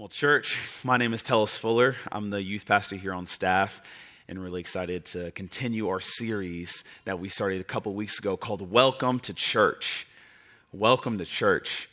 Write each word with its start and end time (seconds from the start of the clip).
Well, 0.00 0.08
church, 0.08 0.58
my 0.82 0.96
name 0.96 1.12
is 1.12 1.22
Tellis 1.22 1.58
Fuller. 1.58 1.94
I'm 2.10 2.30
the 2.30 2.42
youth 2.42 2.64
pastor 2.64 2.96
here 2.96 3.12
on 3.12 3.26
staff 3.26 3.82
and 4.28 4.42
really 4.42 4.60
excited 4.60 5.04
to 5.04 5.30
continue 5.32 5.90
our 5.90 6.00
series 6.00 6.84
that 7.04 7.20
we 7.20 7.28
started 7.28 7.60
a 7.60 7.64
couple 7.64 7.92
weeks 7.92 8.18
ago 8.18 8.38
called 8.38 8.70
Welcome 8.70 9.20
to 9.20 9.34
Church. 9.34 10.06
Welcome 10.72 11.18
to 11.18 11.26
Church. 11.26 11.86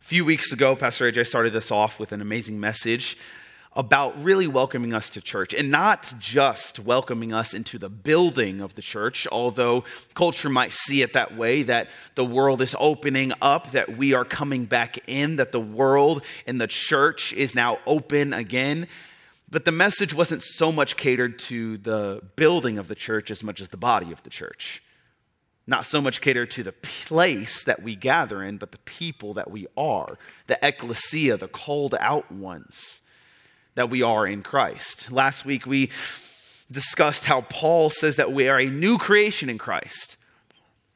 A 0.00 0.04
few 0.04 0.24
weeks 0.24 0.52
ago, 0.52 0.76
Pastor 0.76 1.10
AJ 1.10 1.26
started 1.26 1.56
us 1.56 1.72
off 1.72 1.98
with 1.98 2.12
an 2.12 2.20
amazing 2.20 2.60
message 2.60 3.18
about 3.74 4.22
really 4.22 4.46
welcoming 4.46 4.92
us 4.92 5.08
to 5.10 5.20
church 5.20 5.54
and 5.54 5.70
not 5.70 6.12
just 6.18 6.78
welcoming 6.78 7.32
us 7.32 7.54
into 7.54 7.78
the 7.78 7.88
building 7.88 8.60
of 8.60 8.74
the 8.74 8.82
church, 8.82 9.26
although 9.32 9.82
culture 10.14 10.50
might 10.50 10.72
see 10.72 11.00
it 11.02 11.14
that 11.14 11.36
way 11.36 11.62
that 11.62 11.88
the 12.14 12.24
world 12.24 12.60
is 12.60 12.76
opening 12.78 13.32
up, 13.40 13.70
that 13.70 13.96
we 13.96 14.12
are 14.12 14.24
coming 14.24 14.66
back 14.66 14.98
in, 15.08 15.36
that 15.36 15.52
the 15.52 15.60
world 15.60 16.22
and 16.46 16.60
the 16.60 16.66
church 16.66 17.32
is 17.32 17.54
now 17.54 17.78
open 17.86 18.34
again. 18.34 18.86
But 19.50 19.64
the 19.64 19.72
message 19.72 20.12
wasn't 20.12 20.42
so 20.42 20.70
much 20.70 20.96
catered 20.96 21.38
to 21.40 21.78
the 21.78 22.22
building 22.36 22.78
of 22.78 22.88
the 22.88 22.94
church 22.94 23.30
as 23.30 23.42
much 23.42 23.60
as 23.60 23.70
the 23.70 23.76
body 23.76 24.12
of 24.12 24.22
the 24.22 24.30
church. 24.30 24.82
Not 25.66 25.86
so 25.86 26.00
much 26.00 26.20
catered 26.20 26.50
to 26.52 26.62
the 26.62 26.72
place 26.72 27.64
that 27.64 27.82
we 27.82 27.94
gather 27.94 28.42
in, 28.42 28.58
but 28.58 28.72
the 28.72 28.78
people 28.78 29.34
that 29.34 29.50
we 29.50 29.66
are, 29.76 30.18
the 30.46 30.58
ecclesia, 30.60 31.36
the 31.36 31.48
called 31.48 31.94
out 31.98 32.30
ones 32.32 33.01
that 33.74 33.90
we 33.90 34.02
are 34.02 34.26
in 34.26 34.42
Christ. 34.42 35.10
Last 35.10 35.44
week 35.44 35.66
we 35.66 35.90
discussed 36.70 37.24
how 37.24 37.42
Paul 37.42 37.90
says 37.90 38.16
that 38.16 38.32
we 38.32 38.48
are 38.48 38.58
a 38.58 38.66
new 38.66 38.98
creation 38.98 39.48
in 39.48 39.58
Christ. 39.58 40.16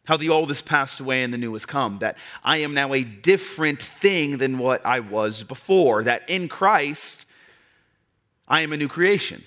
How 0.07 0.17
the 0.17 0.29
old 0.29 0.49
has 0.49 0.63
passed 0.63 1.01
away 1.01 1.23
and 1.23 1.35
the 1.35 1.39
new 1.39 1.53
has 1.55 1.67
come. 1.67 1.99
That 1.99 2.17
I 2.45 2.59
am 2.59 2.75
now 2.75 2.95
a 2.95 3.03
different 3.03 3.83
thing 3.83 4.39
than 4.39 4.59
what 4.59 4.85
I 4.87 5.01
was 5.01 5.43
before. 5.43 6.05
That 6.05 6.29
in 6.31 6.49
Christ, 6.49 7.27
I 8.47 8.61
am 8.61 8.73
a 8.73 8.77
new 8.77 8.89
creation. 8.89 9.43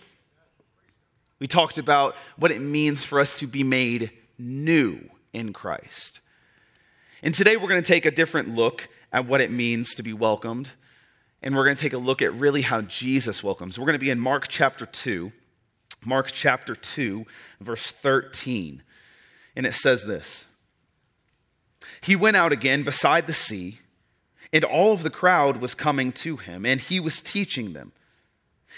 We 1.40 1.48
talked 1.48 1.78
about 1.78 2.16
what 2.36 2.52
it 2.52 2.62
means 2.62 3.06
for 3.06 3.20
us 3.20 3.38
to 3.40 3.48
be 3.48 3.64
made 3.64 4.12
new 4.38 5.00
in 5.32 5.54
Christ. 5.54 6.20
And 7.24 7.34
today 7.34 7.56
we're 7.56 7.70
going 7.70 7.82
to 7.82 7.88
take 7.88 8.06
a 8.06 8.12
different 8.12 8.54
look 8.56 8.90
at 9.14 9.26
what 9.26 9.42
it 9.42 9.52
means 9.52 9.96
to 9.96 10.04
be 10.04 10.14
welcomed 10.14 10.72
and 11.42 11.56
we're 11.56 11.64
going 11.64 11.76
to 11.76 11.82
take 11.82 11.94
a 11.94 11.98
look 11.98 12.22
at 12.22 12.34
really 12.34 12.62
how 12.62 12.82
Jesus 12.82 13.44
welcomes. 13.44 13.80
We're 13.80 13.86
going 13.86 13.94
to 13.94 14.00
be 14.00 14.10
in 14.10 14.20
Mark 14.20 14.48
chapter 14.48 14.86
2, 14.86 15.32
Mark 16.06 16.32
chapter 16.32 16.76
2, 16.76 17.26
verse 17.62 17.92
13. 17.92 18.84
And 19.56 19.66
it 19.66 19.74
says 19.74 20.06
this 20.06 20.48
He 22.02 22.16
went 22.16 22.38
out 22.38 22.52
again 22.52 22.84
beside 22.84 23.28
the 23.28 23.34
sea, 23.34 23.80
and 24.52 24.64
all 24.64 24.94
of 24.94 25.04
the 25.04 25.10
crowd 25.10 25.58
was 25.58 25.76
coming 25.76 26.12
to 26.14 26.38
him, 26.38 26.66
and 26.66 26.82
he 26.82 27.00
was 27.00 27.22
teaching 27.22 27.74
them. 27.74 27.94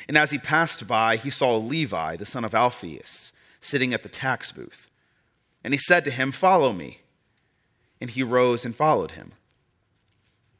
And 0.07 0.17
as 0.17 0.31
he 0.31 0.37
passed 0.37 0.87
by, 0.87 1.17
he 1.17 1.29
saw 1.29 1.57
Levi, 1.57 2.15
the 2.15 2.25
son 2.25 2.45
of 2.45 2.55
Alphaeus, 2.55 3.33
sitting 3.59 3.93
at 3.93 4.03
the 4.03 4.09
tax 4.09 4.51
booth. 4.51 4.89
And 5.63 5.73
he 5.73 5.77
said 5.77 6.05
to 6.05 6.11
him, 6.11 6.31
Follow 6.31 6.73
me. 6.73 7.01
And 7.99 8.09
he 8.09 8.23
rose 8.23 8.65
and 8.65 8.75
followed 8.75 9.11
him. 9.11 9.33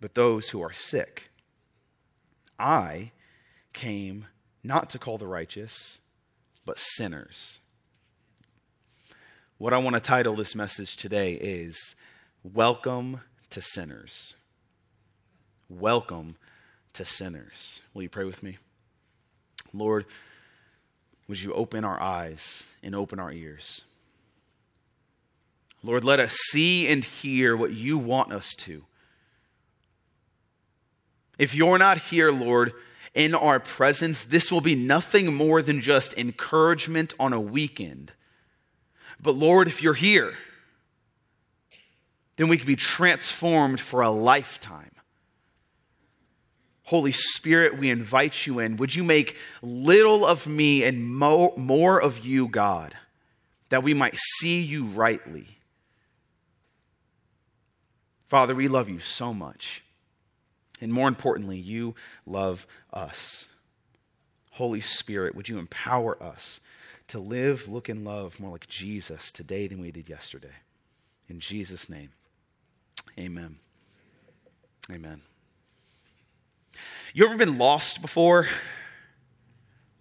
but 0.00 0.14
those 0.14 0.50
who 0.50 0.62
are 0.62 0.72
sick. 0.72 1.30
I 2.58 3.12
came 3.72 4.26
not 4.62 4.90
to 4.90 4.98
call 4.98 5.18
the 5.18 5.26
righteous, 5.26 6.00
but 6.64 6.78
sinners. 6.78 7.60
What 9.58 9.72
I 9.72 9.78
want 9.78 9.94
to 9.94 10.00
title 10.00 10.34
this 10.34 10.54
message 10.54 10.96
today 10.96 11.32
is 11.34 11.94
Welcome 12.42 13.20
to 13.50 13.62
Sinners. 13.62 14.34
Welcome 15.68 16.36
to 16.92 17.04
sinners. 17.04 17.82
Will 17.92 18.02
you 18.02 18.08
pray 18.08 18.24
with 18.24 18.42
me? 18.42 18.58
Lord, 19.72 20.04
would 21.28 21.42
you 21.42 21.52
open 21.54 21.84
our 21.84 22.00
eyes 22.00 22.66
and 22.82 22.94
open 22.94 23.18
our 23.18 23.32
ears? 23.32 23.82
Lord, 25.82 26.04
let 26.04 26.20
us 26.20 26.34
see 26.50 26.88
and 26.88 27.04
hear 27.04 27.56
what 27.56 27.72
you 27.72 27.98
want 27.98 28.32
us 28.32 28.54
to. 28.58 28.84
If 31.38 31.54
you're 31.54 31.78
not 31.78 31.98
here, 31.98 32.30
Lord, 32.30 32.72
in 33.14 33.34
our 33.34 33.60
presence, 33.60 34.24
this 34.24 34.52
will 34.52 34.60
be 34.60 34.74
nothing 34.74 35.34
more 35.34 35.62
than 35.62 35.80
just 35.80 36.16
encouragement 36.18 37.14
on 37.18 37.32
a 37.32 37.40
weekend. 37.40 38.12
But 39.20 39.34
Lord, 39.34 39.68
if 39.68 39.82
you're 39.82 39.94
here, 39.94 40.34
then 42.36 42.48
we 42.48 42.58
can 42.58 42.66
be 42.66 42.76
transformed 42.76 43.80
for 43.80 44.02
a 44.02 44.10
lifetime. 44.10 44.92
Holy 46.84 47.12
Spirit, 47.12 47.78
we 47.78 47.90
invite 47.90 48.46
you 48.46 48.60
in. 48.60 48.76
Would 48.76 48.94
you 48.94 49.02
make 49.02 49.36
little 49.60 50.24
of 50.24 50.46
me 50.46 50.84
and 50.84 51.04
mo- 51.04 51.54
more 51.56 52.00
of 52.00 52.24
you, 52.24 52.46
God, 52.46 52.96
that 53.70 53.82
we 53.82 53.92
might 53.92 54.14
see 54.14 54.60
you 54.60 54.84
rightly? 54.84 55.46
Father, 58.26 58.54
we 58.54 58.68
love 58.68 58.88
you 58.88 59.00
so 59.00 59.32
much. 59.34 59.82
And 60.80 60.92
more 60.92 61.08
importantly, 61.08 61.58
you 61.58 61.94
love 62.26 62.66
us. 62.92 63.48
Holy 64.52 64.80
Spirit, 64.80 65.34
would 65.34 65.48
you 65.48 65.58
empower 65.58 66.22
us 66.22 66.60
to 67.08 67.18
live, 67.18 67.68
look, 67.68 67.88
and 67.88 68.04
love 68.04 68.40
more 68.40 68.50
like 68.50 68.66
Jesus 68.68 69.30
today 69.32 69.66
than 69.66 69.80
we 69.80 69.90
did 69.90 70.08
yesterday? 70.08 70.54
In 71.28 71.40
Jesus' 71.40 71.88
name, 71.88 72.10
amen. 73.18 73.58
Amen. 74.90 75.22
You 77.12 77.26
ever 77.26 77.36
been 77.36 77.58
lost 77.58 78.00
before? 78.00 78.48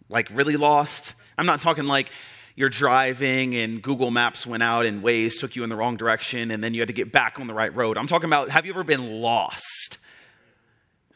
Like, 0.10 0.30
really 0.32 0.58
lost? 0.58 1.16
I'm 1.38 1.46
not 1.46 1.62
talking 1.62 1.86
like 1.86 2.12
you're 2.56 2.70
driving 2.70 3.56
and 3.56 3.82
Google 3.82 4.12
Maps 4.12 4.46
went 4.48 4.64
out 4.64 4.86
and 4.86 5.04
Waze 5.04 5.40
took 5.40 5.56
you 5.56 5.64
in 5.64 5.70
the 5.70 5.76
wrong 5.76 5.98
direction 5.98 6.52
and 6.52 6.64
then 6.64 6.74
you 6.74 6.82
had 6.82 6.88
to 6.88 6.94
get 6.94 7.12
back 7.12 7.40
on 7.40 7.48
the 7.48 7.54
right 7.54 7.74
road. 7.76 7.98
I'm 7.98 8.08
talking 8.08 8.30
about 8.30 8.50
have 8.52 8.66
you 8.66 8.72
ever 8.72 8.84
been 8.84 9.22
lost? 9.22 10.00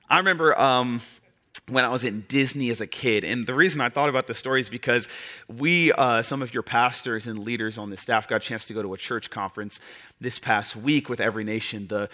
I 0.09 0.17
remember 0.17 0.59
um, 0.59 1.01
when 1.67 1.85
I 1.85 1.89
was 1.89 2.03
in 2.03 2.21
Disney 2.27 2.69
as 2.69 2.81
a 2.81 2.87
kid. 2.87 3.23
And 3.23 3.45
the 3.45 3.53
reason 3.53 3.81
I 3.81 3.89
thought 3.89 4.09
about 4.09 4.27
this 4.27 4.37
story 4.37 4.61
is 4.61 4.69
because 4.69 5.07
we, 5.47 5.91
uh, 5.93 6.21
some 6.21 6.41
of 6.41 6.53
your 6.53 6.63
pastors 6.63 7.27
and 7.27 7.39
leaders 7.39 7.77
on 7.77 7.89
the 7.89 7.97
staff, 7.97 8.27
got 8.27 8.37
a 8.37 8.39
chance 8.39 8.65
to 8.65 8.73
go 8.73 8.81
to 8.81 8.93
a 8.93 8.97
church 8.97 9.29
conference 9.29 9.79
this 10.19 10.39
past 10.39 10.75
week 10.75 11.09
with 11.09 11.21
Every 11.21 11.43
Nation. 11.43 11.87
The 11.87 12.09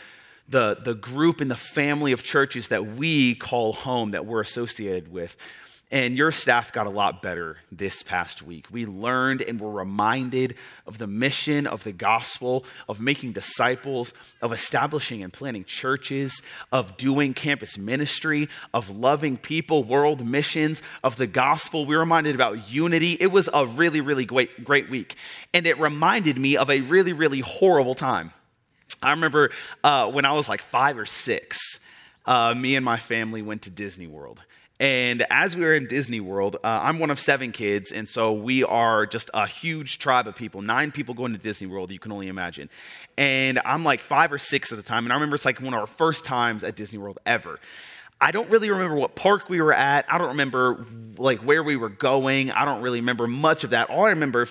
the, 0.47 0.77
the 0.79 0.93
group 0.93 1.41
and 1.41 1.49
the 1.49 1.55
family 1.55 2.11
of 2.11 2.21
churches 2.21 2.67
that 2.67 2.85
we 2.85 3.33
call 3.33 3.73
home, 3.73 4.11
that 4.11 4.27
we're 4.27 4.41
associated 4.41 5.11
with. 5.11 5.35
And 5.91 6.17
your 6.17 6.31
staff 6.31 6.73
got 6.73 6.87
a 6.87 6.89
lot 6.89 7.21
better 7.21 7.57
this 7.71 8.01
past 8.01 8.41
week. 8.41 8.65
We 8.71 8.87
learned 8.87 9.41
and 9.43 9.61
were 9.61 9.71
reminded 9.71 10.55
of 10.87 10.97
the 10.97 11.05
mission 11.05 11.67
of 11.67 11.83
the 11.83 11.91
gospel, 11.91 12.65
of 12.89 12.99
making 12.99 13.33
disciples, 13.33 14.11
of 14.41 14.51
establishing 14.51 15.23
and 15.23 15.31
planting 15.31 15.63
churches, 15.63 16.41
of 16.71 16.97
doing 16.97 17.35
campus 17.35 17.77
ministry, 17.77 18.49
of 18.73 18.89
loving 18.89 19.37
people, 19.37 19.83
world 19.83 20.25
missions, 20.25 20.81
of 21.03 21.17
the 21.17 21.27
gospel. 21.27 21.85
We 21.85 21.95
were 21.95 22.01
reminded 22.01 22.33
about 22.33 22.67
unity. 22.67 23.13
It 23.19 23.27
was 23.27 23.47
a 23.53 23.67
really, 23.67 24.01
really 24.01 24.25
great, 24.25 24.63
great 24.63 24.89
week. 24.89 25.15
And 25.53 25.67
it 25.67 25.79
reminded 25.79 26.39
me 26.39 26.57
of 26.57 26.71
a 26.71 26.81
really, 26.81 27.13
really 27.13 27.41
horrible 27.41 27.95
time. 27.95 28.31
I 29.03 29.11
remember 29.11 29.51
uh, 29.83 30.11
when 30.11 30.25
I 30.25 30.31
was 30.31 30.49
like 30.49 30.63
five 30.63 30.97
or 30.97 31.05
six, 31.05 31.79
uh, 32.25 32.55
me 32.55 32.75
and 32.75 32.83
my 32.83 32.97
family 32.97 33.43
went 33.43 33.61
to 33.63 33.69
Disney 33.69 34.07
World. 34.07 34.41
And 34.79 35.25
as 35.29 35.55
we 35.55 35.63
were 35.63 35.73
in 35.73 35.87
Disney 35.87 36.19
World, 36.19 36.57
uh, 36.57 36.79
I'm 36.83 36.99
one 36.99 37.09
of 37.09 37.19
seven 37.19 37.53
kids, 37.53 37.93
and 37.93 38.09
so 38.09 38.33
we 38.33 38.63
are 38.63 39.05
just 39.05 39.29
a 39.33 39.47
huge 39.47 39.99
tribe 39.99 40.27
of 40.27 40.35
people. 40.35 40.61
Nine 40.61 40.91
people 40.91 41.13
going 41.13 41.31
to 41.31 41.37
Disney 41.37 41.67
World, 41.67 41.91
you 41.91 41.99
can 41.99 42.11
only 42.11 42.27
imagine. 42.27 42.69
And 43.17 43.59
I'm 43.63 43.85
like 43.85 44.01
five 44.01 44.33
or 44.33 44.37
six 44.37 44.73
at 44.73 44.77
the 44.77 44.83
time, 44.83 45.05
and 45.05 45.13
I 45.13 45.15
remember 45.15 45.35
it's 45.35 45.45
like 45.45 45.61
one 45.61 45.73
of 45.73 45.79
our 45.79 45.87
first 45.87 46.25
times 46.25 46.65
at 46.65 46.75
Disney 46.75 46.99
World 46.99 47.19
ever. 47.25 47.59
I 48.19 48.31
don't 48.31 48.49
really 48.49 48.69
remember 48.69 48.95
what 48.95 49.15
park 49.15 49.49
we 49.49 49.61
were 49.61 49.73
at. 49.73 50.05
I 50.11 50.17
don't 50.17 50.29
remember 50.29 50.85
like 51.17 51.39
where 51.39 51.63
we 51.63 51.77
were 51.77 51.89
going. 51.89 52.51
I 52.51 52.65
don't 52.65 52.81
really 52.81 52.99
remember 52.99 53.27
much 53.27 53.63
of 53.63 53.69
that. 53.69 53.89
All 53.89 54.05
I 54.05 54.09
remember 54.09 54.47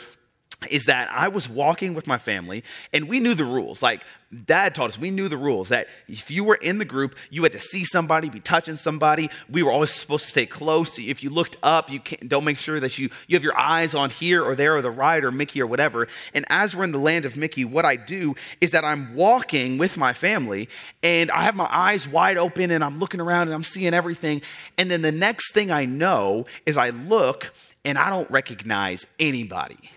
is 0.71 0.87
that 0.87 1.11
I 1.11 1.29
was 1.29 1.49
walking 1.49 1.95
with 1.95 2.07
my 2.07 2.19
family 2.19 2.65
and 2.93 3.09
we 3.09 3.21
knew 3.21 3.35
the 3.35 3.45
rules. 3.45 3.83
Like 3.83 4.03
dad 4.47 4.75
taught 4.75 4.89
us, 4.89 4.99
we 4.99 5.11
knew 5.11 5.29
the 5.29 5.37
rules 5.37 5.69
that 5.69 5.89
if 6.09 6.31
you 6.31 6.45
were 6.45 6.57
in 6.57 6.79
the 6.79 6.85
group, 6.85 7.15
you 7.31 7.43
had 7.43 7.53
to 7.53 7.61
see 7.61 7.85
somebody, 7.85 8.29
be 8.29 8.41
touching 8.41 8.77
somebody. 8.77 9.31
We 9.49 9.63
were 9.63 9.71
always 9.71 9.91
supposed 9.91 10.25
to 10.25 10.31
stay 10.31 10.47
close. 10.47 10.99
If 10.99 11.23
you 11.23 11.31
looked 11.31 11.57
up, 11.63 11.91
you 11.91 12.01
can't, 12.01 12.29
don't 12.29 12.45
make 12.45 12.59
sure 12.59 12.81
that 12.81 12.99
you, 12.99 13.11
you 13.27 13.37
have 13.37 13.45
your 13.45 13.59
eyes 13.59 13.95
on 13.95 14.11
here 14.11 14.43
or 14.43 14.55
there 14.55 14.77
or 14.77 14.83
the 14.83 14.91
right 14.91 15.23
or 15.23 15.31
Mickey 15.31 15.61
or 15.61 15.67
whatever. 15.67 16.09
And 16.35 16.45
as 16.49 16.75
we're 16.75 16.85
in 16.85 16.93
the 16.93 16.99
land 16.99 17.25
of 17.25 17.37
Mickey, 17.37 17.65
what 17.65 17.85
I 17.85 17.97
do 17.97 18.35
is 18.61 18.73
that 18.73 18.85
I'm 18.85 19.15
walking 19.15 19.79
with 19.79 19.97
my 19.97 20.13
family 20.13 20.69
and 21.03 21.31
I 21.31 21.45
have 21.45 21.55
my 21.55 21.69
eyes 21.71 22.09
wide 22.09 22.37
open 22.37 22.71
and 22.71 22.83
I'm 22.83 22.99
looking 22.99 23.21
around 23.21 23.49
and 23.49 23.55
I'm 23.55 23.65
seeing 23.65 23.95
everything. 23.95 24.43
And 24.79 24.91
then 24.91 25.03
the 25.03 25.13
next 25.13 25.53
thing 25.53 25.71
I 25.71 25.85
know 25.85 26.47
is 26.67 26.77
I 26.77 26.91
look 26.91 27.53
and 27.85 27.99
I 27.99 28.11
don't 28.11 28.31
recognize 28.31 29.07
anybody. 29.21 29.91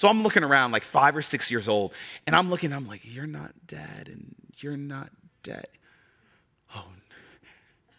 So 0.00 0.08
I'm 0.08 0.22
looking 0.22 0.44
around 0.44 0.72
like 0.72 0.84
five 0.84 1.14
or 1.14 1.20
six 1.20 1.50
years 1.50 1.68
old, 1.68 1.92
and 2.26 2.34
I'm 2.34 2.48
looking, 2.48 2.72
I'm 2.72 2.88
like, 2.88 3.02
you're 3.04 3.26
not 3.26 3.52
dead, 3.66 4.08
and 4.08 4.34
you're 4.56 4.78
not 4.78 5.10
dead. 5.42 5.66
Oh. 6.74 6.86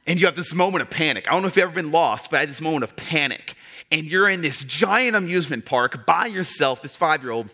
And 0.08 0.20
you 0.20 0.26
have 0.26 0.36
this 0.36 0.52
moment 0.52 0.82
of 0.82 0.90
panic. 0.90 1.28
I 1.28 1.34
don't 1.34 1.44
know 1.44 1.48
if 1.48 1.58
you've 1.58 1.66
ever 1.66 1.76
been 1.76 1.92
lost, 1.92 2.32
but 2.32 2.38
I 2.38 2.40
had 2.40 2.50
this 2.50 2.60
moment 2.60 2.86
of 2.86 2.96
panic. 2.96 3.54
And 3.92 4.08
you're 4.08 4.28
in 4.28 4.42
this 4.42 4.64
giant 4.64 5.16
amusement 5.16 5.66
park 5.66 6.08
by 6.08 6.26
yourself, 6.26 6.82
this 6.82 6.96
five 6.96 7.22
year 7.22 7.34
old. 7.34 7.52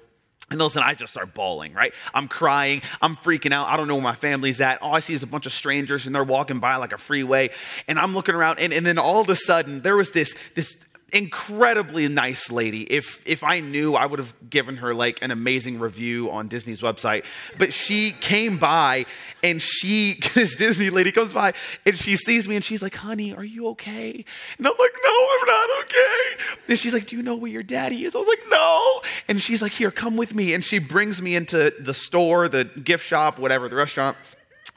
And 0.49 0.61
listen, 0.61 0.81
I 0.81 0.93
just 0.93 1.11
start 1.11 1.33
bawling, 1.33 1.73
right? 1.73 1.93
I'm 2.13 2.29
crying. 2.29 2.83
I'm 3.01 3.17
freaking 3.17 3.51
out. 3.51 3.67
I 3.67 3.75
don't 3.75 3.89
know 3.89 3.95
where 3.95 4.03
my 4.03 4.15
family's 4.15 4.61
at. 4.61 4.81
All 4.81 4.95
I 4.95 4.99
see 4.99 5.13
is 5.13 5.23
a 5.23 5.27
bunch 5.27 5.45
of 5.45 5.51
strangers 5.51 6.05
and 6.05 6.15
they're 6.15 6.23
walking 6.23 6.59
by 6.59 6.77
like 6.77 6.93
a 6.93 6.97
freeway. 6.97 7.49
And 7.89 7.99
I'm 7.99 8.13
looking 8.13 8.33
around. 8.33 8.61
And, 8.61 8.71
and 8.71 8.85
then 8.85 8.97
all 8.97 9.19
of 9.19 9.27
a 9.27 9.35
sudden, 9.35 9.81
there 9.81 9.97
was 9.97 10.11
this, 10.11 10.37
this 10.55 10.77
incredibly 11.13 12.07
nice 12.07 12.51
lady. 12.51 12.83
If 12.83 13.23
if 13.25 13.43
I 13.43 13.59
knew, 13.59 13.95
I 13.95 14.05
would 14.05 14.19
have 14.19 14.33
given 14.49 14.77
her 14.77 14.93
like 14.93 15.21
an 15.21 15.31
amazing 15.31 15.79
review 15.79 16.29
on 16.31 16.47
Disney's 16.47 16.81
website. 16.81 17.25
But 17.57 17.73
she 17.73 18.11
came 18.11 18.57
by 18.57 19.05
and 19.43 19.61
she 19.61 20.19
this 20.33 20.55
Disney 20.55 20.89
lady 20.89 21.11
comes 21.11 21.33
by 21.33 21.53
and 21.85 21.97
she 21.97 22.15
sees 22.15 22.47
me 22.47 22.55
and 22.55 22.63
she's 22.63 22.81
like, 22.81 22.95
"Honey, 22.95 23.33
are 23.33 23.43
you 23.43 23.67
okay?" 23.69 24.25
And 24.57 24.67
I'm 24.67 24.73
like, 24.77 24.93
"No, 25.03 25.29
I'm 25.39 25.47
not 25.47 25.69
okay." 25.83 26.43
And 26.69 26.79
she's 26.79 26.93
like, 26.93 27.07
"Do 27.07 27.15
you 27.15 27.23
know 27.23 27.35
where 27.35 27.51
your 27.51 27.63
daddy 27.63 28.05
is?" 28.05 28.15
I 28.15 28.19
was 28.19 28.27
like, 28.27 28.43
"No." 28.49 29.01
And 29.27 29.41
she's 29.41 29.61
like, 29.61 29.71
"Here, 29.71 29.91
come 29.91 30.17
with 30.17 30.35
me." 30.35 30.53
And 30.53 30.63
she 30.63 30.79
brings 30.79 31.21
me 31.21 31.35
into 31.35 31.73
the 31.79 31.93
store, 31.93 32.49
the 32.49 32.65
gift 32.65 33.05
shop, 33.05 33.39
whatever, 33.39 33.69
the 33.69 33.75
restaurant 33.75 34.17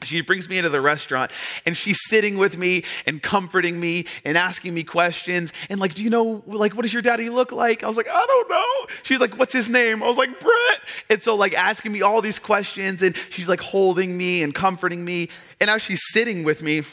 she 0.03 0.21
brings 0.21 0.49
me 0.49 0.57
into 0.57 0.69
the 0.69 0.81
restaurant 0.81 1.31
and 1.65 1.75
she's 1.75 1.99
sitting 2.07 2.37
with 2.37 2.57
me 2.57 2.83
and 3.05 3.21
comforting 3.21 3.79
me 3.79 4.05
and 4.25 4.37
asking 4.37 4.73
me 4.73 4.83
questions. 4.83 5.53
And 5.69 5.79
like 5.79 5.93
do 5.93 6.03
you 6.03 6.09
know 6.09 6.43
like 6.47 6.73
what 6.73 6.83
does 6.83 6.93
your 6.93 7.01
daddy 7.01 7.29
look 7.29 7.51
like? 7.51 7.83
I 7.83 7.87
was 7.87 7.97
like 7.97 8.09
i 8.09 8.25
don't 8.27 8.49
know. 8.49 8.95
She's 9.03 9.19
like 9.19 9.37
what's 9.37 9.53
his 9.53 9.69
name? 9.69 10.03
I 10.03 10.07
was 10.07 10.17
like 10.17 10.39
brett. 10.39 10.81
And 11.09 11.21
so 11.21 11.35
like 11.35 11.53
asking 11.53 11.91
me 11.91 12.01
all 12.01 12.21
these 12.21 12.39
questions 12.39 13.01
and 13.01 13.15
she's 13.15 13.47
like 13.47 13.61
holding 13.61 14.17
me 14.17 14.43
and 14.43 14.53
comforting 14.53 15.03
me. 15.03 15.29
And 15.59 15.67
now 15.67 15.77
she's 15.77 16.01
sitting 16.11 16.43
with 16.43 16.61
me 16.61 16.83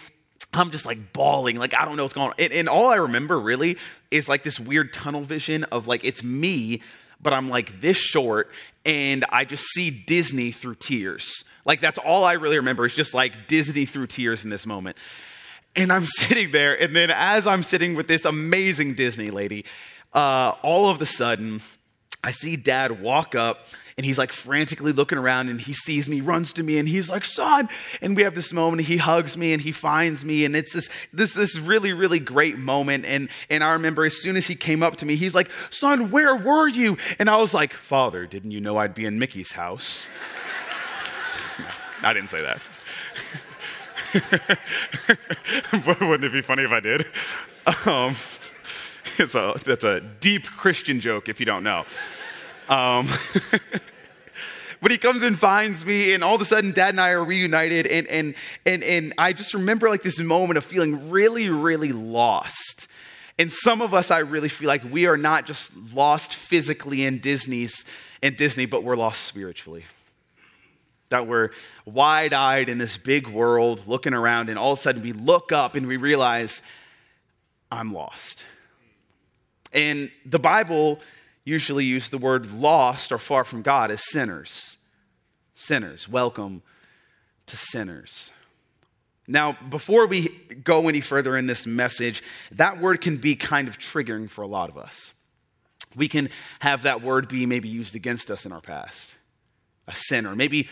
I'm 0.53 0.71
just 0.71 0.87
like 0.87 1.13
bawling, 1.13 1.57
like 1.57 1.75
I 1.75 1.85
don't 1.85 1.97
know 1.97 2.05
what's 2.05 2.15
going 2.15 2.29
on. 2.29 2.35
And, 2.39 2.53
and 2.53 2.69
all 2.69 2.89
I 2.89 2.97
remember 2.97 3.39
really 3.39 3.77
is 4.11 4.29
like 4.29 4.43
this 4.43 4.59
weird 4.59 4.93
tunnel 4.95 5.21
vision 5.21 5.65
of 5.65 5.87
like 5.87 6.05
it's 6.05 6.23
me, 6.23 6.81
but 7.21 7.33
I'm 7.33 7.49
like 7.49 7.81
this 7.81 7.97
short, 7.97 8.51
and 8.85 9.25
I 9.31 9.45
just 9.45 9.65
see 9.65 9.91
Disney 9.91 10.53
through 10.53 10.77
tears. 10.77 11.45
Like 11.65 11.81
that's 11.81 11.99
all 11.99 12.25
I 12.25 12.35
really 12.35 12.57
remember 12.57 12.87
is 12.87 12.95
just 12.95 13.15
like 13.15 13.49
Disney 13.49 13.87
through 13.87 14.07
tears 14.07 14.45
in 14.45 14.51
this 14.51 14.67
moment. 14.67 14.97
And 15.77 15.93
I'm 15.93 16.07
sitting 16.07 16.51
there, 16.51 16.81
and 16.81 16.95
then 16.95 17.11
as 17.11 17.47
I'm 17.47 17.63
sitting 17.63 17.95
with 17.95 18.09
this 18.09 18.25
amazing 18.25 18.95
Disney 18.95 19.31
lady, 19.31 19.65
uh, 20.13 20.55
all 20.63 20.89
of 20.89 21.03
a 21.03 21.07
sudden, 21.07 21.61
I 22.23 22.31
see 22.31 22.57
dad 22.57 23.01
walk 23.01 23.35
up 23.35 23.67
and 23.99 24.07
he's 24.07 24.17
like 24.17 24.33
frantically 24.33 24.93
looking 24.93 25.19
around 25.19 25.49
and 25.49 25.61
he 25.61 25.73
sees 25.75 26.09
me, 26.09 26.21
runs 26.21 26.53
to 26.53 26.63
me, 26.63 26.79
and 26.79 26.89
he's 26.89 27.11
like, 27.11 27.25
son. 27.25 27.69
And 28.01 28.15
we 28.15 28.23
have 28.23 28.37
this 28.37 28.53
moment, 28.53 28.83
he 28.83 28.97
hugs 28.97 29.37
me 29.37 29.53
and 29.53 29.61
he 29.61 29.73
finds 29.73 30.25
me, 30.25 30.45
and 30.45 30.55
it's 30.55 30.73
this 30.73 30.89
this 31.13 31.35
this 31.35 31.59
really, 31.59 31.93
really 31.93 32.21
great 32.21 32.57
moment. 32.59 33.05
And 33.05 33.29
and 33.51 33.65
I 33.65 33.73
remember 33.73 34.05
as 34.05 34.23
soon 34.23 34.37
as 34.37 34.47
he 34.47 34.55
came 34.55 34.85
up 34.85 34.97
to 34.99 35.07
me, 35.07 35.17
he's 35.17 35.35
like, 35.35 35.51
son, 35.71 36.13
where 36.13 36.37
were 36.37 36.69
you? 36.69 36.97
And 37.19 37.29
I 37.29 37.39
was 37.39 37.53
like, 37.53 37.73
Father, 37.73 38.25
didn't 38.25 38.53
you 38.53 38.61
know 38.61 38.79
I'd 38.79 38.95
be 38.95 39.05
in 39.05 39.19
Mickey's 39.19 39.53
house? 39.53 40.09
I 42.03 42.13
didn't 42.13 42.31
say 42.31 42.41
that. 42.41 42.63
Wouldn't 46.01 46.25
it 46.25 46.33
be 46.33 46.41
funny 46.41 46.63
if 46.63 46.71
I 46.71 46.81
did? 46.81 47.05
Um, 47.85 48.15
it's 49.19 49.35
a, 49.35 49.55
that's 49.67 49.85
a 49.85 50.01
deep 50.01 50.47
Christian 50.47 51.01
joke 51.01 51.29
if 51.29 51.41
you 51.41 51.47
don't 51.47 51.65
know. 51.65 51.85
Um, 52.69 53.09
but 54.81 54.91
he 54.91 54.99
comes 54.99 55.23
and 55.23 55.39
finds 55.39 55.85
me, 55.85 56.15
and 56.15 56.23
all 56.23 56.35
of 56.35 56.41
a 56.41 56.45
sudden, 56.45 56.73
Dad 56.73 56.91
and 56.91 57.01
I 57.01 57.11
are 57.11 57.25
reunited. 57.25 57.87
And, 57.87 58.07
and, 58.09 58.35
and, 58.67 58.83
and 58.83 59.15
I 59.19 59.33
just 59.33 59.55
remember 59.55 59.89
like 59.89 60.03
this 60.03 60.21
moment 60.21 60.59
of 60.59 60.65
feeling 60.65 61.11
really, 61.11 61.49
really 61.49 61.93
lost. 61.93 62.89
And 63.39 63.51
some 63.51 63.83
of 63.83 63.95
us, 63.95 64.11
I 64.11 64.19
really 64.19 64.49
feel 64.49 64.69
like 64.69 64.83
we 64.91 65.07
are 65.07 65.17
not 65.17 65.47
just 65.47 65.73
lost 65.95 66.35
physically 66.35 67.05
in 67.05 67.19
Disney's 67.19 67.85
in 68.21 68.35
Disney, 68.35 68.67
but 68.67 68.83
we're 68.83 68.97
lost 68.97 69.23
spiritually 69.23 69.85
that 71.11 71.27
we're 71.27 71.51
wide 71.85 72.33
eyed 72.33 72.69
in 72.69 72.79
this 72.79 72.99
big 72.99 73.29
world, 73.29 73.87
looking 73.87 74.15
around, 74.15 74.49
and 74.49 74.59
all 74.59 74.73
of 74.73 74.79
a 74.79 74.83
sudden 74.83 75.03
we 75.03 75.13
look 75.13 75.53
up 75.53 75.75
and 75.75 75.87
we 75.87 75.97
realize, 75.97 76.63
I'm 77.71 77.93
lost. 77.93 78.45
And 79.73 80.11
the 80.27 80.39
Bible 80.39 81.01
usually 81.49 81.87
use 81.87 82.11
the 82.11 82.19
word 82.19 82.53
lost 82.53 83.11
or 83.11 83.19
far 83.19 83.43
from 83.43 83.63
God 83.63 83.91
as 83.91 84.03
sinners. 84.11 84.77
Sinners. 85.55 86.09
Welcome 86.09 86.63
to 87.47 87.57
sinners. 87.57 88.31
Now, 89.27 89.57
before 89.71 90.07
we 90.07 90.29
go 90.63 90.89
any 90.89 91.01
further 91.01 91.37
in 91.37 91.47
this 91.47 91.67
message, 91.67 92.23
that 92.53 92.81
word 92.81 93.01
can 93.01 93.17
be 93.17 93.35
kind 93.35 93.67
of 93.67 93.79
triggering 93.79 94.29
for 94.29 94.43
a 94.43 94.47
lot 94.47 94.69
of 94.69 94.77
us. 94.77 95.15
We 95.97 96.07
can 96.07 96.29
have 96.61 96.83
that 96.83 97.03
word 97.03 97.29
be 97.29 97.47
maybe 97.47 97.69
used 97.69 97.97
against 97.97 98.31
us 98.31 98.45
in 98.45 98.53
our 98.53 98.61
past. 98.61 99.15
A 99.87 99.95
sinner. 99.95 100.37
Maybe 100.37 100.69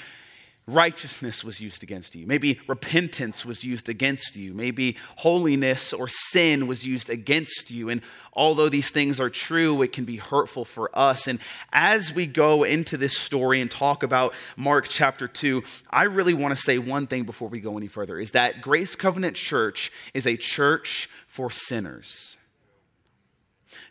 righteousness 0.69 1.45
was 1.45 1.61
used 1.61 1.85
against 1.85 2.17
you. 2.17 2.27
Maybe 2.27 2.59
repentance 2.67 3.45
was 3.45 3.63
used 3.63 3.89
against 3.89 4.35
you. 4.35 4.53
Maybe 4.53 4.97
holiness 5.17 5.93
or 5.93 6.09
sin 6.09 6.67
was 6.67 6.85
used 6.85 7.09
against 7.09 7.71
you. 7.71 7.89
And 7.89 8.03
although 8.33 8.69
these 8.69 8.91
things 8.91 9.21
are 9.21 9.31
true, 9.31 9.81
it 9.83 9.93
can 9.93 10.05
be 10.05 10.17
hurtful 10.17 10.65
for 10.65 10.91
us. 10.97 11.29
And 11.29 11.39
as 11.73 12.13
we 12.13 12.27
go 12.27 12.65
into 12.65 12.97
this 12.97 13.17
story 13.17 13.61
and 13.61 13.71
talk 13.71 14.03
about 14.03 14.35
Mark 14.57 14.89
chapter 14.89 15.29
2, 15.29 15.63
I 15.91 16.05
really 16.05 16.35
want 16.35 16.57
to 16.57 16.61
say 16.61 16.79
one 16.79 17.07
thing 17.07 17.23
before 17.23 17.49
we 17.49 17.61
go 17.61 17.77
any 17.77 17.89
further 17.89 18.19
is 18.19 18.33
that 18.33 18.61
Grace 18.61 18.97
Covenant 18.97 19.37
Church 19.37 19.93
is 20.15 20.27
a 20.27 20.37
church 20.37 21.09
for 21.29 21.49
sinners. 21.49 22.39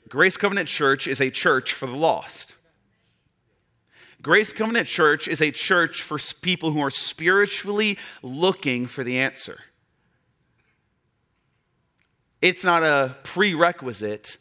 Grace 0.10 0.36
Covenant 0.36 0.68
Church 0.68 1.08
is 1.08 1.22
a 1.22 1.30
church 1.30 1.72
for 1.72 1.88
the 1.88 1.96
lost. 1.96 2.55
Grace 4.26 4.52
Covenant 4.52 4.88
Church 4.88 5.28
is 5.28 5.40
a 5.40 5.52
church 5.52 6.02
for 6.02 6.18
people 6.42 6.72
who 6.72 6.82
are 6.82 6.90
spiritually 6.90 8.00
looking 8.24 8.88
for 8.88 9.04
the 9.04 9.20
answer. 9.20 9.60
It's 12.42 12.64
not 12.64 12.82
a 12.82 13.16
prerequisite 13.22 14.38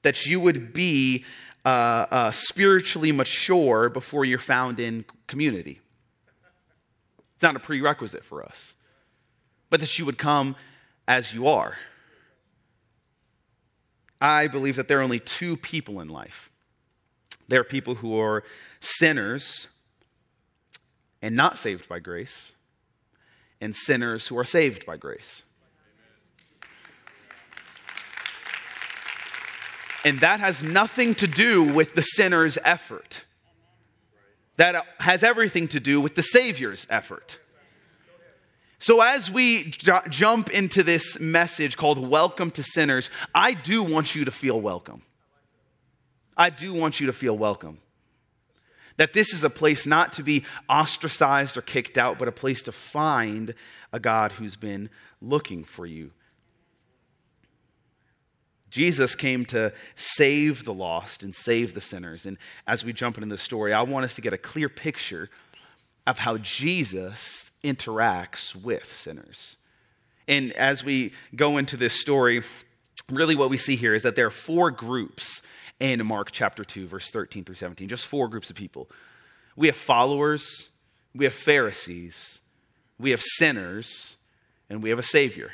that 0.00 0.24
you 0.24 0.40
would 0.40 0.72
be 0.72 1.26
uh, 1.66 1.68
uh, 1.68 2.30
spiritually 2.30 3.12
mature 3.12 3.90
before 3.90 4.24
you're 4.24 4.38
found 4.38 4.80
in 4.80 5.04
community. 5.26 5.80
It's 7.34 7.42
not 7.42 7.56
a 7.56 7.60
prerequisite 7.60 8.24
for 8.24 8.42
us, 8.42 8.74
but 9.68 9.80
that 9.80 9.98
you 9.98 10.06
would 10.06 10.16
come 10.16 10.56
as 11.06 11.34
you 11.34 11.46
are. 11.46 11.76
I 14.18 14.46
believe 14.46 14.76
that 14.76 14.88
there 14.88 15.00
are 15.00 15.02
only 15.02 15.20
two 15.20 15.58
people 15.58 16.00
in 16.00 16.08
life 16.08 16.50
there 17.48 17.60
are 17.60 17.64
people 17.64 17.96
who 17.96 18.18
are 18.18 18.42
sinners 18.80 19.68
and 21.22 21.34
not 21.34 21.56
saved 21.56 21.88
by 21.88 21.98
grace, 21.98 22.52
and 23.60 23.74
sinners 23.74 24.28
who 24.28 24.38
are 24.38 24.44
saved 24.44 24.84
by 24.84 24.96
grace. 24.96 25.44
And 30.04 30.20
that 30.20 30.38
has 30.38 30.62
nothing 30.62 31.16
to 31.16 31.26
do 31.26 31.64
with 31.64 31.94
the 31.94 32.02
sinner's 32.02 32.58
effort. 32.64 33.24
That 34.56 34.86
has 35.00 35.24
everything 35.24 35.66
to 35.68 35.80
do 35.80 36.00
with 36.00 36.14
the 36.14 36.22
Savior's 36.22 36.86
effort. 36.88 37.40
So, 38.78 39.00
as 39.00 39.30
we 39.30 39.64
j- 39.70 39.98
jump 40.08 40.50
into 40.50 40.82
this 40.82 41.18
message 41.18 41.76
called 41.76 41.98
Welcome 41.98 42.50
to 42.52 42.62
Sinners, 42.62 43.10
I 43.34 43.54
do 43.54 43.82
want 43.82 44.14
you 44.14 44.24
to 44.26 44.30
feel 44.30 44.60
welcome. 44.60 45.02
I 46.36 46.50
do 46.50 46.74
want 46.74 47.00
you 47.00 47.06
to 47.06 47.12
feel 47.12 47.36
welcome. 47.36 47.78
That 48.96 49.12
this 49.12 49.32
is 49.32 49.44
a 49.44 49.50
place 49.50 49.86
not 49.86 50.14
to 50.14 50.22
be 50.22 50.44
ostracized 50.68 51.56
or 51.56 51.62
kicked 51.62 51.98
out, 51.98 52.18
but 52.18 52.28
a 52.28 52.32
place 52.32 52.62
to 52.64 52.72
find 52.72 53.54
a 53.92 54.00
God 54.00 54.32
who's 54.32 54.56
been 54.56 54.90
looking 55.20 55.64
for 55.64 55.86
you. 55.86 56.12
Jesus 58.70 59.14
came 59.14 59.44
to 59.46 59.72
save 59.94 60.64
the 60.64 60.74
lost 60.74 61.22
and 61.22 61.34
save 61.34 61.72
the 61.72 61.80
sinners. 61.80 62.26
And 62.26 62.36
as 62.66 62.84
we 62.84 62.92
jump 62.92 63.16
into 63.16 63.28
the 63.28 63.38
story, 63.38 63.72
I 63.72 63.82
want 63.82 64.04
us 64.04 64.14
to 64.16 64.20
get 64.20 64.32
a 64.32 64.38
clear 64.38 64.68
picture 64.68 65.30
of 66.06 66.18
how 66.18 66.38
Jesus 66.38 67.50
interacts 67.62 68.54
with 68.54 68.84
sinners. 68.92 69.56
And 70.28 70.52
as 70.54 70.84
we 70.84 71.12
go 71.34 71.58
into 71.58 71.76
this 71.76 71.98
story, 71.98 72.42
really 73.10 73.34
what 73.34 73.50
we 73.50 73.56
see 73.56 73.76
here 73.76 73.94
is 73.94 74.02
that 74.02 74.16
there 74.16 74.26
are 74.26 74.30
four 74.30 74.70
groups 74.70 75.42
in 75.80 76.04
Mark 76.06 76.30
chapter 76.32 76.64
2, 76.64 76.86
verse 76.86 77.10
13 77.10 77.44
through 77.44 77.54
17, 77.54 77.88
just 77.88 78.06
four 78.06 78.28
groups 78.28 78.50
of 78.50 78.56
people. 78.56 78.88
We 79.56 79.66
have 79.68 79.76
followers, 79.76 80.70
we 81.14 81.24
have 81.24 81.34
Pharisees, 81.34 82.40
we 82.98 83.10
have 83.10 83.22
sinners, 83.22 84.16
and 84.70 84.82
we 84.82 84.90
have 84.90 84.98
a 84.98 85.02
Savior. 85.04 85.50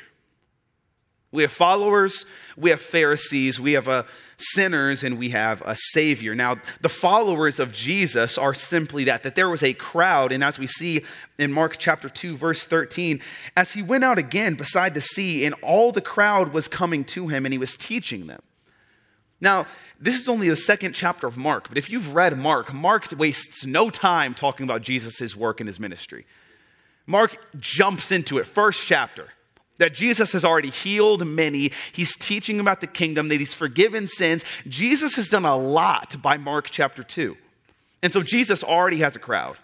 We 1.31 1.41
have 1.41 1.51
followers, 1.51 2.25
we 2.55 2.69
have 2.69 2.79
Pharisees, 2.79 3.59
we 3.59 3.73
have 3.73 4.05
sinners, 4.37 5.03
and 5.03 5.17
we 5.17 5.29
have 5.29 5.63
a 5.65 5.75
Savior. 5.75 6.35
Now, 6.35 6.57
the 6.81 6.89
followers 6.89 7.59
of 7.59 7.73
Jesus 7.73 8.37
are 8.37 8.53
simply 8.53 9.05
that, 9.05 9.23
that 9.23 9.33
there 9.33 9.49
was 9.49 9.63
a 9.63 9.73
crowd, 9.73 10.31
and 10.31 10.43
as 10.43 10.59
we 10.59 10.67
see 10.67 11.03
in 11.39 11.51
Mark 11.51 11.77
chapter 11.79 12.07
2, 12.07 12.37
verse 12.37 12.65
13, 12.65 13.19
as 13.57 13.73
he 13.73 13.81
went 13.81 14.03
out 14.03 14.19
again 14.19 14.53
beside 14.53 14.93
the 14.93 15.01
sea, 15.01 15.43
and 15.43 15.55
all 15.63 15.91
the 15.91 16.01
crowd 16.01 16.53
was 16.53 16.67
coming 16.67 17.03
to 17.05 17.27
him, 17.27 17.47
and 17.47 17.53
he 17.53 17.57
was 17.57 17.77
teaching 17.77 18.27
them. 18.27 18.41
Now, 19.43 19.67
this 19.99 20.19
is 20.19 20.29
only 20.29 20.47
the 20.47 20.55
second 20.55 20.93
chapter 20.93 21.27
of 21.27 21.35
Mark, 21.35 21.67
but 21.67 21.77
if 21.77 21.89
you've 21.89 22.15
read 22.15 22.37
Mark, 22.37 22.73
Mark 22.73 23.07
wastes 23.11 23.65
no 23.65 23.89
time 23.89 24.33
talking 24.33 24.63
about 24.63 24.81
Jesus' 24.81 25.35
work 25.35 25.59
and 25.59 25.67
his 25.67 25.81
ministry. 25.81 26.25
Mark 27.05 27.37
jumps 27.59 28.11
into 28.11 28.37
it, 28.37 28.47
first 28.47 28.87
chapter 28.87 29.27
that 29.79 29.93
Jesus 29.93 30.31
has 30.31 30.45
already 30.45 30.69
healed 30.69 31.27
many. 31.27 31.71
He's 31.91 32.15
teaching 32.15 32.61
about 32.61 32.79
the 32.79 32.87
kingdom, 32.87 33.27
that 33.27 33.39
he's 33.39 33.53
forgiven 33.53 34.07
sins. 34.07 34.45
Jesus 34.67 35.15
has 35.17 35.27
done 35.27 35.45
a 35.45 35.57
lot 35.57 36.21
by 36.21 36.37
Mark 36.37 36.69
chapter 36.69 37.03
2. 37.03 37.35
And 38.01 38.13
so 38.13 38.23
Jesus 38.23 38.63
already 38.63 38.99
has 38.99 39.15
a 39.15 39.19
crowd. 39.19 39.57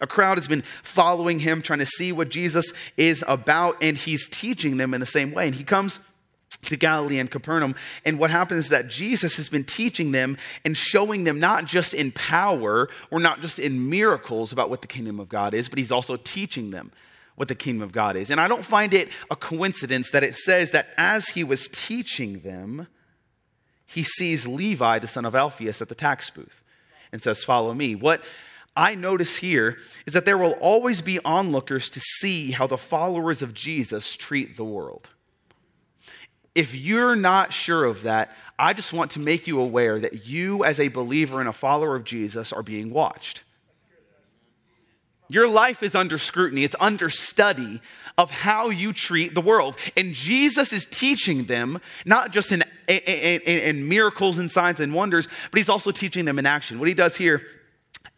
A 0.00 0.06
crowd 0.06 0.36
has 0.38 0.46
been 0.46 0.62
following 0.84 1.40
him, 1.40 1.62
trying 1.62 1.78
to 1.80 1.86
see 1.86 2.12
what 2.12 2.28
Jesus 2.28 2.72
is 2.96 3.24
about, 3.26 3.82
and 3.82 3.96
he's 3.96 4.28
teaching 4.28 4.76
them 4.76 4.94
in 4.94 5.00
the 5.00 5.06
same 5.06 5.32
way. 5.32 5.46
And 5.46 5.54
he 5.54 5.64
comes 5.64 5.98
to 6.62 6.76
Galilee 6.76 7.18
and 7.18 7.30
Capernaum. 7.30 7.74
And 8.04 8.18
what 8.18 8.30
happens 8.30 8.64
is 8.64 8.68
that 8.70 8.88
Jesus 8.88 9.36
has 9.36 9.48
been 9.48 9.64
teaching 9.64 10.12
them 10.12 10.36
and 10.64 10.76
showing 10.76 11.24
them 11.24 11.38
not 11.38 11.66
just 11.66 11.94
in 11.94 12.12
power 12.12 12.88
or 13.10 13.20
not 13.20 13.40
just 13.40 13.58
in 13.58 13.88
miracles 13.88 14.52
about 14.52 14.70
what 14.70 14.82
the 14.82 14.88
kingdom 14.88 15.20
of 15.20 15.28
God 15.28 15.54
is, 15.54 15.68
but 15.68 15.78
he's 15.78 15.92
also 15.92 16.16
teaching 16.16 16.70
them 16.70 16.92
what 17.36 17.48
the 17.48 17.54
kingdom 17.54 17.82
of 17.82 17.92
God 17.92 18.16
is. 18.16 18.30
And 18.30 18.40
I 18.40 18.48
don't 18.48 18.64
find 18.64 18.94
it 18.94 19.10
a 19.30 19.36
coincidence 19.36 20.10
that 20.10 20.22
it 20.22 20.36
says 20.36 20.70
that 20.72 20.88
as 20.96 21.28
he 21.28 21.44
was 21.44 21.68
teaching 21.68 22.40
them, 22.40 22.88
he 23.86 24.02
sees 24.02 24.46
Levi, 24.46 24.98
the 24.98 25.06
son 25.06 25.24
of 25.24 25.34
Alphaeus, 25.34 25.80
at 25.80 25.88
the 25.88 25.94
tax 25.94 26.30
booth 26.30 26.64
and 27.12 27.22
says, 27.22 27.44
Follow 27.44 27.72
me. 27.72 27.94
What 27.94 28.24
I 28.74 28.94
notice 28.94 29.36
here 29.36 29.78
is 30.06 30.14
that 30.14 30.24
there 30.24 30.36
will 30.36 30.52
always 30.60 31.00
be 31.02 31.20
onlookers 31.24 31.88
to 31.90 32.00
see 32.00 32.50
how 32.50 32.66
the 32.66 32.76
followers 32.76 33.42
of 33.42 33.54
Jesus 33.54 34.16
treat 34.16 34.56
the 34.56 34.64
world. 34.64 35.08
If 36.56 36.74
you're 36.74 37.16
not 37.16 37.52
sure 37.52 37.84
of 37.84 38.02
that, 38.02 38.34
I 38.58 38.72
just 38.72 38.92
want 38.94 39.10
to 39.12 39.20
make 39.20 39.46
you 39.46 39.60
aware 39.60 40.00
that 40.00 40.26
you, 40.26 40.64
as 40.64 40.80
a 40.80 40.88
believer 40.88 41.38
and 41.38 41.48
a 41.48 41.52
follower 41.52 41.94
of 41.94 42.04
Jesus, 42.04 42.50
are 42.50 42.62
being 42.62 42.90
watched. 42.90 43.42
Your 45.28 45.48
life 45.48 45.82
is 45.82 45.94
under 45.94 46.16
scrutiny, 46.16 46.64
it's 46.64 46.76
under 46.80 47.10
study 47.10 47.82
of 48.16 48.30
how 48.30 48.70
you 48.70 48.94
treat 48.94 49.34
the 49.34 49.40
world. 49.42 49.76
And 49.98 50.14
Jesus 50.14 50.72
is 50.72 50.86
teaching 50.86 51.44
them, 51.44 51.78
not 52.06 52.30
just 52.30 52.52
in, 52.52 52.62
in, 52.88 53.00
in, 53.04 53.40
in, 53.42 53.88
miracles 53.88 54.38
and 54.38 54.50
signs 54.50 54.80
and 54.80 54.94
wonders, 54.94 55.28
but 55.50 55.58
he's 55.58 55.68
also 55.68 55.90
teaching 55.90 56.24
them 56.24 56.38
in 56.38 56.46
action. 56.46 56.78
What 56.78 56.88
he 56.88 56.94
does 56.94 57.18
here, 57.18 57.42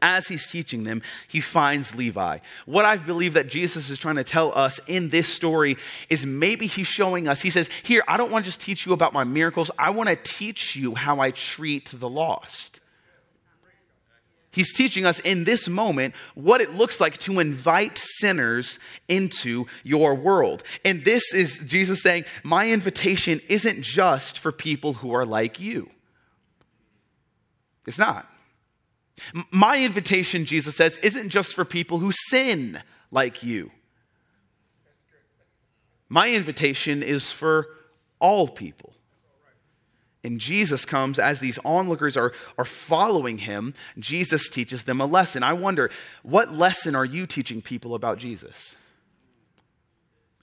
as 0.00 0.28
he's 0.28 0.46
teaching 0.46 0.84
them, 0.84 1.02
he 1.28 1.40
finds 1.40 1.94
Levi. 1.94 2.38
What 2.66 2.84
I 2.84 2.96
believe 2.96 3.34
that 3.34 3.48
Jesus 3.48 3.90
is 3.90 3.98
trying 3.98 4.16
to 4.16 4.24
tell 4.24 4.56
us 4.56 4.80
in 4.86 5.08
this 5.08 5.28
story 5.28 5.76
is 6.08 6.24
maybe 6.24 6.66
he's 6.66 6.86
showing 6.86 7.28
us, 7.28 7.42
he 7.42 7.50
says, 7.50 7.68
Here, 7.82 8.02
I 8.08 8.16
don't 8.16 8.30
want 8.30 8.44
to 8.44 8.48
just 8.50 8.60
teach 8.60 8.86
you 8.86 8.92
about 8.92 9.12
my 9.12 9.24
miracles, 9.24 9.70
I 9.78 9.90
want 9.90 10.08
to 10.08 10.16
teach 10.16 10.76
you 10.76 10.94
how 10.94 11.20
I 11.20 11.30
treat 11.30 11.90
the 11.92 12.08
lost. 12.08 12.80
He's 14.50 14.72
teaching 14.72 15.04
us 15.04 15.20
in 15.20 15.44
this 15.44 15.68
moment 15.68 16.14
what 16.34 16.60
it 16.60 16.74
looks 16.74 17.00
like 17.00 17.18
to 17.18 17.38
invite 17.38 17.98
sinners 17.98 18.78
into 19.06 19.66
your 19.84 20.14
world. 20.14 20.64
And 20.84 21.04
this 21.04 21.32
is 21.34 21.60
Jesus 21.66 22.02
saying, 22.02 22.24
My 22.42 22.70
invitation 22.70 23.40
isn't 23.48 23.82
just 23.82 24.38
for 24.38 24.50
people 24.50 24.94
who 24.94 25.12
are 25.12 25.26
like 25.26 25.60
you. 25.60 25.90
It's 27.86 27.98
not. 27.98 28.28
My 29.50 29.82
invitation, 29.82 30.44
Jesus 30.44 30.76
says, 30.76 30.98
isn't 30.98 31.30
just 31.30 31.54
for 31.54 31.64
people 31.64 31.98
who 31.98 32.12
sin 32.12 32.80
like 33.10 33.42
you. 33.42 33.70
My 36.08 36.30
invitation 36.30 37.02
is 37.02 37.32
for 37.32 37.68
all 38.18 38.48
people. 38.48 38.94
And 40.24 40.40
Jesus 40.40 40.84
comes 40.84 41.18
as 41.18 41.40
these 41.40 41.58
onlookers 41.64 42.16
are, 42.16 42.32
are 42.58 42.64
following 42.64 43.38
him. 43.38 43.72
Jesus 43.98 44.48
teaches 44.48 44.84
them 44.84 45.00
a 45.00 45.06
lesson. 45.06 45.42
I 45.42 45.52
wonder, 45.52 45.90
what 46.22 46.52
lesson 46.52 46.94
are 46.94 47.04
you 47.04 47.26
teaching 47.26 47.62
people 47.62 47.94
about 47.94 48.18
Jesus? 48.18 48.76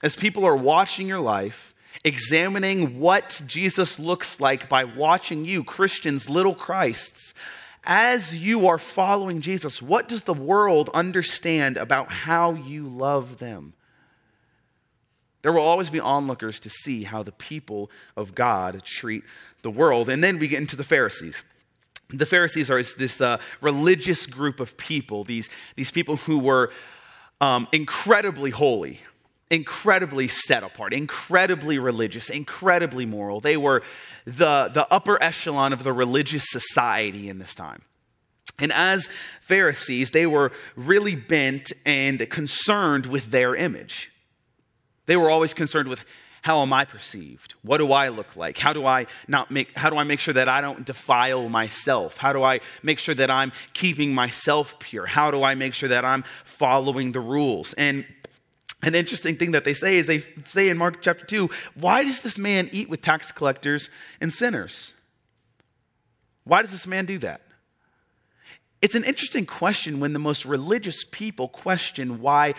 As 0.02 0.16
people 0.16 0.44
are 0.44 0.56
watching 0.56 1.06
your 1.06 1.20
life, 1.20 1.74
examining 2.04 2.98
what 2.98 3.42
Jesus 3.46 3.98
looks 3.98 4.40
like 4.40 4.68
by 4.68 4.84
watching 4.84 5.44
you, 5.44 5.62
Christians, 5.62 6.30
little 6.30 6.54
Christs, 6.54 7.34
as 7.86 8.34
you 8.34 8.66
are 8.66 8.78
following 8.78 9.40
Jesus, 9.40 9.80
what 9.80 10.08
does 10.08 10.22
the 10.22 10.34
world 10.34 10.90
understand 10.92 11.76
about 11.76 12.10
how 12.10 12.52
you 12.52 12.86
love 12.86 13.38
them? 13.38 13.72
There 15.42 15.52
will 15.52 15.62
always 15.62 15.90
be 15.90 16.00
onlookers 16.00 16.58
to 16.60 16.68
see 16.68 17.04
how 17.04 17.22
the 17.22 17.30
people 17.30 17.90
of 18.16 18.34
God 18.34 18.82
treat 18.82 19.22
the 19.62 19.70
world. 19.70 20.08
And 20.08 20.22
then 20.22 20.40
we 20.40 20.48
get 20.48 20.60
into 20.60 20.74
the 20.74 20.84
Pharisees. 20.84 21.44
The 22.08 22.26
Pharisees 22.26 22.70
are 22.70 22.82
this 22.82 23.20
uh, 23.20 23.38
religious 23.60 24.26
group 24.26 24.58
of 24.58 24.76
people, 24.76 25.22
these, 25.22 25.48
these 25.76 25.92
people 25.92 26.16
who 26.16 26.38
were 26.38 26.72
um, 27.40 27.68
incredibly 27.72 28.50
holy, 28.50 29.00
incredibly 29.50 30.28
set 30.28 30.62
apart, 30.62 30.92
incredibly 30.92 31.78
religious, 31.78 32.30
incredibly 32.30 33.06
moral. 33.06 33.40
They 33.40 33.56
were 33.56 33.82
the, 34.24 34.70
the 34.72 34.86
upper 34.90 35.22
echelon 35.22 35.72
of 35.72 35.84
the 35.84 35.92
religious 35.92 36.44
society 36.48 37.28
in 37.28 37.38
this 37.38 37.54
time. 37.54 37.82
And 38.58 38.72
as 38.72 39.08
Pharisees, 39.40 40.10
they 40.10 40.26
were 40.26 40.50
really 40.76 41.14
bent 41.14 41.72
and 41.84 42.28
concerned 42.30 43.06
with 43.06 43.30
their 43.30 43.54
image. 43.54 44.10
They 45.04 45.16
were 45.16 45.30
always 45.30 45.54
concerned 45.54 45.88
with 45.88 46.04
how 46.46 46.62
am 46.62 46.72
I 46.72 46.84
perceived? 46.84 47.54
What 47.62 47.78
do 47.78 47.90
I 47.90 48.06
look 48.06 48.36
like? 48.36 48.56
How 48.56 48.72
do 48.72 48.86
I 48.86 49.06
not 49.26 49.50
make 49.50 49.76
how 49.76 49.90
do 49.90 49.96
I 49.96 50.04
make 50.04 50.20
sure 50.20 50.34
that 50.34 50.48
I 50.48 50.60
don't 50.60 50.86
defile 50.86 51.48
myself? 51.48 52.18
How 52.18 52.32
do 52.32 52.44
I 52.44 52.60
make 52.84 53.00
sure 53.00 53.16
that 53.16 53.30
I'm 53.30 53.50
keeping 53.74 54.14
myself 54.14 54.78
pure? 54.78 55.06
How 55.06 55.32
do 55.32 55.42
I 55.42 55.56
make 55.56 55.74
sure 55.74 55.88
that 55.88 56.04
I'm 56.04 56.22
following 56.44 57.10
the 57.10 57.18
rules? 57.18 57.74
And 57.74 58.06
an 58.86 58.94
interesting 58.94 59.36
thing 59.36 59.50
that 59.50 59.64
they 59.64 59.74
say 59.74 59.96
is 59.96 60.06
they 60.06 60.20
say 60.44 60.68
in 60.68 60.78
Mark 60.78 61.02
chapter 61.02 61.26
2, 61.26 61.50
why 61.74 62.04
does 62.04 62.20
this 62.20 62.38
man 62.38 62.68
eat 62.72 62.88
with 62.88 63.02
tax 63.02 63.32
collectors 63.32 63.90
and 64.20 64.32
sinners? 64.32 64.94
Why 66.44 66.62
does 66.62 66.70
this 66.70 66.86
man 66.86 67.04
do 67.04 67.18
that? 67.18 67.40
It's 68.80 68.94
an 68.94 69.04
interesting 69.04 69.44
question 69.44 69.98
when 69.98 70.12
the 70.12 70.18
most 70.18 70.44
religious 70.44 71.04
people 71.04 71.48
question 71.48 72.20
why 72.20 72.54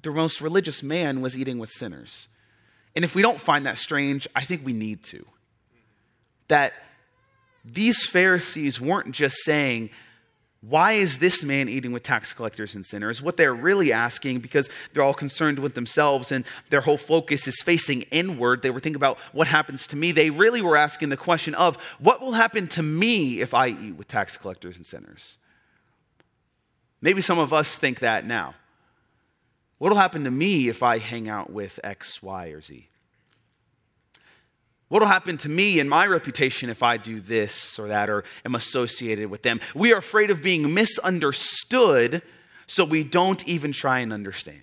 the 0.00 0.10
most 0.10 0.40
religious 0.40 0.82
man 0.82 1.20
was 1.20 1.36
eating 1.36 1.58
with 1.58 1.70
sinners. 1.70 2.28
And 2.94 3.04
if 3.04 3.14
we 3.14 3.20
don't 3.20 3.40
find 3.40 3.66
that 3.66 3.76
strange, 3.76 4.26
I 4.34 4.42
think 4.42 4.64
we 4.64 4.72
need 4.72 5.02
to. 5.04 5.26
That 6.48 6.72
these 7.64 8.06
Pharisees 8.06 8.80
weren't 8.80 9.12
just 9.12 9.36
saying, 9.44 9.90
why 10.68 10.92
is 10.92 11.18
this 11.18 11.44
man 11.44 11.68
eating 11.68 11.92
with 11.92 12.02
tax 12.02 12.32
collectors 12.32 12.74
and 12.74 12.84
sinners? 12.84 13.22
What 13.22 13.36
they're 13.36 13.54
really 13.54 13.92
asking, 13.92 14.40
because 14.40 14.68
they're 14.92 15.02
all 15.02 15.14
concerned 15.14 15.60
with 15.60 15.74
themselves 15.74 16.32
and 16.32 16.44
their 16.70 16.80
whole 16.80 16.96
focus 16.96 17.46
is 17.46 17.62
facing 17.62 18.02
inward, 18.10 18.62
they 18.62 18.70
were 18.70 18.80
thinking 18.80 18.96
about 18.96 19.18
what 19.32 19.46
happens 19.46 19.86
to 19.88 19.96
me. 19.96 20.10
They 20.10 20.30
really 20.30 20.62
were 20.62 20.76
asking 20.76 21.10
the 21.10 21.16
question 21.16 21.54
of, 21.54 21.76
what 22.00 22.20
will 22.20 22.32
happen 22.32 22.66
to 22.68 22.82
me 22.82 23.40
if 23.40 23.54
I 23.54 23.68
eat 23.68 23.96
with 23.96 24.08
tax 24.08 24.36
collectors 24.36 24.76
and 24.76 24.84
sinners? 24.84 25.38
Maybe 27.00 27.20
some 27.20 27.38
of 27.38 27.52
us 27.52 27.78
think 27.78 28.00
that 28.00 28.26
now. 28.26 28.54
What 29.78 29.90
will 29.90 29.98
happen 29.98 30.24
to 30.24 30.30
me 30.30 30.68
if 30.68 30.82
I 30.82 30.98
hang 30.98 31.28
out 31.28 31.50
with 31.50 31.78
X, 31.84 32.22
Y, 32.22 32.48
or 32.48 32.60
Z? 32.60 32.88
What 34.88 35.02
will 35.02 35.08
happen 35.08 35.36
to 35.38 35.48
me 35.48 35.80
and 35.80 35.90
my 35.90 36.06
reputation 36.06 36.70
if 36.70 36.82
I 36.82 36.96
do 36.96 37.20
this 37.20 37.78
or 37.78 37.88
that 37.88 38.08
or 38.08 38.24
am 38.44 38.54
associated 38.54 39.28
with 39.28 39.42
them? 39.42 39.60
We 39.74 39.92
are 39.92 39.98
afraid 39.98 40.30
of 40.30 40.42
being 40.42 40.72
misunderstood, 40.72 42.22
so 42.68 42.84
we 42.84 43.02
don't 43.02 43.46
even 43.48 43.72
try 43.72 43.98
and 44.00 44.12
understand. 44.12 44.62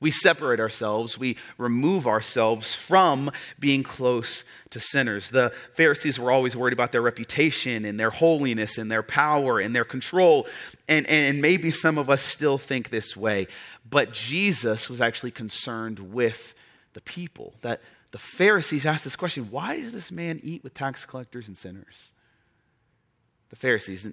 We 0.00 0.12
separate 0.12 0.60
ourselves, 0.60 1.18
we 1.18 1.36
remove 1.58 2.06
ourselves 2.06 2.72
from 2.72 3.32
being 3.58 3.82
close 3.82 4.44
to 4.70 4.78
sinners. 4.78 5.30
The 5.30 5.52
Pharisees 5.74 6.20
were 6.20 6.30
always 6.30 6.56
worried 6.56 6.72
about 6.72 6.92
their 6.92 7.02
reputation 7.02 7.84
and 7.84 7.98
their 7.98 8.10
holiness 8.10 8.78
and 8.78 8.90
their 8.90 9.02
power 9.02 9.58
and 9.58 9.74
their 9.74 9.84
control. 9.84 10.46
And, 10.88 11.04
and 11.08 11.42
maybe 11.42 11.72
some 11.72 11.98
of 11.98 12.08
us 12.08 12.22
still 12.22 12.58
think 12.58 12.90
this 12.90 13.16
way. 13.16 13.48
But 13.90 14.12
Jesus 14.12 14.88
was 14.88 15.00
actually 15.00 15.32
concerned 15.32 15.98
with 15.98 16.54
the 16.92 17.00
people. 17.00 17.54
That 17.62 17.80
the 18.10 18.18
Pharisees 18.18 18.86
asked 18.86 19.04
this 19.04 19.16
question 19.16 19.50
why 19.50 19.78
does 19.78 19.92
this 19.92 20.10
man 20.10 20.40
eat 20.42 20.64
with 20.64 20.74
tax 20.74 21.04
collectors 21.04 21.48
and 21.48 21.56
sinners? 21.56 22.12
The 23.50 23.56
Pharisees, 23.56 24.10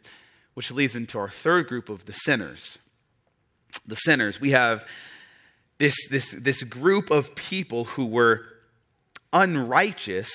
which 0.53 0.71
leads 0.71 0.95
into 0.95 1.17
our 1.17 1.29
third 1.29 1.67
group 1.67 1.89
of 1.89 2.05
the 2.05 2.13
sinners. 2.13 2.79
The 3.85 3.95
sinners. 3.95 4.39
We 4.39 4.51
have 4.51 4.87
this, 5.77 5.95
this, 6.09 6.31
this 6.31 6.63
group 6.63 7.11
of 7.11 7.35
people 7.35 7.85
who 7.85 8.05
were 8.05 8.45
unrighteous 9.33 10.31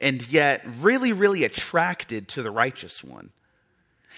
and 0.00 0.26
yet 0.30 0.62
really, 0.80 1.12
really 1.12 1.44
attracted 1.44 2.28
to 2.28 2.42
the 2.42 2.50
righteous 2.50 3.02
one. 3.02 3.30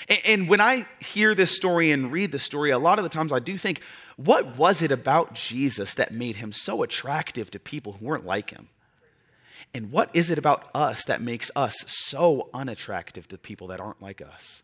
And, 0.08 0.20
and 0.26 0.48
when 0.48 0.60
I 0.60 0.86
hear 1.00 1.34
this 1.34 1.54
story 1.54 1.92
and 1.92 2.10
read 2.10 2.32
the 2.32 2.38
story, 2.38 2.70
a 2.70 2.78
lot 2.78 2.98
of 2.98 3.04
the 3.04 3.08
times 3.08 3.32
I 3.32 3.38
do 3.38 3.56
think, 3.56 3.80
what 4.18 4.58
was 4.58 4.82
it 4.82 4.90
about 4.90 5.34
Jesus 5.34 5.94
that 5.94 6.12
made 6.12 6.36
him 6.36 6.52
so 6.52 6.82
attractive 6.82 7.50
to 7.52 7.58
people 7.58 7.92
who 7.92 8.04
weren't 8.04 8.26
like 8.26 8.50
him? 8.50 8.68
And 9.72 9.92
what 9.92 10.10
is 10.12 10.30
it 10.30 10.38
about 10.38 10.68
us 10.74 11.04
that 11.04 11.20
makes 11.20 11.50
us 11.54 11.84
so 11.86 12.48
unattractive 12.52 13.28
to 13.28 13.38
people 13.38 13.68
that 13.68 13.80
aren't 13.80 14.02
like 14.02 14.20
us? 14.20 14.62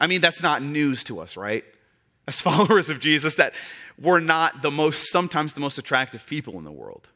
I 0.00 0.06
mean, 0.06 0.20
that's 0.20 0.42
not 0.42 0.62
news 0.62 1.04
to 1.04 1.20
us, 1.20 1.36
right? 1.36 1.64
as 2.28 2.40
followers 2.40 2.90
of 2.90 3.00
Jesus 3.00 3.34
that 3.36 3.54
we're 4.00 4.20
not 4.20 4.62
the 4.62 4.70
most, 4.70 5.10
sometimes 5.10 5.54
the 5.54 5.60
most 5.60 5.78
attractive 5.78 6.24
people 6.26 6.58
in 6.58 6.64
the 6.64 6.70
world. 6.70 7.08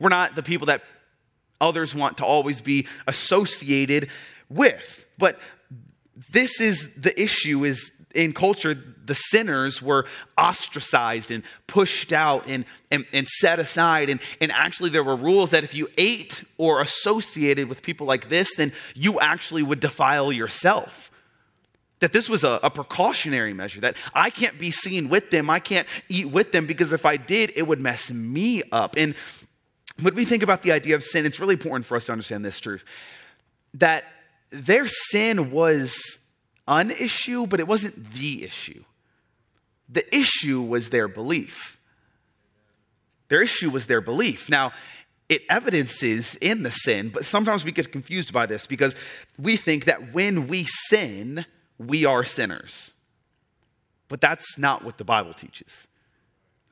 We're 0.00 0.08
not 0.08 0.34
the 0.34 0.42
people 0.42 0.66
that 0.66 0.82
others 1.60 1.94
want 1.94 2.18
to 2.18 2.24
always 2.24 2.60
be 2.60 2.88
associated 3.06 4.08
with. 4.48 5.06
But 5.18 5.38
this 6.30 6.60
is 6.60 6.96
the 6.96 7.20
issue 7.20 7.64
is 7.64 7.92
in 8.14 8.32
culture, 8.32 8.74
the 9.04 9.14
sinners 9.14 9.82
were 9.82 10.06
ostracized 10.38 11.30
and 11.30 11.42
pushed 11.66 12.12
out 12.12 12.48
and, 12.48 12.64
and, 12.90 13.04
and 13.12 13.26
set 13.26 13.58
aside. 13.58 14.10
And, 14.10 14.20
and 14.40 14.50
actually, 14.52 14.90
there 14.90 15.04
were 15.04 15.16
rules 15.16 15.50
that 15.50 15.64
if 15.64 15.74
you 15.74 15.88
ate 15.98 16.44
or 16.58 16.80
associated 16.80 17.68
with 17.68 17.82
people 17.82 18.06
like 18.06 18.28
this, 18.28 18.54
then 18.56 18.72
you 18.94 19.20
actually 19.20 19.62
would 19.62 19.80
defile 19.80 20.32
yourself 20.32 21.10
that 22.00 22.12
this 22.12 22.28
was 22.28 22.44
a, 22.44 22.60
a, 22.62 22.70
precautionary 22.70 23.54
measure, 23.54 23.80
that 23.80 23.96
I 24.12 24.28
can't 24.28 24.58
be 24.58 24.70
seen 24.70 25.08
with 25.08 25.30
them, 25.30 25.48
I 25.48 25.58
can't 25.58 25.88
eat 26.10 26.28
with 26.28 26.52
them, 26.52 26.66
because 26.66 26.92
if 26.92 27.06
I 27.06 27.16
did, 27.16 27.52
it 27.56 27.66
would 27.66 27.80
mess 27.80 28.10
me 28.10 28.62
up. 28.72 28.96
And 28.98 29.14
when 30.02 30.14
we 30.14 30.26
think 30.26 30.42
about 30.42 30.60
the 30.60 30.72
idea 30.72 30.96
of 30.96 31.04
sin, 31.04 31.24
it's 31.24 31.40
really 31.40 31.54
important 31.54 31.86
for 31.86 31.96
us 31.96 32.06
to 32.06 32.12
understand 32.12 32.44
this 32.44 32.60
truth 32.60 32.84
that 33.74 34.04
their 34.50 34.86
sin 34.86 35.50
was 35.50 36.20
an 36.66 36.90
issue, 36.90 37.46
but 37.46 37.60
it 37.60 37.68
wasn't 37.68 38.12
the 38.12 38.44
issue. 38.44 38.84
The 39.88 40.14
issue 40.14 40.62
was 40.62 40.90
their 40.90 41.08
belief. 41.08 41.78
Their 43.28 43.42
issue 43.42 43.70
was 43.70 43.86
their 43.86 44.00
belief. 44.00 44.48
Now, 44.48 44.72
it 45.28 45.42
evidences 45.48 46.36
in 46.36 46.62
the 46.62 46.70
sin, 46.70 47.08
but 47.08 47.24
sometimes 47.24 47.64
we 47.64 47.72
get 47.72 47.92
confused 47.92 48.32
by 48.32 48.46
this 48.46 48.66
because 48.66 48.94
we 49.38 49.56
think 49.56 49.86
that 49.86 50.12
when 50.12 50.48
we 50.48 50.64
sin, 50.64 51.46
we 51.78 52.04
are 52.04 52.24
sinners. 52.24 52.92
But 54.08 54.20
that's 54.20 54.58
not 54.58 54.84
what 54.84 54.98
the 54.98 55.04
Bible 55.04 55.32
teaches. 55.32 55.86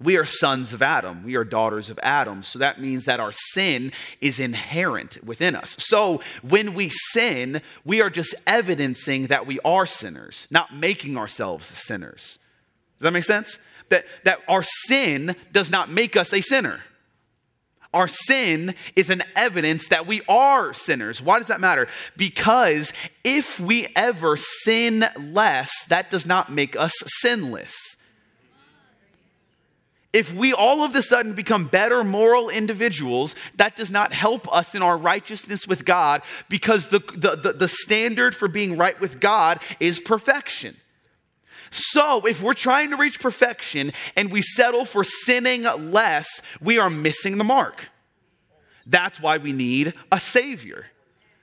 We 0.02 0.16
are 0.16 0.24
sons 0.24 0.72
of 0.72 0.82
Adam. 0.82 1.24
We 1.24 1.36
are 1.36 1.44
daughters 1.44 1.90
of 1.90 1.98
Adam. 2.02 2.42
So 2.42 2.58
that 2.58 2.80
means 2.80 3.04
that 3.04 3.20
our 3.20 3.32
sin 3.32 3.92
is 4.20 4.40
inherent 4.40 5.22
within 5.24 5.54
us. 5.54 5.76
So 5.78 6.20
when 6.42 6.74
we 6.74 6.88
sin, 6.88 7.62
we 7.84 8.00
are 8.00 8.10
just 8.10 8.34
evidencing 8.46 9.28
that 9.28 9.46
we 9.46 9.60
are 9.60 9.86
sinners, 9.86 10.46
not 10.50 10.74
making 10.74 11.16
ourselves 11.16 11.66
sinners. 11.66 12.38
Does 12.98 13.04
that 13.04 13.12
make 13.12 13.24
sense? 13.24 13.58
That, 13.88 14.04
that 14.24 14.40
our 14.48 14.62
sin 14.62 15.36
does 15.52 15.70
not 15.70 15.90
make 15.90 16.16
us 16.16 16.32
a 16.32 16.40
sinner. 16.40 16.80
Our 17.94 18.08
sin 18.08 18.74
is 18.96 19.10
an 19.10 19.22
evidence 19.36 19.88
that 19.88 20.06
we 20.06 20.22
are 20.26 20.72
sinners. 20.72 21.20
Why 21.20 21.38
does 21.38 21.48
that 21.48 21.60
matter? 21.60 21.88
Because 22.16 22.94
if 23.22 23.60
we 23.60 23.88
ever 23.94 24.36
sin 24.38 25.04
less, 25.18 25.84
that 25.88 26.10
does 26.10 26.24
not 26.24 26.50
make 26.50 26.74
us 26.74 26.94
sinless. 27.20 27.91
If 30.12 30.34
we 30.34 30.52
all 30.52 30.84
of 30.84 30.94
a 30.94 31.00
sudden 31.00 31.32
become 31.32 31.66
better 31.66 32.04
moral 32.04 32.50
individuals, 32.50 33.34
that 33.56 33.76
does 33.76 33.90
not 33.90 34.12
help 34.12 34.52
us 34.54 34.74
in 34.74 34.82
our 34.82 34.96
righteousness 34.96 35.66
with 35.66 35.86
God 35.86 36.22
because 36.50 36.88
the, 36.88 36.98
the, 36.98 37.36
the, 37.36 37.52
the 37.54 37.68
standard 37.68 38.36
for 38.36 38.46
being 38.46 38.76
right 38.76 38.98
with 39.00 39.20
God 39.20 39.60
is 39.80 40.00
perfection. 40.00 40.76
So, 41.70 42.26
if 42.26 42.42
we're 42.42 42.52
trying 42.52 42.90
to 42.90 42.96
reach 42.96 43.18
perfection 43.18 43.92
and 44.14 44.30
we 44.30 44.42
settle 44.42 44.84
for 44.84 45.02
sinning 45.02 45.62
less, 45.62 46.42
we 46.60 46.78
are 46.78 46.90
missing 46.90 47.38
the 47.38 47.44
mark. 47.44 47.88
That's 48.84 49.18
why 49.18 49.38
we 49.38 49.52
need 49.52 49.94
a 50.10 50.20
Savior. 50.20 50.84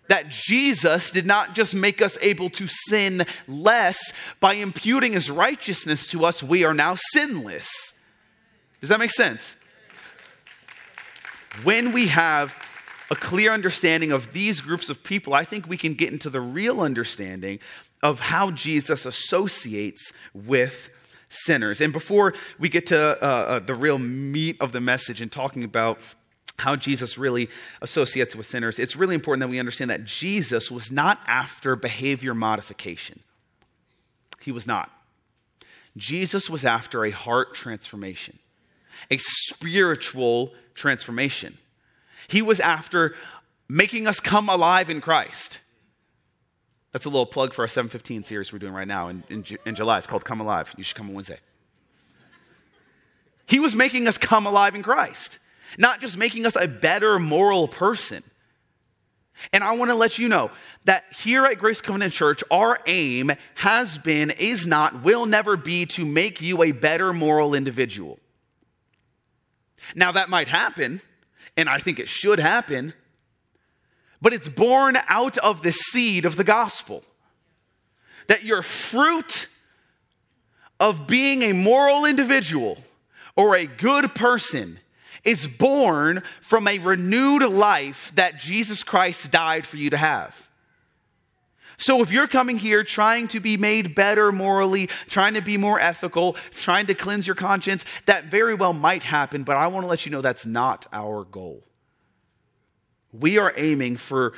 That 0.08 0.30
Jesus 0.30 1.10
did 1.10 1.26
not 1.26 1.56
just 1.56 1.74
make 1.74 2.02
us 2.02 2.18
able 2.22 2.50
to 2.52 2.68
sin 2.68 3.26
less 3.48 4.14
by 4.40 4.54
imputing 4.54 5.14
his 5.14 5.32
righteousness 5.32 6.08
to 6.10 6.26
us, 6.26 6.44
we 6.44 6.64
are 6.64 6.74
now 6.76 6.96
sinless. 7.14 7.94
Does 8.80 8.90
that 8.90 9.00
make 9.00 9.12
sense? 9.12 9.56
When 11.64 11.92
we 11.92 12.08
have 12.08 12.56
a 13.12 13.16
clear 13.16 13.52
understanding 13.52 14.12
of 14.12 14.34
these 14.34 14.62
groups 14.62 14.90
of 14.90 15.04
people, 15.04 15.34
I 15.34 15.44
think 15.44 15.68
we 15.68 15.78
can 15.78 15.94
get 15.96 16.12
into 16.12 16.30
the 16.30 16.42
real 16.42 16.80
understanding 16.82 17.60
of 18.02 18.20
how 18.20 18.52
Jesus 18.52 19.06
associates 19.06 20.14
with 20.34 20.90
sinners. 21.30 21.82
And 21.82 21.92
before 21.92 22.34
we 22.58 22.70
get 22.70 22.88
to 22.88 22.98
uh, 22.98 23.26
uh, 23.26 23.60
the 23.60 23.76
real 23.76 23.98
meat 23.98 24.58
of 24.60 24.72
the 24.72 24.80
message 24.80 25.22
and 25.22 25.32
talking 25.32 25.64
about 25.64 26.00
how 26.60 26.76
Jesus 26.76 27.18
really 27.18 27.50
associates 27.82 28.36
with 28.36 28.46
sinners, 28.46 28.80
it's 28.80 28.96
really 28.96 29.16
important 29.16 29.42
that 29.42 29.50
we 29.50 29.60
understand 29.60 29.90
that 29.90 30.06
Jesus 30.06 30.70
was 30.70 30.92
not 30.92 31.20
after 31.28 31.76
behavior 31.76 32.34
modification. 32.34 33.22
He 34.42 34.52
was 34.52 34.68
not. 34.68 34.92
Jesus 35.98 36.50
was 36.50 36.64
after 36.64 37.06
a 37.06 37.12
heart 37.12 37.54
transformation, 37.56 38.40
a 39.10 39.18
spiritual 39.18 40.54
transformation. 40.76 41.58
He 42.28 42.42
was 42.42 42.60
after 42.60 43.16
making 43.68 44.08
us 44.08 44.20
come 44.20 44.50
alive 44.50 44.90
in 44.90 45.02
Christ. 45.02 45.60
That's 46.92 47.06
a 47.06 47.10
little 47.10 47.26
plug 47.26 47.54
for 47.54 47.62
our 47.62 47.68
715 47.68 48.24
series 48.24 48.52
we're 48.52 48.60
doing 48.60 48.74
right 48.74 48.88
now 48.88 49.10
in, 49.10 49.24
in, 49.30 49.46
in, 49.66 49.76
July. 49.76 50.00
It's 50.00 50.08
called 50.08 50.26
Come 50.26 50.42
Alive. 50.42 50.74
You 50.76 50.84
should 50.84 50.96
come 50.96 51.10
on 51.10 51.14
Wednesday. 51.14 51.38
He 53.46 53.60
was 53.60 53.76
making 53.76 54.08
us 54.08 54.18
come 54.18 54.46
alive 54.48 54.76
in 54.76 54.84
Christ, 54.84 55.40
not 55.78 56.02
just 56.02 56.18
making 56.18 56.46
us 56.46 56.56
a 56.56 56.68
better 56.68 57.20
moral 57.20 57.68
person. 57.68 58.24
And 59.54 59.64
I 59.64 59.74
want 59.74 59.90
to 59.90 59.96
let 59.96 60.20
you 60.20 60.28
know 60.28 60.52
that 60.86 61.04
here 61.14 61.46
at 61.46 61.58
Grace 61.58 61.82
Covenant 61.82 62.14
Church, 62.14 62.44
our 62.52 62.80
aim 62.86 63.32
has 63.56 63.98
been, 63.98 64.32
is 64.32 64.68
not, 64.68 65.04
will 65.04 65.26
never 65.26 65.56
be 65.58 65.86
to 65.88 66.06
make 66.06 66.42
you 66.42 66.62
a 66.64 66.72
better 66.72 67.14
moral 67.14 67.54
individual. 67.54 68.20
Now, 69.96 70.12
that 70.12 70.30
might 70.30 70.48
happen, 70.48 71.02
and 71.58 71.70
I 71.70 71.80
think 71.80 72.00
it 72.00 72.10
should 72.10 72.40
happen 72.40 72.94
but 74.22 74.34
it's 74.34 74.50
born 74.50 74.98
out 75.08 75.38
of 75.38 75.62
the 75.62 75.72
seed 75.72 76.26
of 76.26 76.36
the 76.36 76.44
gospel. 76.44 77.04
That 78.28 78.44
your 78.44 78.62
fruit 78.62 79.48
of 80.80 81.08
being 81.08 81.44
a 81.44 81.54
moral 81.54 82.06
individual 82.06 82.78
or 83.36 83.56
a 83.56 83.66
good 83.66 84.14
person 84.16 84.80
is 85.24 85.48
born 85.48 86.24
from 86.42 86.68
a 86.68 86.80
renewed 86.80 87.44
life 87.44 88.12
that 88.16 88.40
Jesus 88.40 88.84
Christ 88.84 89.32
died 89.32 89.66
for 89.66 89.78
you 89.78 89.90
to 89.90 89.98
have. 89.98 90.49
So 91.80 92.02
if 92.04 92.12
you're 92.12 92.28
coming 92.28 92.58
here 92.58 92.84
trying 92.84 93.30
to 93.30 93.40
be 93.40 93.58
made 93.58 93.96
better 93.96 94.32
morally, 94.32 94.88
trying 95.08 95.34
to 95.36 95.42
be 95.42 95.56
more 95.56 95.80
ethical, 95.80 96.34
trying 96.52 96.86
to 96.88 96.94
cleanse 96.94 97.26
your 97.26 97.38
conscience, 97.38 97.86
that 98.06 98.26
very 98.26 98.54
well 98.54 98.74
might 98.74 99.04
happen, 99.04 99.44
but 99.44 99.56
I 99.56 99.68
want 99.68 99.86
to 99.86 99.88
let 99.88 100.06
you 100.06 100.12
know 100.12 100.22
that's 100.22 100.46
not 100.46 100.86
our 100.92 101.24
goal. 101.24 101.64
We 103.14 103.38
are 103.38 103.54
aiming 103.56 103.98
for, 103.98 104.34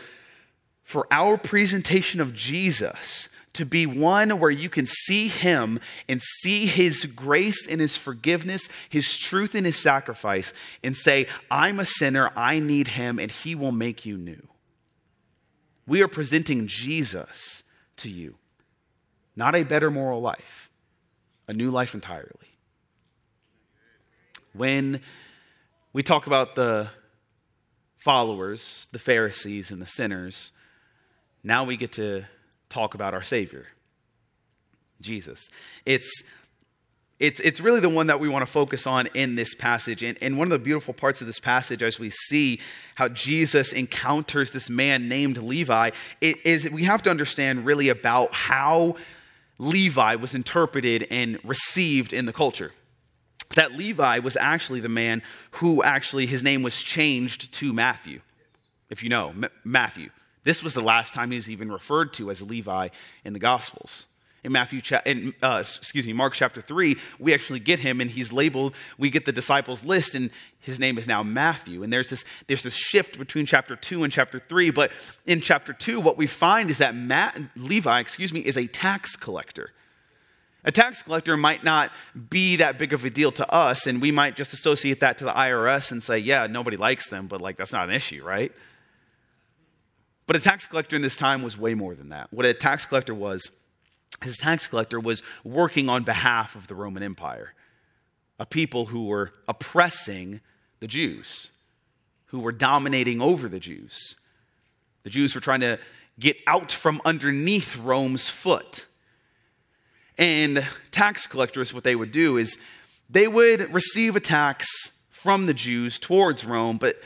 for 0.83 1.07
our 1.11 1.35
presentation 1.35 2.21
of 2.21 2.33
Jesus 2.33 3.27
to 3.53 3.65
be 3.65 3.85
one 3.85 4.39
where 4.39 4.51
you 4.51 4.69
can 4.69 4.85
see 4.85 5.27
him 5.27 5.79
and 6.07 6.21
see 6.21 6.67
his 6.67 7.05
grace 7.05 7.67
and 7.67 7.81
his 7.81 7.97
forgiveness, 7.97 8.69
his 8.87 9.17
truth 9.17 9.55
and 9.55 9.65
his 9.65 9.81
sacrifice, 9.81 10.53
and 10.83 10.95
say, 10.95 11.27
I'm 11.49 11.79
a 11.79 11.85
sinner, 11.85 12.31
I 12.35 12.59
need 12.59 12.89
him, 12.89 13.19
and 13.19 13.29
he 13.31 13.55
will 13.55 13.73
make 13.73 14.05
you 14.05 14.15
new. 14.15 14.47
We 15.87 16.01
are 16.01 16.07
presenting 16.07 16.67
Jesus 16.67 17.63
to 17.97 18.09
you, 18.09 18.35
not 19.35 19.55
a 19.55 19.63
better 19.63 19.89
moral 19.89 20.21
life. 20.21 20.69
a 21.51 21.53
new 21.53 21.69
life 21.69 21.93
entirely. 21.93 22.47
When 24.53 25.01
we 25.91 26.01
talk 26.01 26.25
about 26.25 26.55
the 26.55 26.87
followers, 27.97 28.87
the 28.93 28.99
Pharisees, 28.99 29.69
and 29.69 29.81
the 29.81 29.85
sinners, 29.85 30.53
now 31.43 31.65
we 31.65 31.75
get 31.75 31.91
to 31.93 32.23
talk 32.69 32.93
about 32.93 33.13
our 33.13 33.21
Savior, 33.21 33.67
Jesus. 35.01 35.49
It's 35.85 36.23
it's, 37.21 37.39
it's 37.39 37.61
really 37.61 37.79
the 37.79 37.87
one 37.87 38.07
that 38.07 38.19
we 38.19 38.27
want 38.27 38.41
to 38.41 38.51
focus 38.51 38.87
on 38.87 39.07
in 39.13 39.35
this 39.35 39.53
passage. 39.53 40.01
And, 40.01 40.17
and 40.23 40.39
one 40.39 40.47
of 40.47 40.49
the 40.49 40.63
beautiful 40.63 40.91
parts 40.91 41.21
of 41.21 41.27
this 41.27 41.39
passage, 41.39 41.83
as 41.83 41.99
we 41.99 42.09
see 42.09 42.59
how 42.95 43.09
Jesus 43.09 43.73
encounters 43.73 44.51
this 44.51 44.71
man 44.71 45.07
named 45.07 45.37
Levi, 45.37 45.91
it 46.19 46.37
is 46.43 46.67
we 46.69 46.83
have 46.85 47.03
to 47.03 47.11
understand 47.11 47.63
really 47.63 47.89
about 47.89 48.33
how 48.33 48.95
Levi 49.59 50.15
was 50.15 50.33
interpreted 50.33 51.07
and 51.11 51.39
received 51.43 52.11
in 52.11 52.25
the 52.25 52.33
culture. 52.33 52.71
That 53.53 53.73
Levi 53.73 54.17
was 54.19 54.35
actually 54.35 54.79
the 54.79 54.89
man 54.89 55.21
who 55.51 55.83
actually, 55.83 56.25
his 56.25 56.41
name 56.41 56.63
was 56.63 56.81
changed 56.81 57.51
to 57.53 57.71
Matthew, 57.71 58.21
if 58.89 59.03
you 59.03 59.09
know, 59.09 59.29
M- 59.29 59.49
Matthew. 59.63 60.09
This 60.43 60.63
was 60.63 60.73
the 60.73 60.81
last 60.81 61.13
time 61.13 61.29
he 61.29 61.35
was 61.35 61.51
even 61.51 61.71
referred 61.71 62.13
to 62.13 62.31
as 62.31 62.41
Levi 62.41 62.87
in 63.23 63.33
the 63.33 63.39
Gospels 63.39 64.07
in 64.43 64.51
Matthew, 64.51 64.81
in, 65.05 65.35
uh, 65.43 65.63
excuse 65.63 66.07
me, 66.07 66.13
Mark 66.13 66.33
chapter 66.33 66.61
3, 66.61 66.97
we 67.19 67.33
actually 67.33 67.59
get 67.59 67.79
him 67.79 68.01
and 68.01 68.09
he's 68.09 68.33
labeled, 68.33 68.75
we 68.97 69.11
get 69.11 69.25
the 69.25 69.31
disciples 69.31 69.85
list 69.85 70.15
and 70.15 70.31
his 70.59 70.79
name 70.79 70.97
is 70.97 71.07
now 71.07 71.21
Matthew. 71.21 71.83
And 71.83 71.93
there's 71.93 72.09
this, 72.09 72.25
there's 72.47 72.63
this 72.63 72.75
shift 72.75 73.19
between 73.19 73.45
chapter 73.45 73.75
2 73.75 74.03
and 74.03 74.11
chapter 74.11 74.39
3. 74.39 74.71
But 74.71 74.91
in 75.27 75.41
chapter 75.41 75.73
2, 75.73 76.01
what 76.01 76.17
we 76.17 76.25
find 76.25 76.71
is 76.71 76.79
that 76.79 76.95
Matt, 76.95 77.39
Levi, 77.55 77.99
excuse 77.99 78.33
me, 78.33 78.39
is 78.39 78.57
a 78.57 78.65
tax 78.65 79.15
collector. 79.15 79.71
A 80.63 80.71
tax 80.71 81.01
collector 81.01 81.37
might 81.37 81.63
not 81.63 81.91
be 82.29 82.57
that 82.57 82.77
big 82.77 82.93
of 82.93 83.03
a 83.03 83.09
deal 83.09 83.31
to 83.33 83.51
us, 83.51 83.87
and 83.87 83.99
we 83.99 84.11
might 84.11 84.35
just 84.35 84.53
associate 84.53 84.99
that 84.99 85.17
to 85.17 85.25
the 85.25 85.31
IRS 85.31 85.91
and 85.91 86.03
say, 86.03 86.19
yeah, 86.19 86.45
nobody 86.47 86.77
likes 86.77 87.09
them, 87.09 87.27
but 87.27 87.41
like 87.41 87.57
that's 87.57 87.73
not 87.73 87.89
an 87.89 87.95
issue, 87.95 88.23
right? 88.23 88.51
But 90.27 90.35
a 90.35 90.39
tax 90.39 90.67
collector 90.67 90.95
in 90.95 91.01
this 91.01 91.15
time 91.15 91.41
was 91.41 91.57
way 91.57 91.73
more 91.73 91.95
than 91.95 92.09
that. 92.09 92.31
What 92.31 92.45
a 92.45 92.53
tax 92.53 92.85
collector 92.85 93.15
was, 93.15 93.49
his 94.23 94.37
tax 94.37 94.67
collector 94.67 94.99
was 94.99 95.23
working 95.43 95.89
on 95.89 96.03
behalf 96.03 96.55
of 96.55 96.67
the 96.67 96.75
Roman 96.75 97.03
Empire, 97.03 97.53
a 98.39 98.45
people 98.45 98.87
who 98.87 99.05
were 99.05 99.31
oppressing 99.47 100.41
the 100.79 100.87
Jews, 100.87 101.51
who 102.27 102.39
were 102.39 102.51
dominating 102.51 103.21
over 103.21 103.47
the 103.47 103.59
Jews. 103.59 104.15
The 105.03 105.09
Jews 105.09 105.33
were 105.35 105.41
trying 105.41 105.61
to 105.61 105.79
get 106.19 106.37
out 106.47 106.71
from 106.71 107.01
underneath 107.05 107.77
Rome's 107.77 108.29
foot. 108.29 108.85
And 110.17 110.65
tax 110.91 111.25
collectors, 111.25 111.73
what 111.73 111.83
they 111.83 111.95
would 111.95 112.11
do 112.11 112.37
is 112.37 112.59
they 113.09 113.27
would 113.27 113.73
receive 113.73 114.15
a 114.15 114.19
tax 114.19 114.91
from 115.09 115.45
the 115.45 115.53
Jews 115.53 115.99
towards 115.99 116.45
Rome, 116.45 116.77
but 116.77 116.99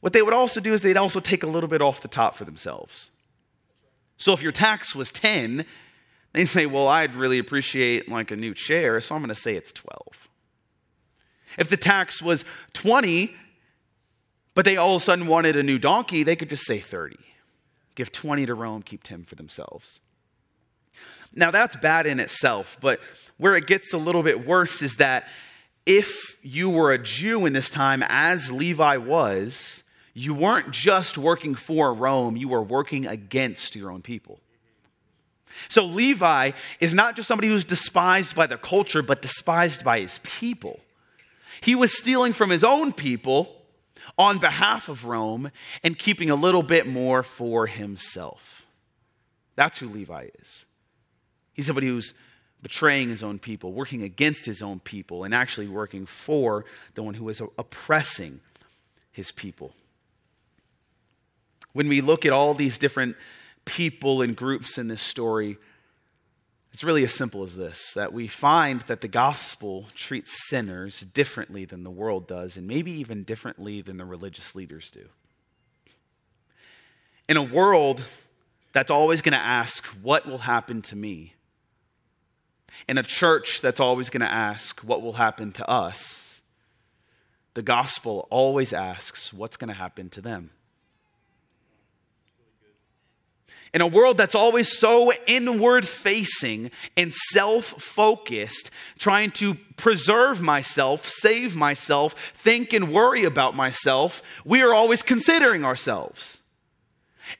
what 0.00 0.12
they 0.12 0.22
would 0.22 0.34
also 0.34 0.60
do 0.60 0.72
is 0.72 0.82
they'd 0.82 0.96
also 0.96 1.20
take 1.20 1.42
a 1.42 1.46
little 1.46 1.68
bit 1.68 1.80
off 1.80 2.00
the 2.00 2.08
top 2.08 2.34
for 2.34 2.44
themselves. 2.44 3.10
So 4.16 4.32
if 4.32 4.42
your 4.42 4.52
tax 4.52 4.94
was 4.94 5.12
10, 5.12 5.64
they 6.32 6.44
say, 6.44 6.66
well, 6.66 6.88
I'd 6.88 7.14
really 7.14 7.38
appreciate 7.38 8.08
like 8.08 8.30
a 8.30 8.36
new 8.36 8.54
chair, 8.54 9.00
so 9.00 9.14
I'm 9.14 9.20
going 9.20 9.28
to 9.28 9.34
say 9.34 9.54
it's 9.54 9.72
12. 9.72 10.28
If 11.58 11.68
the 11.68 11.76
tax 11.76 12.22
was 12.22 12.44
20, 12.72 13.34
but 14.54 14.64
they 14.64 14.76
all 14.76 14.96
of 14.96 15.02
a 15.02 15.04
sudden 15.04 15.26
wanted 15.26 15.56
a 15.56 15.62
new 15.62 15.78
donkey, 15.78 16.22
they 16.22 16.36
could 16.36 16.50
just 16.50 16.66
say 16.66 16.78
30. 16.78 17.16
Give 17.94 18.10
20 18.10 18.46
to 18.46 18.54
Rome, 18.54 18.82
keep 18.82 19.02
10 19.02 19.24
for 19.24 19.34
themselves. 19.34 20.00
Now, 21.34 21.50
that's 21.50 21.76
bad 21.76 22.06
in 22.06 22.20
itself, 22.20 22.76
but 22.80 23.00
where 23.38 23.54
it 23.54 23.66
gets 23.66 23.92
a 23.92 23.98
little 23.98 24.22
bit 24.22 24.46
worse 24.46 24.82
is 24.82 24.96
that 24.96 25.28
if 25.86 26.38
you 26.42 26.70
were 26.70 26.92
a 26.92 26.98
Jew 26.98 27.46
in 27.46 27.52
this 27.52 27.70
time, 27.70 28.04
as 28.08 28.52
Levi 28.52 28.98
was, 28.98 29.82
you 30.14 30.34
weren't 30.34 30.70
just 30.70 31.16
working 31.16 31.54
for 31.54 31.92
Rome, 31.92 32.36
you 32.36 32.48
were 32.48 32.62
working 32.62 33.06
against 33.06 33.74
your 33.74 33.90
own 33.90 34.02
people. 34.02 34.40
So 35.68 35.84
Levi 35.84 36.52
is 36.80 36.94
not 36.94 37.16
just 37.16 37.28
somebody 37.28 37.48
who's 37.48 37.64
despised 37.64 38.34
by 38.34 38.46
the 38.46 38.56
culture, 38.56 39.02
but 39.02 39.22
despised 39.22 39.84
by 39.84 40.00
his 40.00 40.20
people. 40.22 40.80
He 41.60 41.74
was 41.74 41.96
stealing 41.96 42.32
from 42.32 42.50
his 42.50 42.64
own 42.64 42.92
people 42.92 43.56
on 44.18 44.38
behalf 44.38 44.88
of 44.88 45.04
Rome 45.06 45.50
and 45.82 45.98
keeping 45.98 46.30
a 46.30 46.34
little 46.34 46.62
bit 46.62 46.86
more 46.86 47.22
for 47.22 47.66
himself. 47.66 48.66
That's 49.54 49.78
who 49.78 49.88
Levi 49.88 50.28
is. 50.40 50.66
He's 51.52 51.66
somebody 51.66 51.86
who's 51.86 52.14
betraying 52.62 53.10
his 53.10 53.22
own 53.22 53.38
people, 53.38 53.72
working 53.72 54.02
against 54.02 54.46
his 54.46 54.62
own 54.62 54.80
people, 54.80 55.24
and 55.24 55.34
actually 55.34 55.66
working 55.66 56.06
for 56.06 56.64
the 56.94 57.02
one 57.02 57.14
who 57.14 57.28
is 57.28 57.40
oppressing 57.58 58.40
his 59.10 59.32
people. 59.32 59.74
When 61.72 61.88
we 61.88 62.00
look 62.00 62.24
at 62.24 62.32
all 62.32 62.54
these 62.54 62.78
different 62.78 63.16
people 63.64 64.22
and 64.22 64.36
groups 64.36 64.78
in 64.78 64.88
this 64.88 65.02
story, 65.02 65.58
it's 66.72 66.84
really 66.84 67.04
as 67.04 67.12
simple 67.12 67.42
as 67.42 67.56
this 67.56 67.92
that 67.94 68.12
we 68.12 68.28
find 68.28 68.80
that 68.82 69.00
the 69.00 69.08
gospel 69.08 69.86
treats 69.94 70.48
sinners 70.48 71.00
differently 71.00 71.64
than 71.64 71.84
the 71.84 71.90
world 71.90 72.26
does, 72.26 72.56
and 72.56 72.66
maybe 72.66 72.90
even 72.92 73.24
differently 73.24 73.82
than 73.82 73.98
the 73.98 74.04
religious 74.04 74.54
leaders 74.54 74.90
do. 74.90 75.06
In 77.28 77.36
a 77.36 77.42
world 77.42 78.02
that's 78.72 78.90
always 78.90 79.22
going 79.22 79.32
to 79.32 79.38
ask, 79.38 79.86
What 80.02 80.26
will 80.26 80.38
happen 80.38 80.82
to 80.82 80.96
me? 80.96 81.34
In 82.88 82.96
a 82.96 83.02
church 83.02 83.60
that's 83.60 83.80
always 83.80 84.08
going 84.10 84.22
to 84.22 84.32
ask, 84.32 84.80
What 84.80 85.02
will 85.02 85.14
happen 85.14 85.52
to 85.52 85.68
us? 85.68 86.42
The 87.54 87.62
gospel 87.62 88.26
always 88.30 88.72
asks, 88.72 89.32
What's 89.32 89.56
going 89.56 89.68
to 89.68 89.74
happen 89.74 90.08
to 90.10 90.20
them? 90.20 90.50
In 93.74 93.80
a 93.80 93.86
world 93.86 94.18
that's 94.18 94.34
always 94.34 94.68
so 94.78 95.12
inward 95.26 95.88
facing 95.88 96.70
and 96.96 97.12
self 97.12 97.64
focused, 97.64 98.70
trying 98.98 99.30
to 99.32 99.54
preserve 99.76 100.42
myself, 100.42 101.08
save 101.08 101.56
myself, 101.56 102.14
think 102.34 102.74
and 102.74 102.92
worry 102.92 103.24
about 103.24 103.56
myself, 103.56 104.22
we 104.44 104.60
are 104.60 104.74
always 104.74 105.02
considering 105.02 105.64
ourselves. 105.64 106.40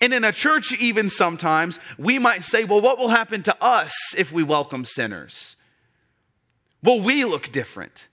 And 0.01 0.15
in 0.15 0.25
a 0.25 0.33
church, 0.33 0.73
even 0.73 1.09
sometimes, 1.09 1.79
we 1.99 2.19
might 2.19 2.43
say, 2.43 2.65
well, 2.65 2.81
what 2.81 2.99
will 2.99 3.09
happen 3.09 3.43
to 3.43 3.57
us 3.63 3.93
if 4.17 4.33
we 4.33 4.43
welcome 4.43 4.85
sinners? 4.85 5.57
Will 6.83 7.01
we 7.01 7.25
look 7.25 7.53
different? 7.53 8.07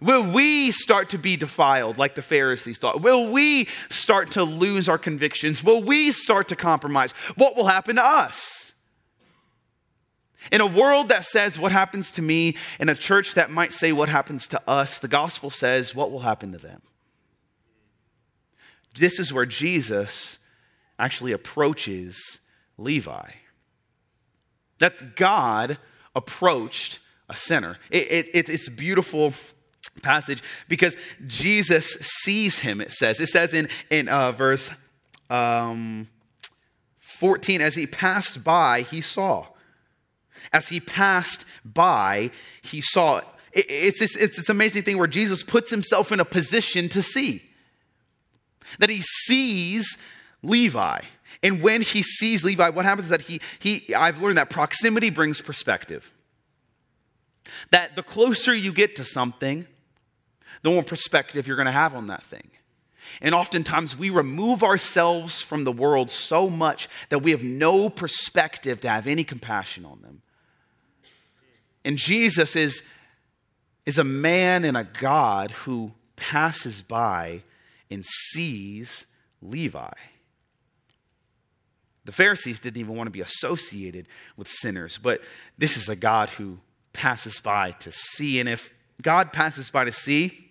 Will 0.00 0.30
we 0.30 0.70
start 0.70 1.10
to 1.10 1.18
be 1.18 1.36
defiled 1.36 1.96
like 1.96 2.14
the 2.14 2.22
Pharisees 2.22 2.78
thought? 2.78 3.00
Will 3.00 3.30
we 3.30 3.66
start 3.88 4.32
to 4.32 4.44
lose 4.44 4.88
our 4.88 4.98
convictions? 4.98 5.64
Will 5.64 5.82
we 5.82 6.12
start 6.12 6.48
to 6.48 6.56
compromise? 6.56 7.12
What 7.36 7.56
will 7.56 7.66
happen 7.66 7.96
to 7.96 8.04
us? 8.04 8.74
In 10.52 10.60
a 10.60 10.66
world 10.66 11.08
that 11.08 11.24
says 11.24 11.58
what 11.58 11.72
happens 11.72 12.12
to 12.12 12.22
me, 12.22 12.56
in 12.78 12.88
a 12.88 12.94
church 12.94 13.34
that 13.34 13.50
might 13.50 13.72
say 13.72 13.92
what 13.92 14.08
happens 14.08 14.46
to 14.48 14.68
us, 14.68 14.98
the 14.98 15.08
gospel 15.08 15.50
says 15.50 15.94
what 15.94 16.12
will 16.12 16.20
happen 16.20 16.52
to 16.52 16.58
them. 16.58 16.82
This 18.94 19.18
is 19.18 19.32
where 19.32 19.46
Jesus 19.46 20.38
actually 20.98 21.32
approaches 21.32 22.38
Levi. 22.78 23.30
That 24.78 25.16
God 25.16 25.78
approached 26.14 27.00
a 27.28 27.34
sinner. 27.34 27.78
It, 27.90 28.28
it, 28.34 28.48
it's 28.48 28.68
beautiful 28.68 29.32
passage 30.02 30.42
because 30.68 30.96
Jesus 31.26 31.86
sees 32.00 32.58
him, 32.58 32.80
it 32.80 32.92
says. 32.92 33.20
It 33.20 33.28
says 33.28 33.54
in, 33.54 33.68
in 33.90 34.08
uh, 34.08 34.32
verse 34.32 34.70
um, 35.30 36.08
14, 36.98 37.60
as 37.60 37.74
he 37.74 37.86
passed 37.86 38.44
by, 38.44 38.82
he 38.82 39.00
saw. 39.00 39.46
As 40.52 40.68
he 40.68 40.80
passed 40.80 41.44
by, 41.64 42.30
he 42.62 42.80
saw. 42.80 43.18
It, 43.52 43.66
it's, 43.68 44.00
this, 44.00 44.16
it's 44.16 44.36
this 44.36 44.48
amazing 44.48 44.82
thing 44.82 44.98
where 44.98 45.06
Jesus 45.06 45.42
puts 45.42 45.70
himself 45.70 46.12
in 46.12 46.20
a 46.20 46.24
position 46.24 46.88
to 46.90 47.02
see. 47.02 47.42
That 48.78 48.90
he 48.90 49.00
sees 49.00 49.98
Levi. 50.42 51.00
And 51.42 51.62
when 51.62 51.82
he 51.82 52.02
sees 52.02 52.44
Levi, 52.44 52.70
what 52.70 52.84
happens 52.84 53.06
is 53.06 53.10
that 53.10 53.22
he, 53.22 53.40
he 53.58 53.94
I've 53.94 54.20
learned 54.20 54.38
that 54.38 54.50
proximity 54.50 55.10
brings 55.10 55.40
perspective. 55.40 56.12
That 57.70 57.94
the 57.94 58.02
closer 58.02 58.54
you 58.54 58.72
get 58.72 58.96
to 58.96 59.04
something, 59.04 59.66
the 60.62 60.70
more 60.70 60.82
perspective 60.82 61.46
you're 61.46 61.56
going 61.56 61.66
to 61.66 61.72
have 61.72 61.94
on 61.94 62.08
that 62.08 62.22
thing. 62.22 62.50
And 63.20 63.34
oftentimes 63.34 63.96
we 63.96 64.10
remove 64.10 64.62
ourselves 64.62 65.40
from 65.40 65.64
the 65.64 65.72
world 65.72 66.10
so 66.10 66.50
much 66.50 66.88
that 67.08 67.20
we 67.20 67.30
have 67.30 67.42
no 67.42 67.88
perspective 67.88 68.80
to 68.82 68.88
have 68.88 69.06
any 69.06 69.24
compassion 69.24 69.84
on 69.84 70.02
them. 70.02 70.22
And 71.84 71.96
Jesus 71.96 72.56
is, 72.56 72.82
is 73.84 73.98
a 73.98 74.04
man 74.04 74.64
and 74.64 74.76
a 74.76 74.84
God 74.84 75.52
who 75.52 75.92
passes 76.16 76.82
by 76.82 77.42
and 77.90 78.04
sees 78.04 79.06
Levi. 79.40 79.92
The 82.04 82.12
Pharisees 82.12 82.60
didn't 82.60 82.78
even 82.78 82.96
want 82.96 83.06
to 83.08 83.12
be 83.12 83.20
associated 83.20 84.06
with 84.36 84.48
sinners, 84.48 84.98
but 84.98 85.20
this 85.58 85.76
is 85.76 85.88
a 85.88 85.96
God 85.96 86.28
who 86.30 86.58
passes 86.92 87.40
by 87.40 87.72
to 87.72 87.92
see. 87.92 88.40
And 88.40 88.48
if 88.48 88.72
God 89.02 89.32
passes 89.32 89.70
by 89.70 89.84
to 89.84 89.92
see, 89.92 90.45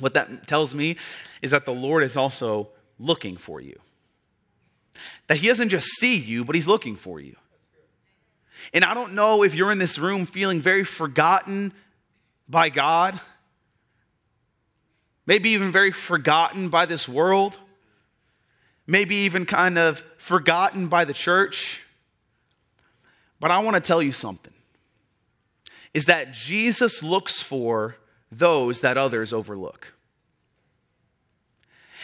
what 0.00 0.14
that 0.14 0.46
tells 0.46 0.74
me 0.74 0.96
is 1.42 1.50
that 1.50 1.66
the 1.66 1.72
Lord 1.72 2.02
is 2.02 2.16
also 2.16 2.68
looking 2.98 3.36
for 3.36 3.60
you. 3.60 3.78
That 5.26 5.36
He 5.38 5.48
doesn't 5.48 5.70
just 5.70 5.88
see 5.98 6.16
you, 6.16 6.44
but 6.44 6.54
He's 6.54 6.66
looking 6.66 6.96
for 6.96 7.20
you. 7.20 7.36
And 8.72 8.84
I 8.84 8.94
don't 8.94 9.14
know 9.14 9.42
if 9.42 9.54
you're 9.54 9.72
in 9.72 9.78
this 9.78 9.98
room 9.98 10.26
feeling 10.26 10.60
very 10.60 10.84
forgotten 10.84 11.72
by 12.48 12.68
God, 12.68 13.18
maybe 15.26 15.50
even 15.50 15.72
very 15.72 15.92
forgotten 15.92 16.68
by 16.68 16.86
this 16.86 17.08
world, 17.08 17.56
maybe 18.86 19.16
even 19.16 19.46
kind 19.46 19.78
of 19.78 20.04
forgotten 20.18 20.88
by 20.88 21.04
the 21.04 21.12
church. 21.12 21.82
But 23.38 23.50
I 23.50 23.60
want 23.60 23.76
to 23.76 23.80
tell 23.80 24.02
you 24.02 24.12
something 24.12 24.52
is 25.92 26.04
that 26.04 26.32
Jesus 26.32 27.02
looks 27.02 27.42
for 27.42 27.96
those 28.30 28.80
that 28.80 28.96
others 28.96 29.32
overlook. 29.32 29.94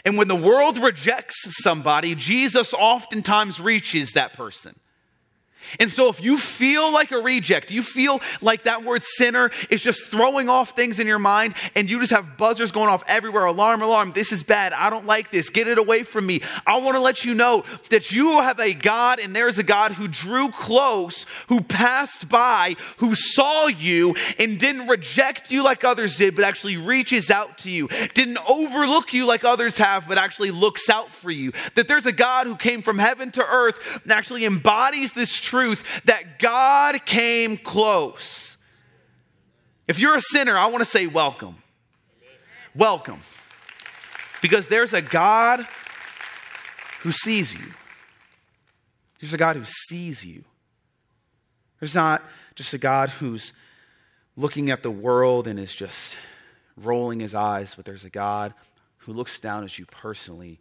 And 0.04 0.16
when 0.16 0.28
the 0.28 0.36
world 0.36 0.78
rejects 0.78 1.36
somebody, 1.62 2.14
Jesus 2.14 2.72
oftentimes 2.74 3.60
reaches 3.60 4.12
that 4.12 4.34
person. 4.34 4.78
And 5.80 5.90
so, 5.90 6.08
if 6.08 6.22
you 6.22 6.38
feel 6.38 6.92
like 6.92 7.10
a 7.10 7.18
reject, 7.18 7.70
you 7.70 7.82
feel 7.82 8.20
like 8.40 8.64
that 8.64 8.84
word 8.84 9.02
sinner 9.02 9.50
is 9.68 9.80
just 9.80 10.08
throwing 10.08 10.48
off 10.48 10.70
things 10.70 11.00
in 11.00 11.06
your 11.06 11.18
mind, 11.18 11.54
and 11.74 11.90
you 11.90 11.98
just 12.00 12.12
have 12.12 12.36
buzzers 12.36 12.72
going 12.72 12.88
off 12.88 13.02
everywhere 13.06 13.44
alarm, 13.44 13.82
alarm, 13.82 14.12
this 14.14 14.32
is 14.32 14.42
bad, 14.42 14.72
I 14.72 14.90
don't 14.90 15.06
like 15.06 15.30
this, 15.30 15.50
get 15.50 15.66
it 15.66 15.78
away 15.78 16.02
from 16.02 16.26
me. 16.26 16.42
I 16.66 16.78
want 16.78 16.96
to 16.96 17.00
let 17.00 17.24
you 17.24 17.34
know 17.34 17.64
that 17.90 18.12
you 18.12 18.32
have 18.40 18.60
a 18.60 18.74
God, 18.74 19.18
and 19.18 19.34
there's 19.34 19.58
a 19.58 19.62
God 19.62 19.92
who 19.92 20.08
drew 20.08 20.50
close, 20.50 21.26
who 21.48 21.60
passed 21.60 22.28
by, 22.28 22.76
who 22.98 23.14
saw 23.14 23.66
you, 23.66 24.14
and 24.38 24.58
didn't 24.58 24.86
reject 24.88 25.50
you 25.50 25.62
like 25.64 25.84
others 25.84 26.16
did, 26.16 26.36
but 26.36 26.44
actually 26.44 26.76
reaches 26.76 27.30
out 27.30 27.58
to 27.58 27.70
you, 27.70 27.88
didn't 28.14 28.38
overlook 28.48 29.12
you 29.12 29.26
like 29.26 29.44
others 29.44 29.78
have, 29.78 30.06
but 30.06 30.18
actually 30.18 30.50
looks 30.50 30.88
out 30.88 31.12
for 31.12 31.30
you. 31.30 31.52
That 31.74 31.88
there's 31.88 32.06
a 32.06 32.12
God 32.12 32.46
who 32.46 32.56
came 32.56 32.82
from 32.82 32.98
heaven 32.98 33.30
to 33.32 33.44
earth 33.44 34.00
and 34.04 34.12
actually 34.12 34.44
embodies 34.44 35.12
this 35.12 35.38
truth 35.46 35.84
that 36.04 36.38
God 36.38 37.06
came 37.06 37.56
close. 37.56 38.56
If 39.88 39.98
you're 40.00 40.16
a 40.16 40.20
sinner, 40.20 40.56
I 40.58 40.66
want 40.66 40.80
to 40.80 40.90
say 40.90 41.06
welcome. 41.06 41.56
Welcome. 42.74 43.20
Because 44.42 44.66
there's 44.66 44.92
a 44.92 45.00
God 45.00 45.66
who 47.00 47.12
sees 47.12 47.54
you. 47.54 47.72
There's 49.20 49.32
a 49.32 49.38
God 49.38 49.56
who 49.56 49.64
sees 49.64 50.24
you. 50.24 50.44
There's 51.80 51.94
not 51.94 52.22
just 52.54 52.74
a 52.74 52.78
God 52.78 53.10
who's 53.10 53.52
looking 54.36 54.70
at 54.70 54.82
the 54.82 54.90
world 54.90 55.46
and 55.46 55.58
is 55.58 55.74
just 55.74 56.18
rolling 56.76 57.20
his 57.20 57.34
eyes, 57.34 57.74
but 57.74 57.84
there's 57.84 58.04
a 58.04 58.10
God 58.10 58.52
who 58.98 59.12
looks 59.12 59.40
down 59.40 59.64
at 59.64 59.78
you 59.78 59.86
personally 59.86 60.58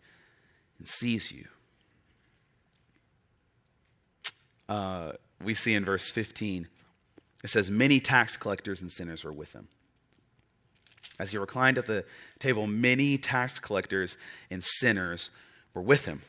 and 0.78 0.88
sees 0.88 1.32
you. 1.32 1.45
Uh, 4.69 5.13
we 5.43 5.54
see 5.54 5.73
in 5.73 5.86
verse 5.86 6.10
15. 6.10 6.67
It 7.43 7.49
says, 7.49 7.69
Many 7.69 7.99
tax 7.99 8.38
collectors 8.38 8.82
and 8.82 8.91
sinners 8.91 9.23
were 9.23 9.34
with 9.34 9.54
him. 9.54 9.67
As 11.19 11.32
he 11.32 11.38
reclined 11.38 11.78
at 11.78 11.86
the 11.86 12.06
table, 12.39 12.67
many 12.67 13.17
tax 13.17 13.60
collectors 13.60 14.17
and 14.49 14.63
sinners 14.63 15.30
were 15.73 15.82
with 15.82 16.06
him. 16.06 16.21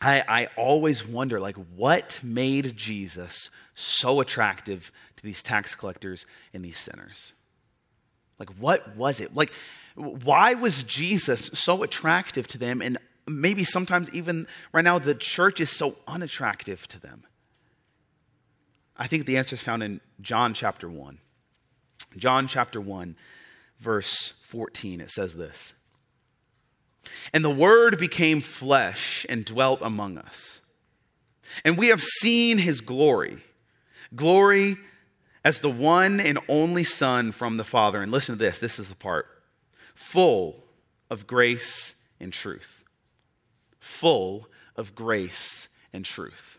I, 0.00 0.22
I 0.28 0.48
always 0.56 1.06
wonder, 1.06 1.40
like, 1.40 1.56
what 1.76 2.20
made 2.22 2.76
Jesus 2.76 3.48
so 3.74 4.20
attractive 4.20 4.92
to 5.16 5.22
these 5.22 5.42
tax 5.42 5.74
collectors 5.74 6.26
and 6.52 6.64
these 6.64 6.78
sinners? 6.78 7.32
Like, 8.38 8.50
what 8.58 8.96
was 8.96 9.20
it? 9.20 9.34
Like, 9.34 9.52
why 9.94 10.54
was 10.54 10.82
Jesus 10.82 11.50
so 11.54 11.82
attractive 11.82 12.46
to 12.48 12.58
them? 12.58 12.82
And 12.82 12.98
maybe 13.26 13.64
sometimes 13.64 14.12
even 14.14 14.46
right 14.72 14.84
now, 14.84 14.98
the 14.98 15.14
church 15.14 15.60
is 15.60 15.70
so 15.70 15.96
unattractive 16.06 16.86
to 16.88 17.00
them. 17.00 17.24
I 18.96 19.06
think 19.06 19.26
the 19.26 19.36
answer 19.36 19.54
is 19.54 19.62
found 19.62 19.82
in 19.82 20.00
John 20.20 20.54
chapter 20.54 20.88
1. 20.88 21.18
John 22.16 22.46
chapter 22.46 22.80
1, 22.80 23.16
verse 23.80 24.32
14, 24.40 25.00
it 25.00 25.10
says 25.10 25.34
this 25.34 25.74
And 27.32 27.44
the 27.44 27.50
Word 27.50 27.98
became 27.98 28.40
flesh 28.40 29.26
and 29.28 29.44
dwelt 29.44 29.80
among 29.82 30.18
us. 30.18 30.60
And 31.64 31.76
we 31.76 31.88
have 31.88 32.02
seen 32.02 32.58
his 32.58 32.80
glory. 32.80 33.42
Glory 34.14 34.76
as 35.44 35.60
the 35.60 35.70
one 35.70 36.20
and 36.20 36.38
only 36.48 36.84
Son 36.84 37.32
from 37.32 37.56
the 37.56 37.64
Father. 37.64 38.00
And 38.00 38.10
listen 38.10 38.36
to 38.36 38.44
this 38.44 38.58
this 38.58 38.78
is 38.78 38.88
the 38.88 38.96
part 38.96 39.26
full 39.94 40.64
of 41.10 41.26
grace 41.26 41.94
and 42.20 42.32
truth. 42.32 42.84
Full 43.80 44.48
of 44.76 44.94
grace 44.94 45.68
and 45.92 46.04
truth. 46.04 46.58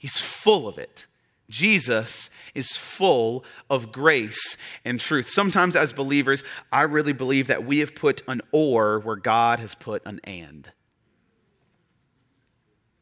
He's 0.00 0.18
full 0.18 0.66
of 0.66 0.78
it. 0.78 1.06
Jesus 1.50 2.30
is 2.54 2.78
full 2.78 3.44
of 3.68 3.92
grace 3.92 4.56
and 4.82 4.98
truth. 4.98 5.28
Sometimes, 5.28 5.76
as 5.76 5.92
believers, 5.92 6.42
I 6.72 6.82
really 6.82 7.12
believe 7.12 7.48
that 7.48 7.66
we 7.66 7.80
have 7.80 7.94
put 7.94 8.22
an 8.26 8.40
or 8.50 9.00
where 9.00 9.16
God 9.16 9.60
has 9.60 9.74
put 9.74 10.00
an 10.06 10.22
and. 10.24 10.72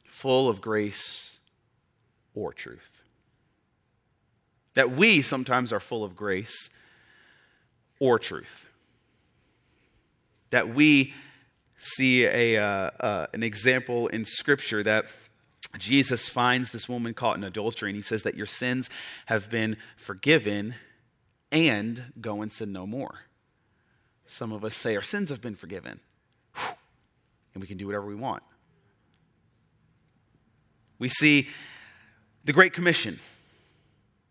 Full 0.06 0.48
of 0.48 0.60
grace 0.60 1.38
or 2.34 2.52
truth. 2.52 2.90
That 4.74 4.90
we 4.90 5.22
sometimes 5.22 5.72
are 5.72 5.78
full 5.78 6.02
of 6.02 6.16
grace 6.16 6.68
or 8.00 8.18
truth. 8.18 8.66
That 10.50 10.74
we 10.74 11.14
see 11.78 12.24
a, 12.24 12.56
uh, 12.56 12.90
uh, 12.98 13.26
an 13.32 13.44
example 13.44 14.08
in 14.08 14.24
Scripture 14.24 14.82
that 14.82 15.04
Jesus 15.76 16.28
finds 16.28 16.70
this 16.70 16.88
woman 16.88 17.12
caught 17.12 17.36
in 17.36 17.44
adultery 17.44 17.90
and 17.90 17.96
he 17.96 18.02
says 18.02 18.22
that 18.22 18.34
your 18.34 18.46
sins 18.46 18.88
have 19.26 19.50
been 19.50 19.76
forgiven 19.96 20.74
and 21.52 22.12
go 22.20 22.40
and 22.40 22.50
sin 22.50 22.72
no 22.72 22.86
more. 22.86 23.20
Some 24.26 24.52
of 24.52 24.64
us 24.64 24.74
say 24.74 24.96
our 24.96 25.02
sins 25.02 25.30
have 25.30 25.40
been 25.40 25.56
forgiven 25.56 26.00
and 27.54 27.60
we 27.60 27.66
can 27.66 27.76
do 27.76 27.86
whatever 27.86 28.06
we 28.06 28.14
want. 28.14 28.42
We 30.98 31.08
see 31.08 31.48
the 32.44 32.52
Great 32.52 32.72
Commission, 32.72 33.20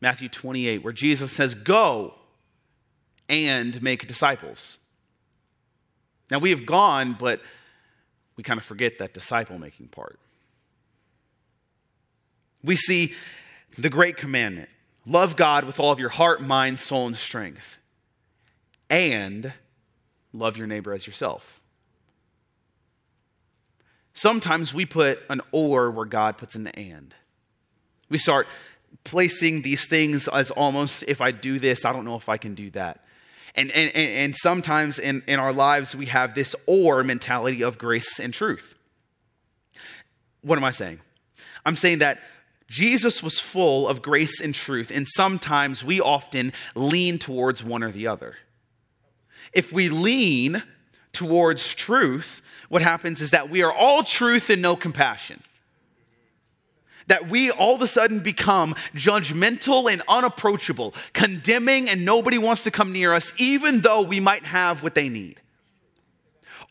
Matthew 0.02 0.30
28, 0.30 0.84
where 0.84 0.94
Jesus 0.94 1.32
says, 1.32 1.54
Go 1.54 2.16
and 3.30 3.82
make 3.82 4.08
disciples. 4.08 4.80
Now 6.30 6.40
we 6.40 6.50
have 6.50 6.66
gone, 6.66 7.16
but 7.18 7.42
we 8.36 8.44
kind 8.44 8.58
of 8.58 8.66
forget 8.66 8.98
that 9.00 9.14
disciple 9.14 9.58
making 9.58 9.88
part 9.88 10.20
we 12.64 12.76
see 12.76 13.14
the 13.78 13.90
great 13.90 14.18
commandment 14.18 14.70
love 15.06 15.36
God 15.36 15.64
with 15.64 15.80
all 15.80 15.92
of 15.92 16.00
your 16.00 16.10
heart, 16.10 16.42
mind, 16.42 16.80
soul, 16.80 17.08
and 17.08 17.16
strength, 17.16 17.78
and 18.90 19.54
love 20.34 20.58
your 20.58 20.68
neighbor 20.68 20.94
as 20.94 21.08
yourself. 21.08 21.62
Sometimes 24.14 24.74
we 24.74 24.86
put 24.86 25.20
an 25.30 25.42
or 25.52 25.92
where 25.92 26.06
God 26.06 26.38
puts 26.38 26.56
an 26.56 26.68
and. 26.68 27.14
We 28.10 28.18
start 28.18 28.48
placing 29.04 29.62
these 29.62 29.88
things 29.88 30.28
as 30.28 30.52
almost 30.52 31.04
if 31.08 31.22
I 31.22 31.32
do 31.32 31.60
this, 31.60 31.86
I 31.86 31.94
don't 31.94 32.06
know 32.06 32.16
if 32.16 32.28
I 32.28 32.38
can 32.38 32.56
do 32.56 32.70
that. 32.72 33.06
And, 33.56 33.72
and, 33.72 33.96
and 33.96 34.36
sometimes 34.36 35.00
in, 35.00 35.24
in 35.28 35.40
our 35.40 35.54
lives, 35.54 35.96
we 35.96 36.08
have 36.08 36.36
this 36.36 36.56
or 36.66 37.04
mentality 37.04 37.64
of 37.64 37.78
grace 37.78 38.20
and 38.20 38.34
truth. 38.34 38.76
What 40.42 40.58
am 40.58 40.64
I 40.64 40.72
saying? 40.72 41.00
I'm 41.66 41.76
saying 41.76 42.00
that 42.00 42.20
Jesus 42.68 43.24
was 43.24 43.40
full 43.40 43.88
of 43.88 44.02
grace 44.02 44.42
and 44.42 44.54
truth, 44.54 44.92
and 44.94 45.08
sometimes 45.08 45.84
we 45.84 46.02
often 46.02 46.52
lean 46.76 47.18
towards 47.18 47.64
one 47.64 47.82
or 47.82 47.92
the 47.92 48.08
other. 48.08 48.36
If 49.54 49.72
we 49.72 49.88
lean 49.90 50.64
towards 51.14 51.74
truth, 51.74 52.42
what 52.68 52.82
happens 52.82 53.22
is 53.22 53.32
that 53.32 53.50
we 53.50 53.64
are 53.64 53.74
all 53.74 54.04
truth 54.04 54.50
and 54.50 54.62
no 54.62 54.76
compassion. 54.76 55.42
That 57.08 57.30
we 57.30 57.52
all 57.52 57.76
of 57.76 57.82
a 57.82 57.88
sudden 57.88 58.20
become 58.20 58.76
judgmental 58.94 59.90
and 59.90 60.02
unapproachable, 60.10 60.94
condemning, 61.14 61.90
and 61.90 62.04
nobody 62.04 62.38
wants 62.38 62.64
to 62.64 62.72
come 62.72 62.92
near 62.92 63.14
us, 63.14 63.34
even 63.38 63.80
though 63.80 64.02
we 64.02 64.20
might 64.20 64.46
have 64.46 64.84
what 64.84 64.94
they 64.94 65.08
need. 65.08 65.40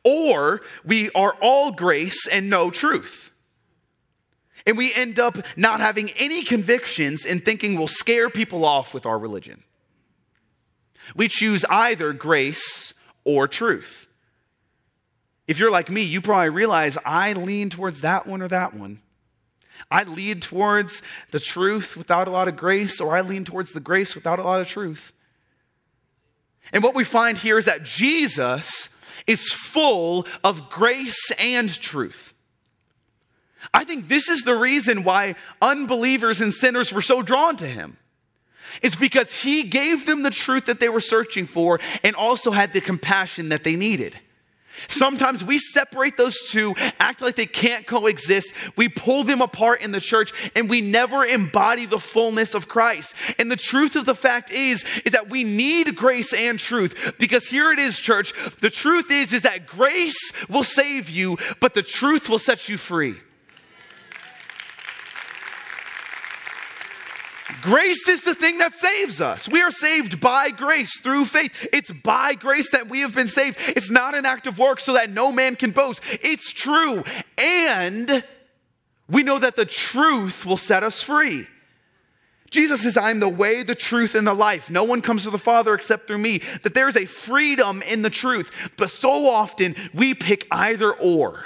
Or 0.05 0.61
we 0.85 1.11
are 1.13 1.35
all 1.41 1.73
grace 1.73 2.29
and 2.29 2.51
no 2.51 2.71
truth 2.71 3.31
and 4.67 4.77
we 4.77 4.93
end 4.95 5.19
up 5.19 5.39
not 5.57 5.81
having 5.81 6.11
any 6.19 6.43
convictions 6.43 7.25
and 7.25 7.43
thinking 7.43 7.79
we'll 7.79 7.89
scare 7.89 8.29
people 8.29 8.65
off 8.65 8.93
with 8.93 9.07
our 9.07 9.19
religion. 9.19 9.63
We 11.15 11.29
choose 11.29 11.65
either 11.67 12.13
grace 12.13 12.93
or 13.25 13.47
truth. 13.47 14.09
If 15.47 15.61
you're 15.61 15.71
like 15.71 15.89
me, 15.89 16.03
you 16.03 16.21
probably 16.21 16.49
realize 16.49 16.99
I 17.05 17.33
lean 17.33 17.71
towards 17.71 18.01
that 18.01 18.27
one 18.27 18.43
or 18.43 18.49
that 18.49 18.75
one. 18.75 19.01
I 19.91 20.03
lean 20.03 20.41
towards 20.41 21.03
the 21.31 21.39
truth 21.39 21.97
without 21.97 22.27
a 22.27 22.31
lot 22.31 22.49
of 22.49 22.57
grace, 22.57 23.01
or 23.01 23.17
I 23.17 23.21
lean 23.21 23.45
towards 23.45 23.73
the 23.73 23.81
grace 23.81 24.15
without 24.15 24.39
a 24.39 24.43
lot 24.43 24.61
of 24.61 24.67
truth. 24.67 25.13
And 26.73 26.83
what 26.83 26.95
we 26.95 27.05
find 27.05 27.39
here 27.39 27.59
is 27.59 27.67
that 27.67 27.85
Jesus 27.85 28.89
is 29.27 29.53
full 29.53 30.27
of 30.43 30.69
grace 30.71 31.31
and 31.39 31.73
truth. 31.81 32.35
I 33.73 33.85
think 33.85 34.09
this 34.09 34.29
is 34.29 34.43
the 34.43 34.57
reason 34.57 35.05
why 35.05 35.35
unbelievers 35.61 36.41
and 36.41 36.53
sinners 36.53 36.93
were 36.93 37.03
so 37.03 37.23
drawn 37.23 37.57
to 37.57 37.67
him. 37.67 37.97
It's 38.83 38.97
because 38.97 39.33
he 39.33 39.63
gave 39.63 40.07
them 40.07 40.23
the 40.23 40.31
truth 40.31 40.67
that 40.67 40.81
they 40.81 40.89
were 40.89 41.01
searching 41.01 41.47
for 41.47 41.81
and 42.03 42.17
also 42.17 42.51
had 42.51 42.73
the 42.73 42.81
compassion 42.81 43.49
that 43.51 43.65
they 43.65 43.77
needed. 43.77 44.19
Sometimes 44.89 45.43
we 45.43 45.59
separate 45.59 46.17
those 46.19 46.37
two, 46.49 46.75
act 46.99 47.23
like 47.23 47.35
they 47.35 47.47
can't 47.47 47.87
coexist. 47.87 48.53
We 48.77 48.89
pull 48.89 49.25
them 49.25 49.41
apart 49.41 49.83
in 49.83 49.93
the 49.93 50.01
church 50.01 50.51
and 50.55 50.69
we 50.69 50.81
never 50.81 51.25
embody 51.25 51.87
the 51.87 51.99
fullness 51.99 52.55
of 52.55 52.69
Christ. 52.69 53.15
And 53.39 53.51
the 53.51 53.57
truth 53.57 53.97
of 53.97 54.05
the 54.05 54.15
fact 54.15 54.51
is, 54.51 54.85
is 55.05 55.13
that 55.13 55.31
we 55.31 55.45
need 55.45 55.97
grace 55.97 56.35
and 56.35 56.59
truth 56.59 57.15
because 57.19 57.47
here 57.47 57.73
it 57.73 57.79
is, 57.79 57.99
church. 57.99 58.35
The 58.61 58.71
truth 58.71 59.11
is, 59.11 59.33
is 59.33 59.43
that 59.43 59.67
grace 59.67 60.33
will 60.49 60.65
save 60.65 61.09
you, 61.09 61.39
but 61.61 61.75
the 61.75 61.83
truth 61.83 62.29
will 62.29 62.39
set 62.39 62.69
you 62.69 62.77
free. 62.77 63.17
Grace 67.63 68.09
is 68.09 68.23
the 68.23 68.35
thing 68.35 68.59
that 68.59 68.75
saves 68.75 69.21
us. 69.21 69.49
We 69.49 69.63
are 69.63 69.71
saved 69.71 70.21
by 70.21 70.51
grace 70.51 70.99
through 71.01 71.25
faith. 71.25 71.69
It's 71.73 71.91
by 71.91 72.35
grace 72.35 72.71
that 72.71 72.89
we 72.89 73.01
have 73.01 73.15
been 73.15 73.29
saved. 73.29 73.59
It's 73.69 73.91
not 73.91 74.15
an 74.15 74.27
act 74.27 74.47
of 74.47 74.59
work 74.59 74.81
so 74.81 74.93
that 74.95 75.11
no 75.11 75.33
man 75.33 75.57
can 75.57 75.71
boast. 75.71 76.03
It's 76.23 76.53
true. 76.53 77.03
And 77.39 78.23
we 79.09 79.23
know 79.23 79.39
that 79.39 79.57
the 79.57 79.65
truth 79.65 80.45
will 80.45 80.57
set 80.57 80.83
us 80.83 81.03
free. 81.03 81.47
Jesus 82.51 82.83
says, 82.83 82.97
I'm 82.97 83.21
the 83.21 83.29
way, 83.29 83.63
the 83.63 83.75
truth, 83.75 84.15
and 84.15 84.27
the 84.27 84.35
life. 84.35 84.71
No 84.71 84.85
one 84.85 85.03
comes 85.03 85.25
to 85.25 85.31
the 85.31 85.39
Father 85.39 85.75
except 85.75 86.07
through 86.07 86.19
me. 86.19 86.39
That 86.63 86.75
there 86.75 86.89
is 86.89 86.97
a 86.97 87.07
freedom 87.07 87.83
in 87.83 88.03
the 88.03 88.11
truth. 88.11 88.71
But 88.77 88.91
so 88.91 89.29
often 89.29 89.75
we 89.93 90.15
pick 90.15 90.47
either 90.51 90.93
or. 90.93 91.45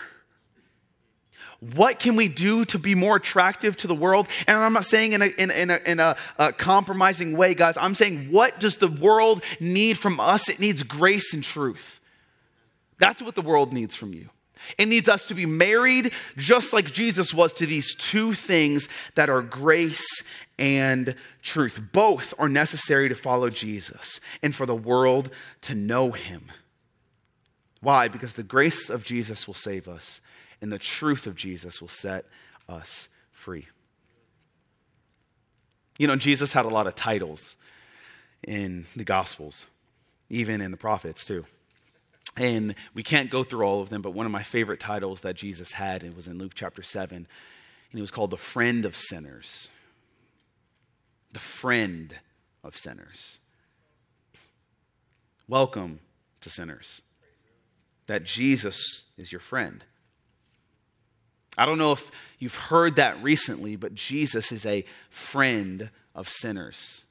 What 1.61 1.99
can 1.99 2.17
we 2.17 2.29
do 2.29 2.65
to 2.67 2.79
be 2.79 2.95
more 2.95 3.17
attractive 3.17 3.77
to 3.79 3.87
the 3.87 3.95
world? 3.95 4.27
And 4.47 4.57
I'm 4.57 4.73
not 4.73 4.87
saying 4.87 5.13
in 5.13 5.21
a, 5.21 5.27
in, 5.27 5.51
in, 5.51 5.71
a, 5.71 5.79
in 5.87 6.01
a, 6.01 6.17
a 6.39 6.53
compromising 6.53 7.37
way, 7.37 7.55
guys. 7.55 7.77
I'm 7.77 7.95
saying, 7.95 8.31
what 8.31 8.59
does 8.59 8.79
the 8.79 8.89
world 8.89 9.45
need 9.61 9.99
from 9.99 10.21
us? 10.21 10.49
It 10.49 10.59
needs 10.59 10.83
grace 10.83 11.35
and 11.35 11.45
truth. 11.45 12.01
That's 12.99 13.23
what 13.23 13.35
the 13.35 13.43
world 13.43 13.75
needs 13.75 13.95
from 13.95 14.15
you. 14.15 14.31
It 14.79 14.87
needs 14.87 15.09
us 15.09 15.27
to 15.27 15.35
be 15.35 15.47
married 15.47 16.13
just 16.37 16.73
like 16.73 16.93
Jesus 16.93 17.35
was 17.35 17.53
to 17.55 17.67
these 17.67 17.95
two 17.95 18.35
things 18.35 18.89
that 19.15 19.31
are 19.31 19.43
grace 19.43 20.25
and 20.59 21.15
truth. 21.43 21.81
Both 21.93 22.35
are 22.39 22.49
necessary 22.49 23.09
to 23.09 23.15
follow 23.15 23.51
Jesus 23.51 24.21
and 24.43 24.55
for 24.55 24.67
the 24.67 24.75
world 24.75 25.31
to 25.63 25.75
know 25.75 26.11
him. 26.13 26.51
Why? 27.81 28.09
Because 28.09 28.35
the 28.35 28.43
grace 28.43 28.91
of 28.91 29.05
Jesus 29.05 29.47
will 29.47 29.55
save 29.55 29.89
us 29.89 30.21
and 30.61 30.73
the 30.73 30.79
truth 30.79 31.27
of 31.27 31.35
Jesus 31.35 31.81
will 31.81 31.89
set 31.89 32.27
us 32.69 33.09
free. 33.33 33.67
You 35.99 36.07
know, 36.07 36.17
Jesus 36.17 36.53
had 36.53 36.65
a 36.65 36.69
lot 36.69 36.87
of 36.87 36.95
titles 36.95 37.57
in 38.47 38.87
the 38.97 39.05
Gospels, 39.05 39.67
even 40.29 40.61
in 40.61 40.71
the 40.71 40.77
prophets, 40.77 41.25
too. 41.25 41.45
And 42.37 42.75
we 42.95 43.03
can't 43.03 43.31
go 43.31 43.45
through 43.45 43.67
all 43.67 43.83
of 43.83 43.91
them, 43.91 44.03
but 44.03 44.13
one 44.13 44.25
of 44.25 44.33
my 44.33 44.43
favorite 44.43 44.81
titles 44.81 45.23
that 45.23 45.37
Jesus 45.37 45.73
had 45.73 46.03
it 46.03 46.17
was 46.17 46.27
in 46.27 46.39
Luke 46.39 46.53
chapter 46.55 46.83
7, 46.83 47.17
and 47.17 47.27
he 47.93 48.01
was 48.01 48.11
called 48.11 48.31
the 48.31 48.37
friend 48.37 48.85
of 48.87 48.97
sinners. 48.97 49.69
The 51.33 51.39
friend 51.39 52.19
of 52.65 52.77
sinners. 52.77 53.41
Welcome 55.49 56.01
to 56.41 56.51
sinners. 56.51 57.03
That 58.11 58.25
Jesus 58.25 59.05
is 59.17 59.31
your 59.31 59.41
friend. 59.41 59.85
I 61.57 61.65
don't 61.65 61.79
know 61.79 61.93
if 61.93 62.11
you've 62.41 62.57
heard 62.57 62.97
that 62.97 63.23
recently, 63.23 63.77
but 63.77 63.95
Jesus 63.95 64.51
is 64.51 64.67
a 64.67 64.85
friend 65.11 65.91
of 66.13 66.29
sinners. 66.29 67.05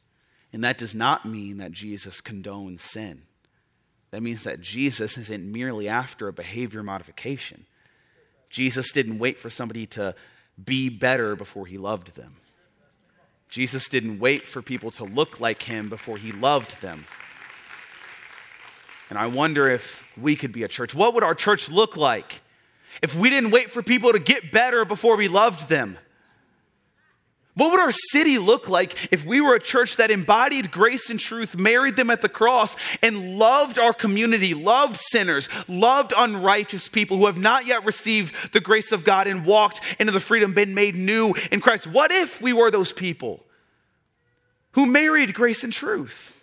And 0.51 0.62
that 0.65 0.77
does 0.77 0.93
not 0.93 1.25
mean 1.25 1.59
that 1.59 1.71
Jesus 1.71 2.19
condones 2.19 2.81
sin. 2.81 3.21
That 4.12 4.21
means 4.21 4.43
that 4.43 4.59
Jesus 4.59 5.17
isn't 5.17 5.49
merely 5.49 5.88
after 5.88 6.27
a 6.27 6.33
behavior 6.33 6.83
modification. 6.83 7.65
Jesus 8.49 8.91
didn't 8.91 9.19
wait 9.19 9.39
for 9.39 9.49
somebody 9.49 9.85
to 9.85 10.13
be 10.62 10.89
better 10.89 11.38
before 11.38 11.65
he 11.65 11.77
loved 11.77 12.17
them. 12.17 12.35
Jesus 13.47 13.88
didn't 13.88 14.19
wait 14.19 14.45
for 14.45 14.62
people 14.62 14.91
to 14.91 15.05
look 15.05 15.39
like 15.39 15.63
him 15.63 15.88
before 15.88 16.17
he 16.17 16.33
loved 16.33 16.81
them. 16.81 17.05
And 19.09 19.17
I 19.17 19.27
wonder 19.27 19.67
if 19.67 20.05
we 20.17 20.35
could 20.35 20.51
be 20.51 20.63
a 20.63 20.67
church. 20.67 20.93
What 20.93 21.13
would 21.15 21.23
our 21.23 21.35
church 21.35 21.69
look 21.69 21.97
like 21.97 22.41
if 23.01 23.15
we 23.15 23.29
didn't 23.29 23.51
wait 23.51 23.71
for 23.71 23.81
people 23.81 24.13
to 24.13 24.19
get 24.19 24.51
better 24.51 24.85
before 24.85 25.17
we 25.17 25.27
loved 25.27 25.67
them? 25.67 25.97
What 27.55 27.71
would 27.71 27.79
our 27.81 27.91
city 27.91 28.37
look 28.37 28.69
like 28.69 29.11
if 29.11 29.25
we 29.25 29.41
were 29.41 29.55
a 29.55 29.59
church 29.59 29.97
that 29.97 30.11
embodied 30.11 30.71
grace 30.71 31.09
and 31.09 31.19
truth, 31.19 31.57
married 31.57 31.97
them 31.97 32.09
at 32.09 32.21
the 32.21 32.29
cross, 32.29 32.77
and 33.03 33.37
loved 33.37 33.77
our 33.77 33.93
community, 33.93 34.53
loved 34.53 34.95
sinners, 34.95 35.49
loved 35.67 36.13
unrighteous 36.15 36.87
people 36.87 37.17
who 37.17 37.25
have 37.25 37.37
not 37.37 37.65
yet 37.65 37.83
received 37.83 38.33
the 38.53 38.61
grace 38.61 38.93
of 38.93 39.03
God 39.03 39.27
and 39.27 39.45
walked 39.45 39.81
into 39.99 40.13
the 40.13 40.21
freedom, 40.21 40.53
been 40.53 40.73
made 40.73 40.95
new 40.95 41.33
in 41.51 41.59
Christ? 41.59 41.85
What 41.85 42.11
if 42.11 42.41
we 42.41 42.53
were 42.53 42.71
those 42.71 42.93
people 42.93 43.43
who 44.73 44.85
married 44.85 45.33
grace 45.33 45.63
and 45.65 45.73
truth? 45.73 46.33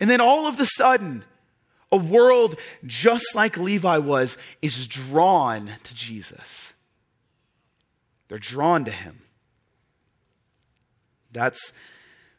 And 0.00 0.10
then 0.10 0.20
all 0.20 0.46
of 0.46 0.60
a 0.60 0.66
sudden, 0.66 1.24
a 1.90 1.96
world 1.96 2.54
just 2.84 3.34
like 3.34 3.56
Levi 3.56 3.98
was 3.98 4.36
is 4.60 4.86
drawn 4.86 5.70
to 5.84 5.94
Jesus. 5.94 6.72
They're 8.28 8.38
drawn 8.38 8.84
to 8.84 8.90
him. 8.90 9.22
That's 11.32 11.72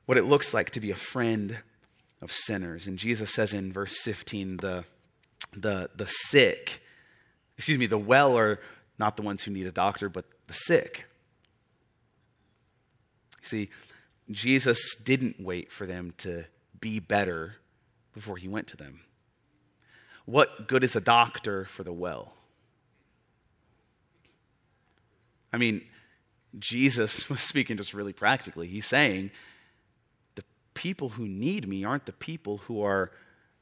what 0.06 0.18
it 0.18 0.26
looks 0.26 0.54
like 0.54 0.72
to 0.72 0.80
be 0.80 0.92
a 0.92 0.96
friend 0.96 1.60
of 2.22 2.32
sinners. 2.32 2.88
And 2.88 2.98
Jesus 2.98 3.34
says 3.34 3.54
in 3.54 3.72
verse 3.72 3.98
15, 3.98 4.58
the, 4.58 4.84
the, 5.54 5.90
the 5.96 6.08
sick, 6.08 6.82
excuse 7.58 7.80
me, 7.80 7.86
the 7.86 7.98
well 7.98 8.38
are 8.38 8.60
not 8.98 9.16
the 9.16 9.22
ones 9.22 9.44
who 9.44 9.52
need 9.52 9.68
a 9.68 9.72
doctor, 9.72 10.10
but 10.10 10.26
the 10.48 10.54
sick. 10.54 11.06
See, 13.42 13.70
Jesus 14.30 14.96
didn't 14.96 15.40
wait 15.40 15.72
for 15.72 15.86
them 15.86 16.14
to 16.18 16.46
be 16.80 17.00
better 17.00 17.56
before 18.14 18.38
he 18.38 18.48
went 18.48 18.68
to 18.68 18.78
them. 18.78 19.02
What 20.30 20.68
good 20.68 20.84
is 20.84 20.96
a 20.96 21.02
doctor 21.02 21.66
for 21.66 21.84
the 21.84 21.92
well? 21.92 22.36
I 25.52 25.58
mean, 25.58 25.82
Jesus 26.60 27.28
was 27.30 27.42
speaking 27.42 27.78
just 27.78 27.96
really 27.96 28.14
practically. 28.14 28.68
He's 28.68 28.86
saying, 28.86 29.32
the 30.36 30.44
people 30.76 31.10
who 31.10 31.28
need 31.28 31.68
me 31.68 31.84
aren't 31.84 32.06
the 32.06 32.14
people 32.14 32.58
who 32.58 32.84
are 32.84 33.10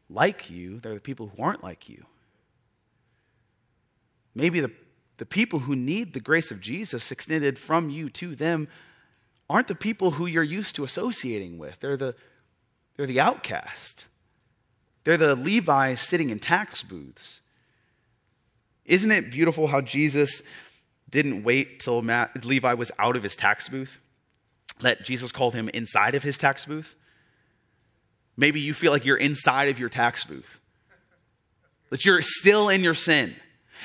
like 0.10 0.50
you, 0.50 0.82
they're 0.82 0.94
the 0.94 1.00
people 1.00 1.32
who 1.34 1.42
aren't 1.42 1.64
like 1.64 1.88
you. 1.88 2.06
Maybe 4.36 4.60
the, 4.60 4.72
the 5.20 5.26
people 5.26 5.60
who 5.60 5.74
need 5.76 6.12
the 6.12 6.20
grace 6.20 6.52
of 6.52 6.60
Jesus 6.60 7.14
extended 7.14 7.58
from 7.58 7.90
you 7.90 8.10
to 8.10 8.36
them 8.36 8.68
aren't 9.50 9.70
the 9.70 9.76
people 9.76 10.12
who 10.12 10.26
you're 10.26 10.44
used 10.44 10.76
to 10.76 10.84
associating 10.84 11.58
with. 11.58 11.80
They're 11.80 11.96
the, 11.96 12.14
they're 12.98 13.06
the 13.06 13.22
outcast. 13.22 14.08
They're 15.08 15.16
the 15.16 15.38
Levites 15.38 16.02
sitting 16.02 16.32
in 16.32 16.40
tax 16.40 16.84
booths. 16.84 17.40
Isn't 18.84 19.10
it 19.10 19.32
beautiful 19.32 19.68
how 19.68 19.80
Jesus 19.80 20.44
didn't 21.10 21.46
wait 21.46 21.80
till 21.80 22.02
Matt, 22.02 22.44
Levi 22.44 22.74
was 22.74 22.92
out 23.00 23.16
of 23.16 23.24
his 23.24 23.38
tax 23.38 23.70
booth? 23.70 24.02
That 24.82 25.06
Jesus 25.06 25.32
called 25.32 25.56
him 25.56 25.70
inside 25.70 26.14
of 26.14 26.24
his 26.24 26.38
tax 26.38 26.66
booth? 26.66 26.98
Maybe 28.36 28.60
you 28.60 28.74
feel 28.74 28.92
like 28.92 29.06
you're 29.06 29.16
inside 29.16 29.70
of 29.70 29.80
your 29.80 29.88
tax 29.88 30.26
booth, 30.26 30.60
that 31.90 32.04
you're 32.04 32.22
still 32.22 32.68
in 32.68 32.84
your 32.84 32.94
sin. 32.94 33.34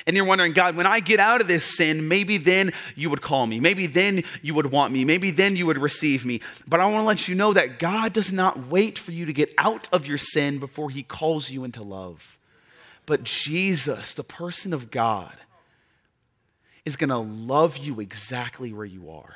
And 0.05 0.15
you're 0.15 0.25
wondering, 0.25 0.53
God, 0.53 0.75
when 0.75 0.85
I 0.85 0.99
get 0.99 1.19
out 1.19 1.41
of 1.41 1.47
this 1.47 1.77
sin, 1.77 2.07
maybe 2.07 2.37
then 2.37 2.73
you 2.95 3.09
would 3.09 3.21
call 3.21 3.47
me. 3.47 3.59
Maybe 3.59 3.87
then 3.87 4.23
you 4.41 4.53
would 4.53 4.71
want 4.71 4.93
me. 4.93 5.05
Maybe 5.05 5.31
then 5.31 5.55
you 5.55 5.65
would 5.65 5.77
receive 5.77 6.25
me. 6.25 6.41
But 6.67 6.79
I 6.79 6.85
want 6.85 7.03
to 7.03 7.07
let 7.07 7.27
you 7.27 7.35
know 7.35 7.53
that 7.53 7.79
God 7.79 8.13
does 8.13 8.31
not 8.31 8.67
wait 8.67 8.97
for 8.97 9.11
you 9.11 9.25
to 9.25 9.33
get 9.33 9.53
out 9.57 9.87
of 9.91 10.07
your 10.07 10.17
sin 10.17 10.59
before 10.59 10.89
he 10.89 11.03
calls 11.03 11.49
you 11.49 11.63
into 11.63 11.83
love. 11.83 12.37
But 13.05 13.23
Jesus, 13.23 14.13
the 14.13 14.23
person 14.23 14.73
of 14.73 14.91
God, 14.91 15.35
is 16.85 16.97
going 16.97 17.09
to 17.09 17.17
love 17.17 17.77
you 17.77 17.99
exactly 17.99 18.73
where 18.73 18.85
you 18.85 19.09
are. 19.11 19.35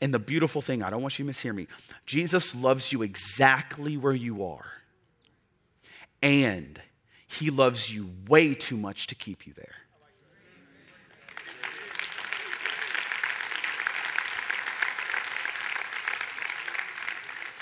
And 0.00 0.14
the 0.14 0.18
beautiful 0.18 0.62
thing, 0.62 0.82
I 0.82 0.90
don't 0.90 1.02
want 1.02 1.18
you 1.18 1.24
to 1.24 1.30
mishear 1.30 1.54
me, 1.54 1.66
Jesus 2.06 2.54
loves 2.54 2.92
you 2.92 3.02
exactly 3.02 3.96
where 3.96 4.14
you 4.14 4.44
are. 4.44 4.66
And 6.22 6.80
he 7.30 7.50
loves 7.50 7.88
you 7.88 8.10
way 8.26 8.54
too 8.54 8.76
much 8.76 9.06
to 9.06 9.14
keep 9.14 9.46
you 9.46 9.52
there. 9.52 9.76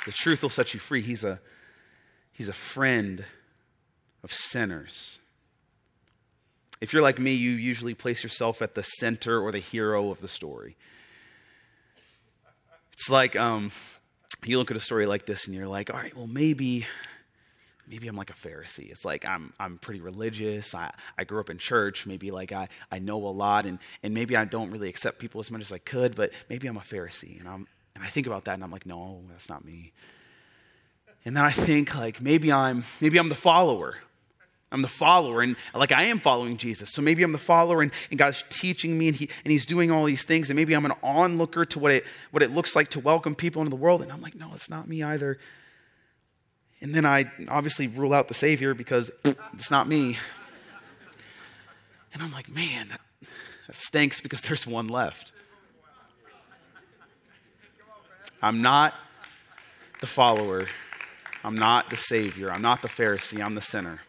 The 0.06 0.12
truth 0.12 0.42
will 0.42 0.48
set 0.48 0.72
you 0.72 0.80
free. 0.80 1.02
He's 1.02 1.22
a, 1.22 1.38
he's 2.32 2.48
a 2.48 2.54
friend 2.54 3.26
of 4.24 4.32
sinners. 4.32 5.18
If 6.80 6.94
you're 6.94 7.02
like 7.02 7.18
me, 7.18 7.34
you 7.34 7.50
usually 7.50 7.92
place 7.92 8.22
yourself 8.22 8.62
at 8.62 8.74
the 8.74 8.82
center 8.82 9.38
or 9.38 9.52
the 9.52 9.58
hero 9.58 10.10
of 10.10 10.20
the 10.20 10.28
story. 10.28 10.76
It's 12.94 13.10
like 13.10 13.36
um, 13.36 13.70
you 14.46 14.56
look 14.56 14.70
at 14.70 14.78
a 14.78 14.80
story 14.80 15.04
like 15.04 15.26
this 15.26 15.46
and 15.46 15.54
you're 15.54 15.68
like, 15.68 15.92
all 15.92 16.00
right, 16.00 16.16
well, 16.16 16.26
maybe 16.26 16.86
maybe 17.88 18.08
I'm 18.08 18.16
like 18.16 18.30
a 18.30 18.34
Pharisee. 18.34 18.90
It's 18.90 19.04
like 19.04 19.24
I'm 19.24 19.52
I'm 19.58 19.78
pretty 19.78 20.00
religious. 20.00 20.74
I, 20.74 20.92
I 21.16 21.24
grew 21.24 21.40
up 21.40 21.50
in 21.50 21.58
church. 21.58 22.06
Maybe 22.06 22.30
like 22.30 22.52
I, 22.52 22.68
I 22.90 22.98
know 22.98 23.16
a 23.26 23.30
lot 23.30 23.66
and, 23.66 23.78
and 24.02 24.14
maybe 24.14 24.36
I 24.36 24.44
don't 24.44 24.70
really 24.70 24.88
accept 24.88 25.18
people 25.18 25.40
as 25.40 25.50
much 25.50 25.62
as 25.62 25.72
I 25.72 25.78
could, 25.78 26.14
but 26.14 26.32
maybe 26.48 26.68
I'm 26.68 26.76
a 26.76 26.80
Pharisee. 26.80 27.38
And 27.38 27.48
I'm 27.48 27.66
and 27.94 28.04
I 28.04 28.08
think 28.08 28.26
about 28.26 28.44
that 28.44 28.54
and 28.54 28.64
I'm 28.64 28.70
like, 28.70 28.86
no, 28.86 29.22
that's 29.30 29.48
not 29.48 29.64
me. 29.64 29.92
And 31.24 31.36
then 31.36 31.44
I 31.44 31.50
think 31.50 31.94
like 31.96 32.20
maybe 32.20 32.52
I'm 32.52 32.84
maybe 33.00 33.18
I'm 33.18 33.28
the 33.28 33.34
follower. 33.34 33.96
I'm 34.70 34.82
the 34.82 34.88
follower, 34.88 35.40
and 35.40 35.56
like 35.74 35.92
I 35.92 36.04
am 36.04 36.18
following 36.18 36.58
Jesus. 36.58 36.90
So 36.92 37.00
maybe 37.00 37.22
I'm 37.22 37.32
the 37.32 37.38
follower, 37.38 37.80
and, 37.80 37.90
and 38.10 38.18
God's 38.18 38.44
teaching 38.50 38.98
me, 38.98 39.08
and, 39.08 39.16
he, 39.16 39.30
and 39.42 39.50
He's 39.50 39.64
doing 39.64 39.90
all 39.90 40.04
these 40.04 40.24
things. 40.24 40.50
And 40.50 40.58
maybe 40.58 40.74
I'm 40.74 40.84
an 40.84 40.92
onlooker 41.02 41.64
to 41.64 41.78
what 41.78 41.90
it, 41.90 42.04
what 42.32 42.42
it 42.42 42.50
looks 42.50 42.76
like 42.76 42.90
to 42.90 43.00
welcome 43.00 43.34
people 43.34 43.62
into 43.62 43.70
the 43.70 43.76
world. 43.76 44.02
And 44.02 44.12
I'm 44.12 44.20
like, 44.20 44.34
no, 44.34 44.50
it's 44.52 44.68
not 44.68 44.86
me 44.86 45.02
either. 45.02 45.38
And 46.80 46.94
then 46.94 47.04
I 47.04 47.30
obviously 47.48 47.88
rule 47.88 48.14
out 48.14 48.28
the 48.28 48.34
Savior 48.34 48.74
because 48.74 49.10
it's 49.24 49.70
not 49.70 49.88
me. 49.88 50.16
And 52.14 52.22
I'm 52.22 52.32
like, 52.32 52.48
man, 52.48 52.88
that, 52.88 53.00
that 53.66 53.76
stinks 53.76 54.20
because 54.20 54.40
there's 54.42 54.66
one 54.66 54.88
left. 54.88 55.32
I'm 58.40 58.62
not 58.62 58.94
the 60.00 60.06
follower. 60.06 60.66
I'm 61.42 61.56
not 61.56 61.90
the 61.90 61.96
Savior. 61.96 62.52
I'm 62.52 62.62
not 62.62 62.82
the 62.82 62.88
Pharisee. 62.88 63.42
I'm 63.44 63.54
the 63.54 63.60
sinner. 63.60 64.00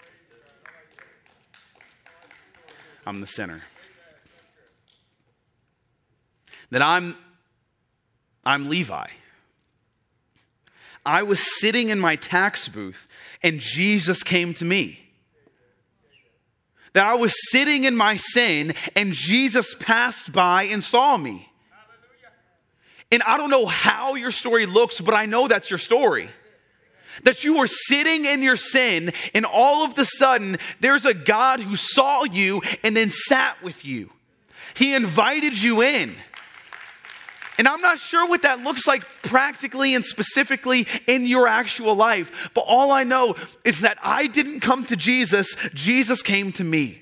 I'm 3.06 3.22
the 3.22 3.28
sinner. 3.28 3.62
That 6.70 6.84
I'm, 6.84 7.16
I'm 8.46 8.70
Levi. 8.70 9.08
I 11.06 11.24
was 11.24 11.60
sitting 11.60 11.90
in 11.90 12.00
my 12.00 12.16
tax 12.16 12.68
booth 12.68 13.08
and 13.42 13.60
Jesus 13.60 14.24
came 14.24 14.54
to 14.56 14.66
me. 14.66 15.00
That 16.94 17.06
I 17.06 17.16
was 17.16 17.34
sitting 17.52 17.84
in 17.84 17.96
my 17.96 18.16
sin 18.18 18.74
and 18.96 19.14
Jesus 19.14 19.76
passed 19.80 20.32
by 20.34 20.64
and 20.64 20.84
saw 20.84 21.18
me. 21.18 21.50
And 23.12 23.24
I 23.24 23.38
don't 23.38 23.50
know 23.50 23.66
how 23.66 24.16
your 24.16 24.32
story 24.32 24.66
looks, 24.66 25.02
but 25.02 25.14
I 25.14 25.26
know 25.26 25.48
that's 25.48 25.70
your 25.70 25.80
story. 25.80 26.30
That 27.24 27.44
you 27.44 27.58
were 27.58 27.68
sitting 27.68 28.26
in 28.26 28.42
your 28.42 28.56
sin, 28.56 29.12
and 29.34 29.46
all 29.46 29.84
of 29.84 29.96
the 29.96 30.06
sudden, 30.06 30.58
there's 30.80 31.06
a 31.06 31.14
God 31.14 31.60
who 31.60 31.76
saw 31.76 32.24
you 32.24 32.62
and 32.84 32.96
then 32.96 33.10
sat 33.10 33.62
with 33.62 33.84
you. 33.84 34.12
He 34.76 34.94
invited 34.94 35.62
you 35.62 35.82
in. 35.82 36.16
And 37.60 37.68
I'm 37.68 37.82
not 37.82 38.00
sure 38.00 38.26
what 38.26 38.44
that 38.44 38.64
looks 38.64 38.88
like 38.88 39.04
practically 39.22 39.94
and 39.94 40.06
specifically 40.06 40.88
in 41.08 41.28
your 41.28 41.46
actual 41.46 41.94
life, 41.94 42.50
but 42.54 42.62
all 42.62 42.90
I 42.90 43.04
know 43.04 43.36
is 43.66 43.82
that 43.82 43.98
I 44.02 44.28
didn't 44.28 44.62
come 44.62 44.86
to 44.86 44.96
Jesus, 44.96 45.58
Jesus 45.74 46.24
came 46.24 46.54
to 46.54 46.64
me. 46.64 47.02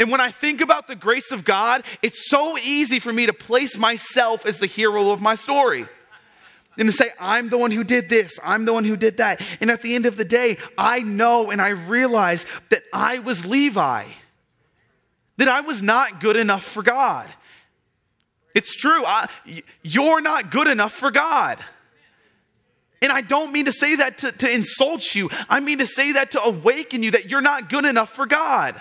And 0.00 0.10
when 0.10 0.20
I 0.20 0.32
think 0.32 0.60
about 0.60 0.88
the 0.88 0.96
grace 0.96 1.30
of 1.30 1.44
God, 1.44 1.84
it's 2.02 2.28
so 2.28 2.58
easy 2.58 2.98
for 2.98 3.12
me 3.12 3.26
to 3.26 3.32
place 3.32 3.78
myself 3.78 4.44
as 4.44 4.58
the 4.58 4.66
hero 4.66 5.12
of 5.12 5.22
my 5.22 5.36
story. 5.36 5.86
And 6.76 6.88
to 6.88 6.92
say, 6.92 7.10
I'm 7.20 7.48
the 7.48 7.56
one 7.56 7.70
who 7.70 7.84
did 7.84 8.08
this, 8.08 8.40
I'm 8.42 8.64
the 8.64 8.72
one 8.72 8.82
who 8.82 8.96
did 8.96 9.18
that. 9.18 9.40
And 9.60 9.70
at 9.70 9.82
the 9.82 9.94
end 9.94 10.06
of 10.06 10.16
the 10.16 10.24
day, 10.24 10.56
I 10.76 10.98
know 10.98 11.52
and 11.52 11.62
I 11.62 11.68
realize 11.68 12.44
that 12.70 12.80
I 12.92 13.20
was 13.20 13.46
Levi, 13.46 14.04
that 15.36 15.48
I 15.48 15.60
was 15.60 15.80
not 15.80 16.20
good 16.20 16.34
enough 16.34 16.64
for 16.64 16.82
God. 16.82 17.30
It's 18.54 18.74
true. 18.74 19.04
I, 19.04 19.28
you're 19.82 20.20
not 20.20 20.50
good 20.50 20.68
enough 20.68 20.92
for 20.92 21.10
God. 21.10 21.58
And 23.02 23.12
I 23.12 23.20
don't 23.20 23.52
mean 23.52 23.66
to 23.66 23.72
say 23.72 23.96
that 23.96 24.18
to, 24.18 24.32
to 24.32 24.50
insult 24.50 25.14
you. 25.14 25.28
I 25.48 25.60
mean 25.60 25.78
to 25.78 25.86
say 25.86 26.12
that 26.12 26.30
to 26.30 26.42
awaken 26.42 27.02
you 27.02 27.10
that 27.10 27.28
you're 27.28 27.42
not 27.42 27.68
good 27.68 27.84
enough 27.84 28.10
for 28.10 28.26
God. 28.26 28.80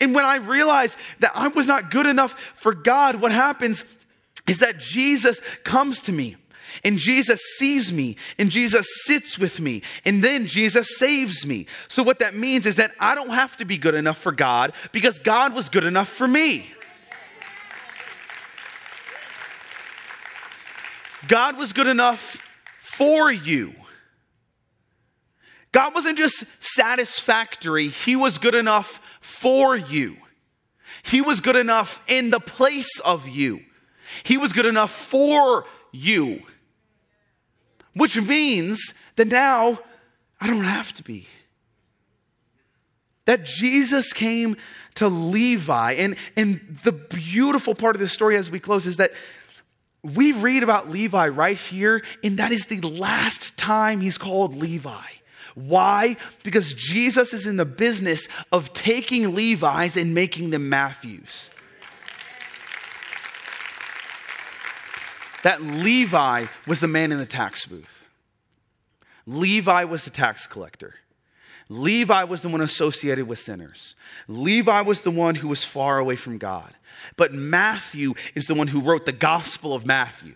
And 0.00 0.14
when 0.14 0.24
I 0.24 0.36
realize 0.36 0.96
that 1.20 1.32
I 1.34 1.48
was 1.48 1.66
not 1.66 1.90
good 1.90 2.06
enough 2.06 2.34
for 2.54 2.74
God, 2.74 3.16
what 3.16 3.32
happens 3.32 3.84
is 4.46 4.60
that 4.60 4.78
Jesus 4.78 5.40
comes 5.64 6.00
to 6.02 6.12
me 6.12 6.36
and 6.84 6.98
Jesus 6.98 7.40
sees 7.58 7.92
me 7.92 8.16
and 8.38 8.50
Jesus 8.50 8.86
sits 9.04 9.38
with 9.38 9.60
me 9.60 9.82
and 10.04 10.22
then 10.22 10.46
Jesus 10.46 10.98
saves 10.98 11.46
me. 11.46 11.66
So, 11.88 12.02
what 12.02 12.18
that 12.18 12.34
means 12.34 12.66
is 12.66 12.76
that 12.76 12.92
I 13.00 13.14
don't 13.14 13.30
have 13.30 13.56
to 13.58 13.64
be 13.64 13.78
good 13.78 13.94
enough 13.94 14.18
for 14.18 14.32
God 14.32 14.72
because 14.92 15.18
God 15.18 15.54
was 15.54 15.68
good 15.68 15.84
enough 15.84 16.08
for 16.08 16.28
me. 16.28 16.66
God 21.28 21.56
was 21.56 21.72
good 21.72 21.86
enough 21.86 22.38
for 22.78 23.30
you. 23.30 23.74
God 25.72 25.94
wasn't 25.94 26.16
just 26.16 26.62
satisfactory, 26.62 27.88
He 27.88 28.16
was 28.16 28.38
good 28.38 28.54
enough 28.54 29.00
for 29.20 29.76
you. 29.76 30.16
He 31.02 31.20
was 31.20 31.40
good 31.40 31.56
enough 31.56 32.02
in 32.08 32.30
the 32.30 32.40
place 32.40 32.98
of 33.00 33.28
you. 33.28 33.60
He 34.22 34.36
was 34.36 34.52
good 34.52 34.66
enough 34.66 34.90
for 34.90 35.66
you. 35.92 36.42
Which 37.94 38.20
means 38.20 38.94
that 39.16 39.28
now 39.28 39.78
I 40.40 40.46
don't 40.46 40.64
have 40.64 40.92
to 40.94 41.02
be. 41.02 41.26
That 43.24 43.44
Jesus 43.44 44.12
came 44.12 44.56
to 44.96 45.08
Levi. 45.08 45.92
And, 45.92 46.16
and 46.36 46.78
the 46.84 46.92
beautiful 46.92 47.74
part 47.74 47.96
of 47.96 48.00
the 48.00 48.08
story 48.08 48.36
as 48.36 48.50
we 48.50 48.60
close 48.60 48.86
is 48.86 48.96
that 48.96 49.12
we 50.14 50.32
read 50.32 50.62
about 50.62 50.90
Levi 50.90 51.28
right 51.28 51.58
here, 51.58 52.02
and 52.22 52.38
that 52.38 52.52
is 52.52 52.66
the 52.66 52.80
last 52.80 53.56
time 53.56 54.00
he's 54.00 54.18
called 54.18 54.54
Levi. 54.54 55.10
Why? 55.54 56.16
Because 56.42 56.74
Jesus 56.74 57.32
is 57.32 57.46
in 57.46 57.56
the 57.56 57.64
business 57.64 58.28
of 58.52 58.72
taking 58.74 59.34
Levi's 59.34 59.96
and 59.96 60.14
making 60.14 60.50
them 60.50 60.68
Matthews. 60.68 61.50
That 65.42 65.62
Levi 65.62 66.46
was 66.66 66.80
the 66.80 66.88
man 66.88 67.10
in 67.12 67.18
the 67.18 67.26
tax 67.26 67.64
booth. 67.66 68.04
Levi 69.26 69.84
was 69.84 70.04
the 70.04 70.10
tax 70.10 70.46
collector. 70.46 70.94
Levi 71.68 72.24
was 72.24 72.42
the 72.42 72.48
one 72.48 72.60
associated 72.60 73.26
with 73.26 73.38
sinners. 73.38 73.96
Levi 74.28 74.80
was 74.82 75.02
the 75.02 75.10
one 75.10 75.34
who 75.34 75.48
was 75.48 75.64
far 75.64 75.98
away 75.98 76.16
from 76.16 76.38
God. 76.38 76.72
But 77.16 77.34
Matthew 77.34 78.14
is 78.34 78.46
the 78.46 78.54
one 78.54 78.68
who 78.68 78.80
wrote 78.80 79.04
the 79.04 79.12
Gospel 79.12 79.74
of 79.74 79.84
Matthew. 79.84 80.34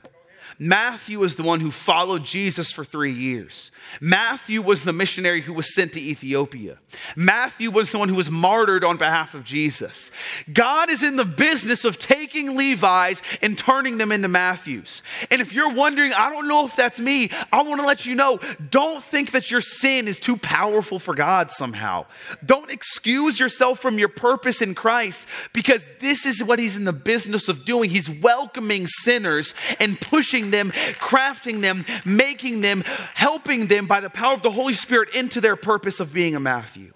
Matthew 0.63 1.23
is 1.25 1.37
the 1.37 1.43
one 1.43 1.61
who 1.61 1.71
followed 1.71 2.23
Jesus 2.23 2.71
for 2.71 2.85
three 2.85 3.15
years. 3.15 3.73
Matthew 3.99 4.61
was 4.61 4.85
the 4.85 4.93
missionary 4.93 5.41
who 5.41 5.55
was 5.55 5.75
sent 5.75 5.95
to 5.95 6.01
Ethiopia. 6.01 6.77
Matthew 7.17 7.71
was 7.71 7.91
the 7.91 7.99
one 7.99 8.11
who 8.11 8.15
was 8.15 8.31
martyred 8.31 8.85
on 8.85 8.99
behalf 8.99 9.35
of 9.35 9.43
Jesus. 9.43 10.11
God 10.53 10.91
is 10.91 11.03
in 11.03 11.17
the 11.17 11.25
business 11.25 11.87
of 11.87 11.99
taking 11.99 12.59
Levi's 12.59 13.23
and 13.41 13.57
turning 13.57 13.97
them 13.97 14.13
into 14.13 14.29
Matthews. 14.29 15.03
And 15.31 15.41
if 15.41 15.55
you're 15.55 15.73
wondering, 15.73 16.13
I 16.13 16.29
don't 16.29 16.47
know 16.47 16.67
if 16.67 16.77
that's 16.77 17.01
me, 17.01 17.31
I 17.51 17.63
want 17.63 17.81
to 17.81 17.87
let 17.87 18.05
you 18.05 18.15
know 18.15 18.39
don't 18.69 19.03
think 19.03 19.31
that 19.31 19.51
your 19.51 19.63
sin 19.63 20.09
is 20.09 20.21
too 20.21 20.37
powerful 20.37 20.99
for 20.99 21.15
God 21.15 21.51
somehow. 21.51 22.05
Don't 22.45 22.71
excuse 22.71 23.41
yourself 23.41 23.81
from 23.81 23.99
your 23.99 24.11
purpose 24.11 24.61
in 24.61 24.75
Christ 24.75 25.27
because 25.55 25.89
this 26.01 26.27
is 26.27 26.45
what 26.45 26.59
He's 26.59 26.77
in 26.77 26.85
the 26.85 26.93
business 26.93 27.49
of 27.49 27.65
doing. 27.65 27.89
He's 27.89 28.11
welcoming 28.11 28.87
sinners 28.87 29.55
and 29.79 29.99
pushing 29.99 30.50
them, 30.51 30.71
crafting 30.99 31.61
them, 31.61 31.85
making 32.05 32.61
them, 32.61 32.83
helping 33.15 33.67
them 33.67 33.87
by 33.87 34.01
the 34.01 34.11
power 34.11 34.35
of 34.35 34.43
the 34.43 34.51
Holy 34.51 34.75
Spirit 34.75 35.15
into 35.15 35.41
their 35.41 35.57
purpose 35.57 36.01
of 36.01 36.13
being 36.13 36.35
a 36.35 36.41
Matthew. 36.41 36.93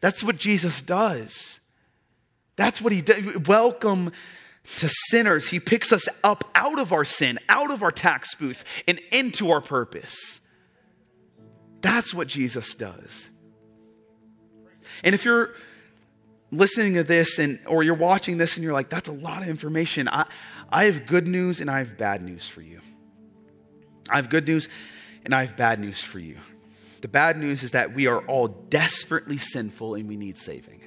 That's 0.00 0.22
what 0.22 0.36
Jesus 0.36 0.82
does. 0.82 1.60
That's 2.56 2.82
what 2.82 2.92
he 2.92 3.00
does. 3.00 3.46
Welcome 3.46 4.12
to 4.76 4.88
sinners. 4.88 5.50
He 5.50 5.60
picks 5.60 5.92
us 5.92 6.08
up 6.22 6.44
out 6.54 6.78
of 6.78 6.92
our 6.92 7.04
sin, 7.04 7.38
out 7.48 7.70
of 7.70 7.82
our 7.82 7.90
tax 7.90 8.34
booth, 8.34 8.64
and 8.86 9.00
into 9.10 9.50
our 9.50 9.60
purpose. 9.60 10.40
That's 11.80 12.14
what 12.14 12.28
Jesus 12.28 12.74
does. 12.74 13.30
And 15.04 15.14
if 15.14 15.24
you're 15.24 15.50
listening 16.52 16.94
to 16.94 17.02
this 17.02 17.38
and 17.38 17.58
or 17.66 17.82
you're 17.82 17.94
watching 17.94 18.38
this 18.38 18.56
and 18.56 18.62
you're 18.62 18.74
like, 18.74 18.90
that's 18.90 19.08
a 19.08 19.12
lot 19.12 19.42
of 19.42 19.48
information. 19.48 20.08
I, 20.08 20.26
I 20.70 20.84
have 20.84 21.06
good 21.06 21.26
news 21.26 21.60
and 21.60 21.70
I 21.70 21.78
have 21.78 21.96
bad 21.96 22.22
news 22.22 22.46
for 22.46 22.60
you. 22.60 22.80
I 24.08 24.16
have 24.16 24.28
good 24.28 24.46
news 24.46 24.68
and 25.24 25.34
I 25.34 25.44
have 25.44 25.56
bad 25.56 25.80
news 25.80 26.02
for 26.02 26.18
you. 26.18 26.36
The 27.00 27.08
bad 27.08 27.36
news 27.36 27.62
is 27.62 27.72
that 27.72 27.94
we 27.94 28.06
are 28.06 28.20
all 28.26 28.48
desperately 28.48 29.38
sinful 29.38 29.94
and 29.94 30.08
we 30.08 30.16
need 30.16 30.38
saving. 30.38 30.82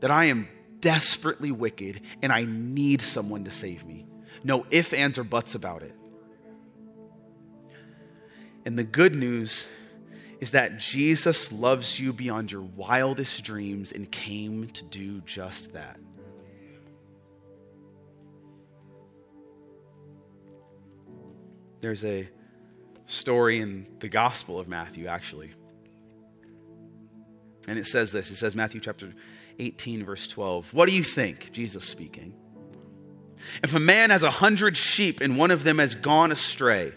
That 0.00 0.10
I 0.10 0.26
am 0.26 0.48
desperately 0.80 1.52
wicked 1.52 2.02
and 2.20 2.32
I 2.32 2.44
need 2.44 3.00
someone 3.00 3.44
to 3.44 3.50
save 3.50 3.86
me. 3.86 4.04
No 4.44 4.66
ifs, 4.70 4.92
ands, 4.92 5.16
or 5.16 5.24
buts 5.24 5.54
about 5.54 5.82
it. 5.82 5.94
And 8.66 8.76
the 8.76 8.84
good 8.84 9.14
news 9.14 9.66
is 10.40 10.50
that 10.50 10.78
Jesus 10.78 11.50
loves 11.50 11.98
you 11.98 12.12
beyond 12.12 12.52
your 12.52 12.62
wildest 12.62 13.42
dreams 13.42 13.92
and 13.92 14.10
came 14.10 14.68
to 14.68 14.84
do 14.84 15.20
just 15.22 15.72
that. 15.72 15.98
There's 21.80 22.04
a 22.04 22.28
story 23.06 23.60
in 23.60 23.86
the 24.00 24.08
Gospel 24.08 24.58
of 24.58 24.68
Matthew, 24.68 25.06
actually. 25.06 25.52
And 27.68 27.78
it 27.78 27.86
says 27.86 28.12
this 28.12 28.30
it 28.30 28.36
says, 28.36 28.54
Matthew 28.54 28.80
chapter 28.80 29.12
18, 29.58 30.04
verse 30.04 30.28
12. 30.28 30.74
What 30.74 30.88
do 30.88 30.94
you 30.94 31.04
think? 31.04 31.52
Jesus 31.52 31.84
speaking. 31.84 32.34
If 33.62 33.74
a 33.74 33.80
man 33.80 34.10
has 34.10 34.22
a 34.22 34.30
hundred 34.30 34.76
sheep 34.76 35.20
and 35.20 35.36
one 35.36 35.50
of 35.50 35.62
them 35.62 35.78
has 35.78 35.94
gone 35.94 36.32
astray, 36.32 36.92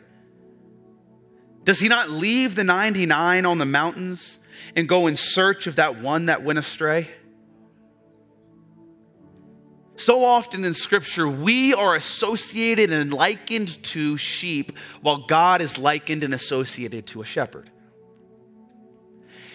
does 1.64 1.80
he 1.80 1.88
not 1.88 2.10
leave 2.10 2.56
the 2.56 2.64
99 2.64 3.46
on 3.46 3.58
the 3.58 3.66
mountains 3.66 4.40
and 4.76 4.88
go 4.88 5.08
in 5.08 5.16
search 5.16 5.68
of 5.68 5.76
that 5.76 6.00
one 6.00 6.26
that 6.26 6.44
went 6.44 6.60
astray? 6.60 7.10
So 10.00 10.24
often 10.24 10.64
in 10.64 10.74
Scripture, 10.74 11.28
we 11.28 11.74
are 11.74 11.94
associated 11.94 12.90
and 12.90 13.14
likened 13.14 13.84
to 13.84 14.16
sheep, 14.16 14.72
while 15.02 15.28
God 15.28 15.62
is 15.62 15.78
likened 15.78 16.24
and 16.24 16.34
associated 16.34 17.06
to 17.08 17.22
a 17.22 17.26
shepherd. 17.26 17.70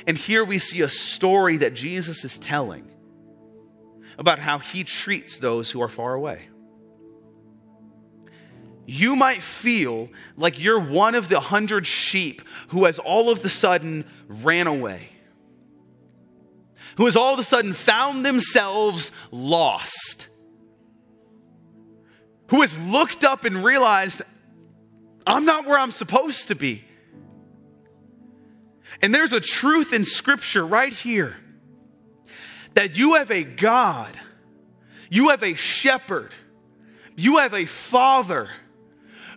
And 0.06 0.18
here 0.18 0.44
we 0.44 0.58
see 0.58 0.82
a 0.82 0.88
story 0.88 1.56
that 1.58 1.72
Jesus 1.72 2.26
is 2.26 2.38
telling 2.38 2.90
about 4.18 4.38
how 4.38 4.58
he 4.58 4.84
treats 4.84 5.38
those 5.38 5.70
who 5.70 5.80
are 5.80 5.88
far 5.88 6.12
away. 6.12 6.42
You 8.86 9.16
might 9.16 9.42
feel 9.42 10.10
like 10.36 10.60
you're 10.60 10.80
one 10.80 11.14
of 11.14 11.28
the 11.28 11.40
hundred 11.40 11.86
sheep 11.86 12.42
who 12.68 12.84
has 12.84 12.98
all 12.98 13.30
of 13.30 13.42
the 13.42 13.48
sudden 13.48 14.04
ran 14.28 14.66
away, 14.66 15.08
who 16.96 17.06
has 17.06 17.16
all 17.16 17.32
of 17.32 17.38
a 17.38 17.42
sudden 17.42 17.72
found 17.72 18.26
themselves 18.26 19.10
lost, 19.30 20.28
who 22.48 22.60
has 22.60 22.76
looked 22.78 23.24
up 23.24 23.44
and 23.44 23.64
realized, 23.64 24.22
I'm 25.26 25.46
not 25.46 25.64
where 25.64 25.78
I'm 25.78 25.90
supposed 25.90 26.48
to 26.48 26.54
be. 26.54 26.84
And 29.02 29.14
there's 29.14 29.32
a 29.32 29.40
truth 29.40 29.92
in 29.92 30.04
Scripture 30.04 30.64
right 30.64 30.92
here 30.92 31.36
that 32.74 32.96
you 32.96 33.14
have 33.14 33.30
a 33.30 33.44
God, 33.44 34.14
you 35.08 35.30
have 35.30 35.42
a 35.42 35.54
shepherd, 35.54 36.34
you 37.16 37.38
have 37.38 37.54
a 37.54 37.64
father 37.64 38.50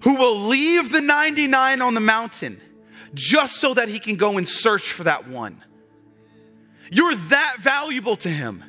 who 0.03 0.15
will 0.15 0.37
leave 0.37 0.91
the 0.91 1.01
99 1.01 1.81
on 1.81 1.93
the 1.93 1.99
mountain 1.99 2.61
just 3.13 3.57
so 3.57 3.73
that 3.73 3.87
he 3.87 3.99
can 3.99 4.15
go 4.15 4.37
and 4.37 4.47
search 4.47 4.91
for 4.91 5.03
that 5.03 5.27
one. 5.27 5.63
You're 6.91 7.15
that 7.15 7.57
valuable 7.59 8.15
to 8.17 8.29
him 8.29 8.63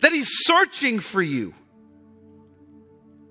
that 0.00 0.12
he's 0.12 0.28
searching 0.30 1.00
for 1.00 1.22
you. 1.22 1.54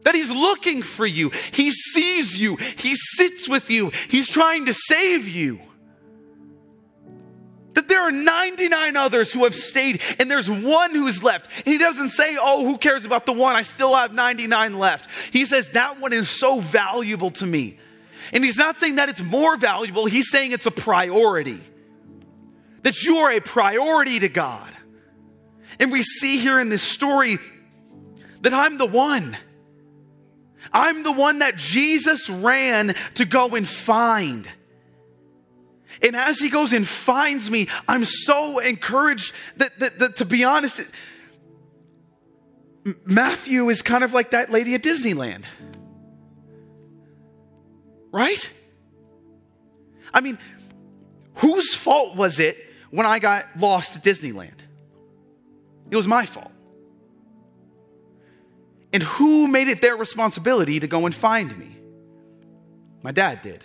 That 0.03 0.15
he's 0.15 0.31
looking 0.31 0.83
for 0.83 1.05
you. 1.05 1.31
He 1.51 1.71
sees 1.71 2.39
you. 2.39 2.55
He 2.55 2.95
sits 2.95 3.49
with 3.49 3.69
you. 3.69 3.91
He's 4.09 4.29
trying 4.29 4.65
to 4.65 4.73
save 4.73 5.27
you 5.27 5.59
that 7.77 7.87
there 7.87 8.01
are 8.01 8.11
99 8.11 8.97
others 8.97 9.31
who 9.31 9.43
have 9.43 9.53
stayed 9.53 10.01
and 10.17 10.31
there's 10.31 10.49
one 10.49 10.95
who's 10.95 11.21
left. 11.21 11.51
He 11.63 11.77
doesn't 11.77 12.09
say, 12.09 12.35
Oh, 12.41 12.65
who 12.65 12.75
cares 12.75 13.05
about 13.05 13.27
the 13.27 13.33
one? 13.33 13.55
I 13.55 13.61
still 13.61 13.93
have 13.93 14.11
99 14.11 14.79
left. 14.79 15.07
He 15.31 15.45
says, 15.45 15.73
That 15.73 15.99
one 15.99 16.11
is 16.11 16.27
so 16.27 16.59
valuable 16.59 17.29
to 17.29 17.45
me. 17.45 17.77
And 18.33 18.43
he's 18.43 18.57
not 18.57 18.77
saying 18.77 18.95
that 18.95 19.09
it's 19.09 19.21
more 19.21 19.57
valuable, 19.57 20.07
he's 20.07 20.31
saying 20.31 20.53
it's 20.53 20.65
a 20.65 20.71
priority. 20.71 21.59
That 22.81 23.03
you 23.03 23.17
are 23.17 23.31
a 23.31 23.41
priority 23.41 24.21
to 24.21 24.29
God. 24.29 24.73
And 25.79 25.91
we 25.91 26.01
see 26.01 26.39
here 26.39 26.59
in 26.59 26.69
this 26.69 26.81
story 26.81 27.37
that 28.41 28.55
I'm 28.55 28.79
the 28.79 28.87
one. 28.87 29.37
I'm 30.73 31.03
the 31.03 31.11
one 31.11 31.39
that 31.39 31.57
Jesus 31.57 32.27
ran 32.27 32.95
to 33.13 33.25
go 33.25 33.49
and 33.49 33.69
find. 33.69 34.49
And 36.01 36.15
as 36.15 36.39
he 36.39 36.49
goes 36.49 36.73
and 36.73 36.87
finds 36.87 37.49
me, 37.49 37.67
I'm 37.87 38.05
so 38.05 38.59
encouraged 38.59 39.33
that, 39.57 39.77
that, 39.79 39.99
that 39.99 40.15
to 40.17 40.25
be 40.25 40.43
honest, 40.43 40.81
Matthew 43.05 43.69
is 43.69 43.81
kind 43.81 44.03
of 44.03 44.13
like 44.13 44.31
that 44.31 44.51
lady 44.51 44.75
at 44.75 44.83
Disneyland. 44.83 45.43
Right? 48.11 48.51
I 50.13 50.21
mean, 50.21 50.37
whose 51.35 51.73
fault 51.73 52.15
was 52.15 52.39
it 52.39 52.57
when 52.89 53.05
I 53.05 53.19
got 53.19 53.45
lost 53.57 53.97
at 53.97 54.03
Disneyland? 54.03 54.59
It 55.89 55.95
was 55.95 56.07
my 56.07 56.25
fault. 56.25 56.51
And 58.93 59.03
who 59.03 59.47
made 59.47 59.67
it 59.67 59.81
their 59.81 59.95
responsibility 59.95 60.79
to 60.79 60.87
go 60.87 61.05
and 61.05 61.13
find 61.13 61.55
me? 61.57 61.77
My 63.03 63.11
dad 63.11 63.41
did. 63.41 63.63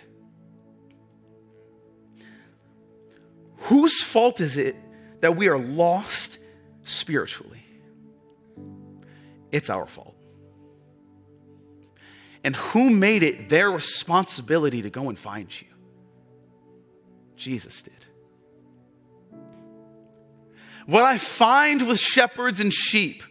Whose 3.63 4.01
fault 4.01 4.41
is 4.41 4.57
it 4.57 4.75
that 5.21 5.35
we 5.35 5.47
are 5.47 5.57
lost 5.57 6.37
spiritually? 6.83 7.63
It's 9.51 9.69
our 9.69 9.85
fault. 9.85 10.15
And 12.43 12.55
who 12.55 12.89
made 12.89 13.23
it 13.23 13.47
their 13.47 13.71
responsibility 13.71 14.81
to 14.81 14.89
go 14.89 15.07
and 15.07 15.17
find 15.17 15.49
you? 15.61 15.67
Jesus 17.37 17.81
did. 17.83 17.93
What 20.85 21.03
I 21.03 21.17
find 21.17 21.87
with 21.87 21.99
shepherds 21.99 22.59
and 22.59 22.73
sheep 22.73 23.23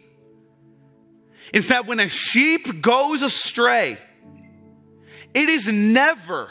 is 1.53 1.67
that 1.67 1.85
when 1.85 1.99
a 1.99 2.09
sheep 2.09 2.81
goes 2.81 3.21
astray, 3.21 3.99
it 5.35 5.49
is 5.49 5.67
never 5.67 6.49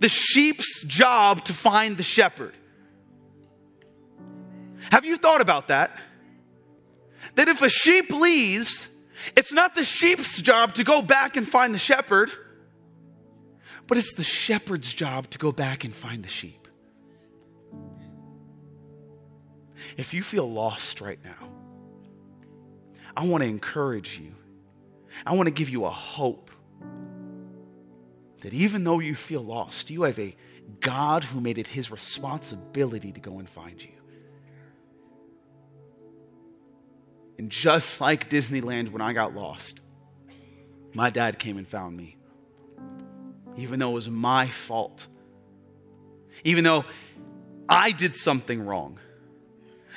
the 0.00 0.08
sheep's 0.08 0.82
job 0.84 1.44
to 1.44 1.54
find 1.54 1.96
the 1.96 2.02
shepherd. 2.02 2.54
Have 4.90 5.04
you 5.04 5.16
thought 5.16 5.40
about 5.40 5.68
that? 5.68 6.00
That 7.36 7.48
if 7.48 7.62
a 7.62 7.68
sheep 7.68 8.10
leaves, 8.10 8.88
it's 9.36 9.52
not 9.52 9.74
the 9.74 9.84
sheep's 9.84 10.40
job 10.40 10.74
to 10.74 10.84
go 10.84 11.02
back 11.02 11.36
and 11.36 11.46
find 11.46 11.74
the 11.74 11.78
shepherd, 11.78 12.30
but 13.86 13.98
it's 13.98 14.14
the 14.14 14.24
shepherd's 14.24 14.92
job 14.92 15.28
to 15.30 15.38
go 15.38 15.52
back 15.52 15.84
and 15.84 15.94
find 15.94 16.24
the 16.24 16.28
sheep. 16.28 16.66
If 19.96 20.14
you 20.14 20.22
feel 20.22 20.50
lost 20.50 21.00
right 21.00 21.18
now, 21.22 21.50
I 23.16 23.26
want 23.26 23.42
to 23.42 23.48
encourage 23.48 24.18
you. 24.18 24.34
I 25.26 25.34
want 25.34 25.48
to 25.48 25.52
give 25.52 25.68
you 25.68 25.84
a 25.84 25.90
hope 25.90 26.50
that 28.40 28.52
even 28.54 28.84
though 28.84 28.98
you 28.98 29.14
feel 29.14 29.42
lost, 29.42 29.90
you 29.90 30.02
have 30.02 30.18
a 30.18 30.34
God 30.80 31.24
who 31.24 31.40
made 31.40 31.58
it 31.58 31.66
his 31.66 31.90
responsibility 31.90 33.12
to 33.12 33.20
go 33.20 33.38
and 33.38 33.48
find 33.48 33.80
you. 33.80 33.90
And 37.38 37.50
just 37.50 38.00
like 38.00 38.28
Disneyland 38.28 38.92
when 38.92 39.00
I 39.00 39.12
got 39.12 39.34
lost, 39.34 39.80
my 40.92 41.10
dad 41.10 41.38
came 41.38 41.56
and 41.56 41.66
found 41.66 41.96
me. 41.96 42.16
Even 43.56 43.78
though 43.78 43.90
it 43.90 43.94
was 43.94 44.10
my 44.10 44.48
fault. 44.48 45.06
Even 46.44 46.64
though 46.64 46.84
I 47.68 47.92
did 47.92 48.14
something 48.14 48.64
wrong. 48.64 48.98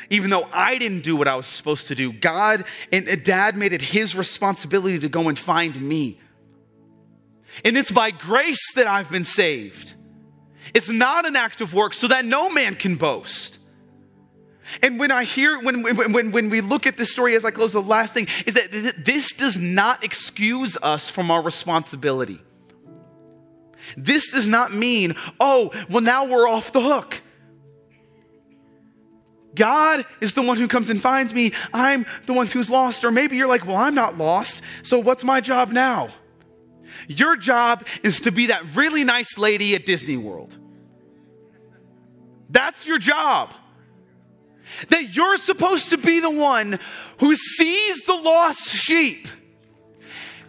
Even 0.10 0.30
though 0.30 0.48
I 0.52 0.78
didn't 0.78 1.02
do 1.02 1.16
what 1.16 1.28
I 1.28 1.36
was 1.36 1.48
supposed 1.48 1.88
to 1.88 1.96
do, 1.96 2.12
God 2.12 2.66
and 2.92 3.08
uh, 3.08 3.16
dad 3.16 3.56
made 3.56 3.74
it 3.74 3.82
his 3.82 4.16
responsibility 4.16 5.00
to 5.00 5.10
go 5.10 5.30
and 5.30 5.38
find 5.38 5.80
me. 5.80 6.20
And 7.64 7.78
it's 7.78 7.92
by 7.92 8.12
grace 8.12 8.74
that 8.76 8.88
I've 8.88 9.12
been 9.12 9.24
saved. 9.24 9.94
It's 10.74 10.90
not 10.90 11.28
an 11.28 11.36
act 11.36 11.62
of 11.62 11.74
work 11.74 11.94
so 11.94 12.08
that 12.08 12.26
no 12.26 12.50
man 12.50 12.76
can 12.76 12.96
boast. 12.96 13.60
And 14.82 14.98
when 14.98 15.12
I 15.12 15.24
hear, 15.24 15.60
when, 15.60 15.84
when, 15.84 16.14
when 16.14 16.32
when 16.32 16.50
we 16.50 16.62
look 16.62 16.88
at 16.88 16.98
this 16.98 17.12
story 17.12 17.36
as 17.36 17.44
I 17.44 17.52
close, 17.52 17.74
the 17.74 17.82
last 17.82 18.14
thing 18.14 18.28
is 18.46 18.54
that 18.54 19.04
this 19.06 19.34
does 19.34 19.60
not 19.60 20.04
excuse 20.04 20.78
us 20.82 21.10
from 21.10 21.30
our 21.30 21.42
responsibility. 21.42 22.42
This 23.98 24.32
does 24.32 24.48
not 24.48 24.74
mean, 24.74 25.16
oh, 25.40 25.72
well, 25.90 26.02
now 26.02 26.26
we're 26.26 26.48
off 26.48 26.72
the 26.72 26.82
hook. 26.82 27.22
God 29.54 30.06
is 30.22 30.34
the 30.34 30.42
one 30.42 30.58
who 30.58 30.68
comes 30.68 30.90
and 30.90 31.00
finds 31.00 31.34
me. 31.34 31.52
I'm 31.74 32.06
the 32.26 32.34
one 32.34 32.48
who's 32.48 32.70
lost. 32.70 33.04
Or 33.04 33.12
maybe 33.12 33.36
you're 33.36 33.48
like, 33.48 33.68
well, 33.68 33.76
I'm 33.76 33.94
not 33.94 34.18
lost. 34.18 34.64
So 34.82 34.98
what's 34.98 35.24
my 35.24 35.42
job 35.42 35.72
now? 35.72 36.10
Your 37.08 37.36
job 37.36 37.86
is 38.04 38.22
to 38.22 38.32
be 38.32 38.48
that 38.48 38.76
really 38.76 39.04
nice 39.04 39.38
lady 39.38 39.76
at 39.76 39.86
Disney 39.86 40.18
World. 40.18 40.56
That's 42.50 42.86
your 42.86 43.00
job. 43.00 43.54
That 44.90 45.16
you're 45.16 45.38
supposed 45.38 45.90
to 45.90 45.98
be 45.98 46.20
the 46.20 46.30
one 46.30 46.80
who 47.20 47.36
sees 47.36 48.06
the 48.06 48.14
lost 48.14 48.70
sheep, 48.70 49.28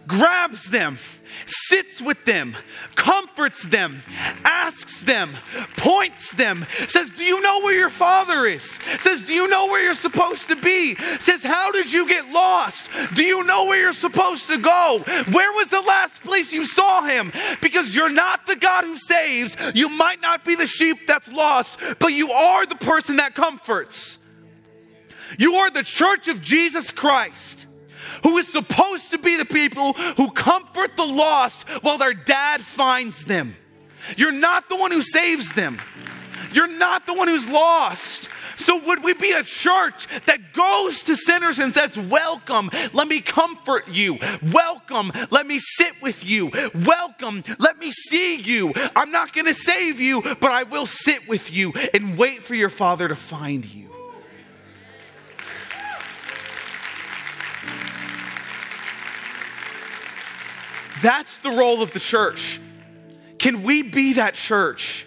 grabs 0.07 0.69
them, 0.69 0.97
sits 1.45 2.01
with 2.01 2.23
them, 2.25 2.55
comforts 2.95 3.63
them, 3.63 4.01
asks 4.43 5.03
them, 5.03 5.35
points 5.77 6.31
them, 6.31 6.65
says, 6.87 7.09
Do 7.11 7.23
you 7.23 7.41
know 7.41 7.61
where 7.61 7.77
your 7.77 7.89
father 7.89 8.45
is? 8.45 8.63
Says, 8.99 9.23
Do 9.23 9.33
you 9.33 9.47
know 9.47 9.67
where 9.67 9.83
you're 9.83 9.93
supposed 9.93 10.47
to 10.47 10.55
be? 10.55 10.95
Says, 11.19 11.43
How 11.43 11.71
did 11.71 11.91
you 11.91 12.07
get 12.07 12.29
lost? 12.29 12.89
Do 13.15 13.23
you 13.23 13.43
know 13.43 13.65
where 13.65 13.79
you're 13.79 13.93
supposed 13.93 14.47
to 14.47 14.57
go? 14.57 15.03
Where 15.31 15.51
was 15.53 15.67
the 15.67 15.81
last 15.81 16.21
place 16.21 16.53
you 16.53 16.65
saw 16.65 17.03
him? 17.03 17.31
Because 17.61 17.95
you're 17.95 18.09
not 18.09 18.45
the 18.45 18.55
God 18.55 18.83
who 18.83 18.97
saves. 18.97 19.55
You 19.73 19.89
might 19.89 20.21
not 20.21 20.45
be 20.45 20.55
the 20.55 20.67
sheep 20.67 21.07
that's 21.07 21.31
lost, 21.31 21.79
but 21.99 22.13
you 22.13 22.31
are 22.31 22.65
the 22.65 22.75
person 22.75 23.17
that 23.17 23.35
comforts. 23.35 24.17
You 25.37 25.55
are 25.55 25.69
the 25.69 25.83
church 25.83 26.27
of 26.27 26.41
Jesus 26.41 26.91
Christ 26.91 27.64
who 28.25 28.39
is 28.39 28.47
supposed 28.47 29.11
to 29.11 29.19
be 29.19 29.37
the 29.37 29.45
people 29.45 29.93
who 29.93 30.31
comfort 30.31 30.97
the 30.97 31.05
lost 31.05 31.69
while 31.83 31.99
their 31.99 32.15
dad 32.15 32.61
finds 32.61 33.23
them. 33.25 33.55
You're 34.17 34.31
not 34.31 34.67
the 34.67 34.75
one 34.75 34.91
who 34.91 35.03
saves 35.03 35.53
them. 35.53 35.79
You're 36.51 36.65
not 36.65 37.05
the 37.05 37.13
one 37.13 37.27
who's 37.27 37.47
lost. 37.47 38.29
So, 38.57 38.81
would 38.83 39.03
we 39.03 39.13
be 39.13 39.31
a 39.31 39.43
church 39.43 40.07
that 40.25 40.53
goes 40.53 41.03
to 41.03 41.15
sinners 41.15 41.59
and 41.59 41.71
says, 41.71 41.99
Welcome, 41.99 42.71
let 42.93 43.07
me 43.07 43.21
comfort 43.21 43.89
you. 43.89 44.17
Welcome, 44.51 45.11
let 45.29 45.45
me 45.45 45.59
sit 45.59 46.01
with 46.01 46.25
you. 46.25 46.51
Welcome, 46.73 47.43
let 47.59 47.77
me 47.77 47.91
see 47.91 48.37
you. 48.37 48.73
I'm 48.95 49.11
not 49.11 49.33
going 49.33 49.45
to 49.45 49.53
save 49.53 49.99
you, 49.99 50.23
but 50.23 50.49
I 50.49 50.63
will 50.63 50.87
sit 50.87 51.27
with 51.27 51.51
you 51.51 51.73
and 51.93 52.17
wait 52.17 52.41
for 52.41 52.55
your 52.55 52.69
Father 52.69 53.07
to 53.07 53.15
find 53.15 53.63
you. 53.65 53.94
That's 61.05 61.37
the 61.37 61.51
role 61.51 61.83
of 61.83 61.93
the 61.93 61.99
church. 61.99 62.59
Can 63.37 63.61
we 63.61 63.83
be 63.83 64.13
that 64.13 64.33
church? 64.33 65.05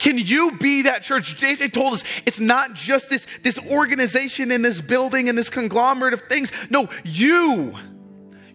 Can 0.00 0.18
you 0.18 0.58
be 0.58 0.82
that 0.82 1.04
church? 1.04 1.36
JJ 1.36 1.72
told 1.72 1.92
us 1.92 2.02
it's 2.26 2.40
not 2.40 2.74
just 2.74 3.08
this, 3.08 3.28
this 3.44 3.56
organization 3.70 4.50
in 4.50 4.62
this 4.62 4.80
building 4.80 5.28
and 5.28 5.38
this 5.38 5.48
conglomerate 5.48 6.12
of 6.12 6.22
things. 6.22 6.50
No, 6.70 6.88
you. 7.04 7.72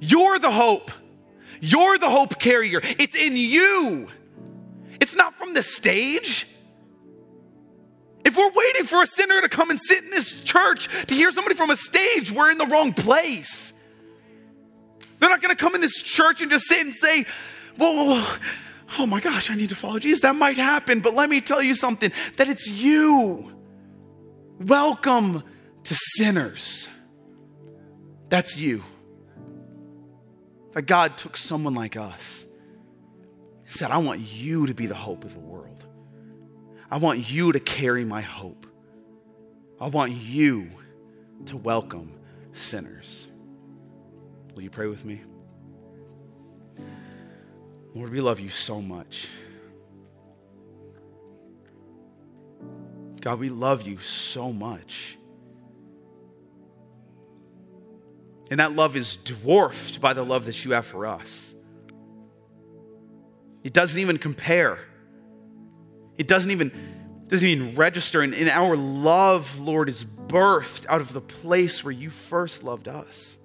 You're 0.02 0.40
the 0.40 0.52
hope. 0.52 0.92
You're 1.62 1.98
the 1.98 2.10
hope 2.10 2.38
carrier. 2.38 2.82
It's 2.84 3.18
in 3.18 3.38
you. 3.38 4.10
It's 5.00 5.16
not 5.16 5.36
from 5.36 5.54
the 5.54 5.64
stage. 5.64 6.50
If 8.26 8.36
we're 8.36 8.52
waiting 8.52 8.84
for 8.84 9.04
a 9.04 9.08
sinner 9.08 9.40
to 9.40 9.48
come 9.48 9.70
and 9.70 9.80
sit 9.80 10.04
in 10.04 10.10
this 10.10 10.42
church 10.42 10.90
to 11.06 11.16
hear 11.16 11.32
somebody 11.32 11.56
from 11.56 11.70
a 11.70 11.78
stage, 11.78 12.30
we're 12.30 12.52
in 12.52 12.58
the 12.58 12.66
wrong 12.66 12.92
place. 12.92 13.72
They're 15.20 15.30
not 15.30 15.42
going 15.42 15.56
to 15.56 15.62
come 15.62 15.76
in 15.76 15.82
this 15.82 16.02
church 16.02 16.42
and 16.42 16.52
just 16.52 16.66
sit 16.66 16.82
and 16.82 16.94
say, 16.94 17.26
"Whoa, 17.78 18.24
oh 19.00 19.06
my 19.06 19.20
gosh, 19.20 19.50
I 19.50 19.56
need 19.56 19.70
to 19.70 19.76
follow 19.76 20.00
Jesus. 20.00 20.22
That 20.22 20.36
might 20.36 20.58
happen, 20.58 21.00
but 21.00 21.14
let 21.14 21.30
me 21.30 21.42
tell 21.42 21.62
you 21.62 21.74
something 21.74 22.12
that 22.38 22.48
it's 22.48 22.70
you. 22.70 23.52
Welcome 24.60 25.44
to 25.84 25.96
sinners. 25.96 26.90
That's 28.30 28.58
you. 28.58 28.84
That 30.74 30.84
God 30.84 31.18
took 31.18 31.38
someone 31.38 31.74
like 31.74 31.96
us 31.96 32.48
and 33.66 33.74
said, 33.74 33.92
I 33.92 33.98
want 33.98 34.22
you 34.22 34.68
to 34.68 34.74
be 34.74 34.86
the 34.86 34.96
hope 34.96 35.24
of 35.24 35.34
the 35.34 35.40
world. 35.40 35.84
I 36.90 36.98
want 36.98 37.30
you 37.30 37.52
to 37.52 37.60
carry 37.60 38.06
my 38.06 38.22
hope. 38.22 38.66
I 39.80 39.88
want 39.88 40.14
you 40.14 40.70
to 41.46 41.58
welcome 41.58 42.14
sinners. 42.54 43.28
Will 44.58 44.64
you 44.64 44.72
pray 44.72 44.88
with 44.88 45.06
me? 45.06 45.22
Lord, 47.94 48.10
we 48.10 48.22
love 48.22 48.40
you 48.40 48.50
so 48.50 48.82
much. 48.82 49.28
God, 53.22 53.40
we 53.40 53.50
love 53.50 53.84
you 53.84 54.00
so 54.00 54.52
much. 54.52 55.16
And 58.50 58.60
that 58.60 58.74
love 58.74 58.96
is 58.96 59.18
dwarfed 59.18 60.02
by 60.02 60.14
the 60.14 60.24
love 60.24 60.46
that 60.46 60.66
you 60.66 60.72
have 60.72 60.88
for 60.88 61.06
us. 61.06 61.54
It 63.64 63.74
doesn't 63.74 64.00
even 64.00 64.18
compare. 64.18 64.80
It 66.18 66.28
doesn't 66.28 66.50
even, 66.50 66.72
doesn't 67.28 67.48
even 67.48 67.76
register. 67.76 68.24
And, 68.24 68.34
and 68.34 68.50
our 68.50 68.76
love, 68.76 69.60
Lord, 69.60 69.88
is 69.88 70.04
birthed 70.04 70.88
out 70.90 71.02
of 71.02 71.14
the 71.14 71.22
place 71.22 71.84
where 71.84 71.92
you 71.92 72.10
first 72.10 72.64
loved 72.64 72.88
us. 72.88 73.37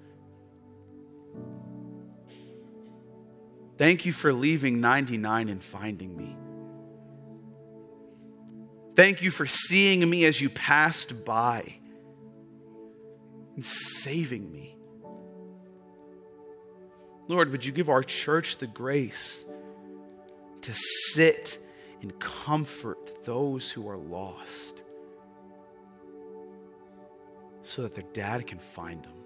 Thank 3.82 4.06
you 4.06 4.12
for 4.12 4.32
leaving 4.32 4.80
99 4.80 5.48
and 5.48 5.60
finding 5.60 6.16
me. 6.16 6.36
Thank 8.94 9.22
you 9.22 9.32
for 9.32 9.44
seeing 9.44 10.08
me 10.08 10.24
as 10.24 10.40
you 10.40 10.50
passed 10.50 11.24
by 11.24 11.64
and 13.56 13.64
saving 13.64 14.52
me. 14.52 14.76
Lord, 17.26 17.50
would 17.50 17.66
you 17.66 17.72
give 17.72 17.88
our 17.88 18.04
church 18.04 18.58
the 18.58 18.68
grace 18.68 19.44
to 20.60 20.72
sit 20.72 21.58
and 22.02 22.16
comfort 22.20 23.24
those 23.24 23.68
who 23.68 23.88
are 23.88 23.96
lost 23.96 24.80
so 27.64 27.82
that 27.82 27.96
their 27.96 28.06
dad 28.12 28.46
can 28.46 28.60
find 28.60 29.02
them? 29.02 29.21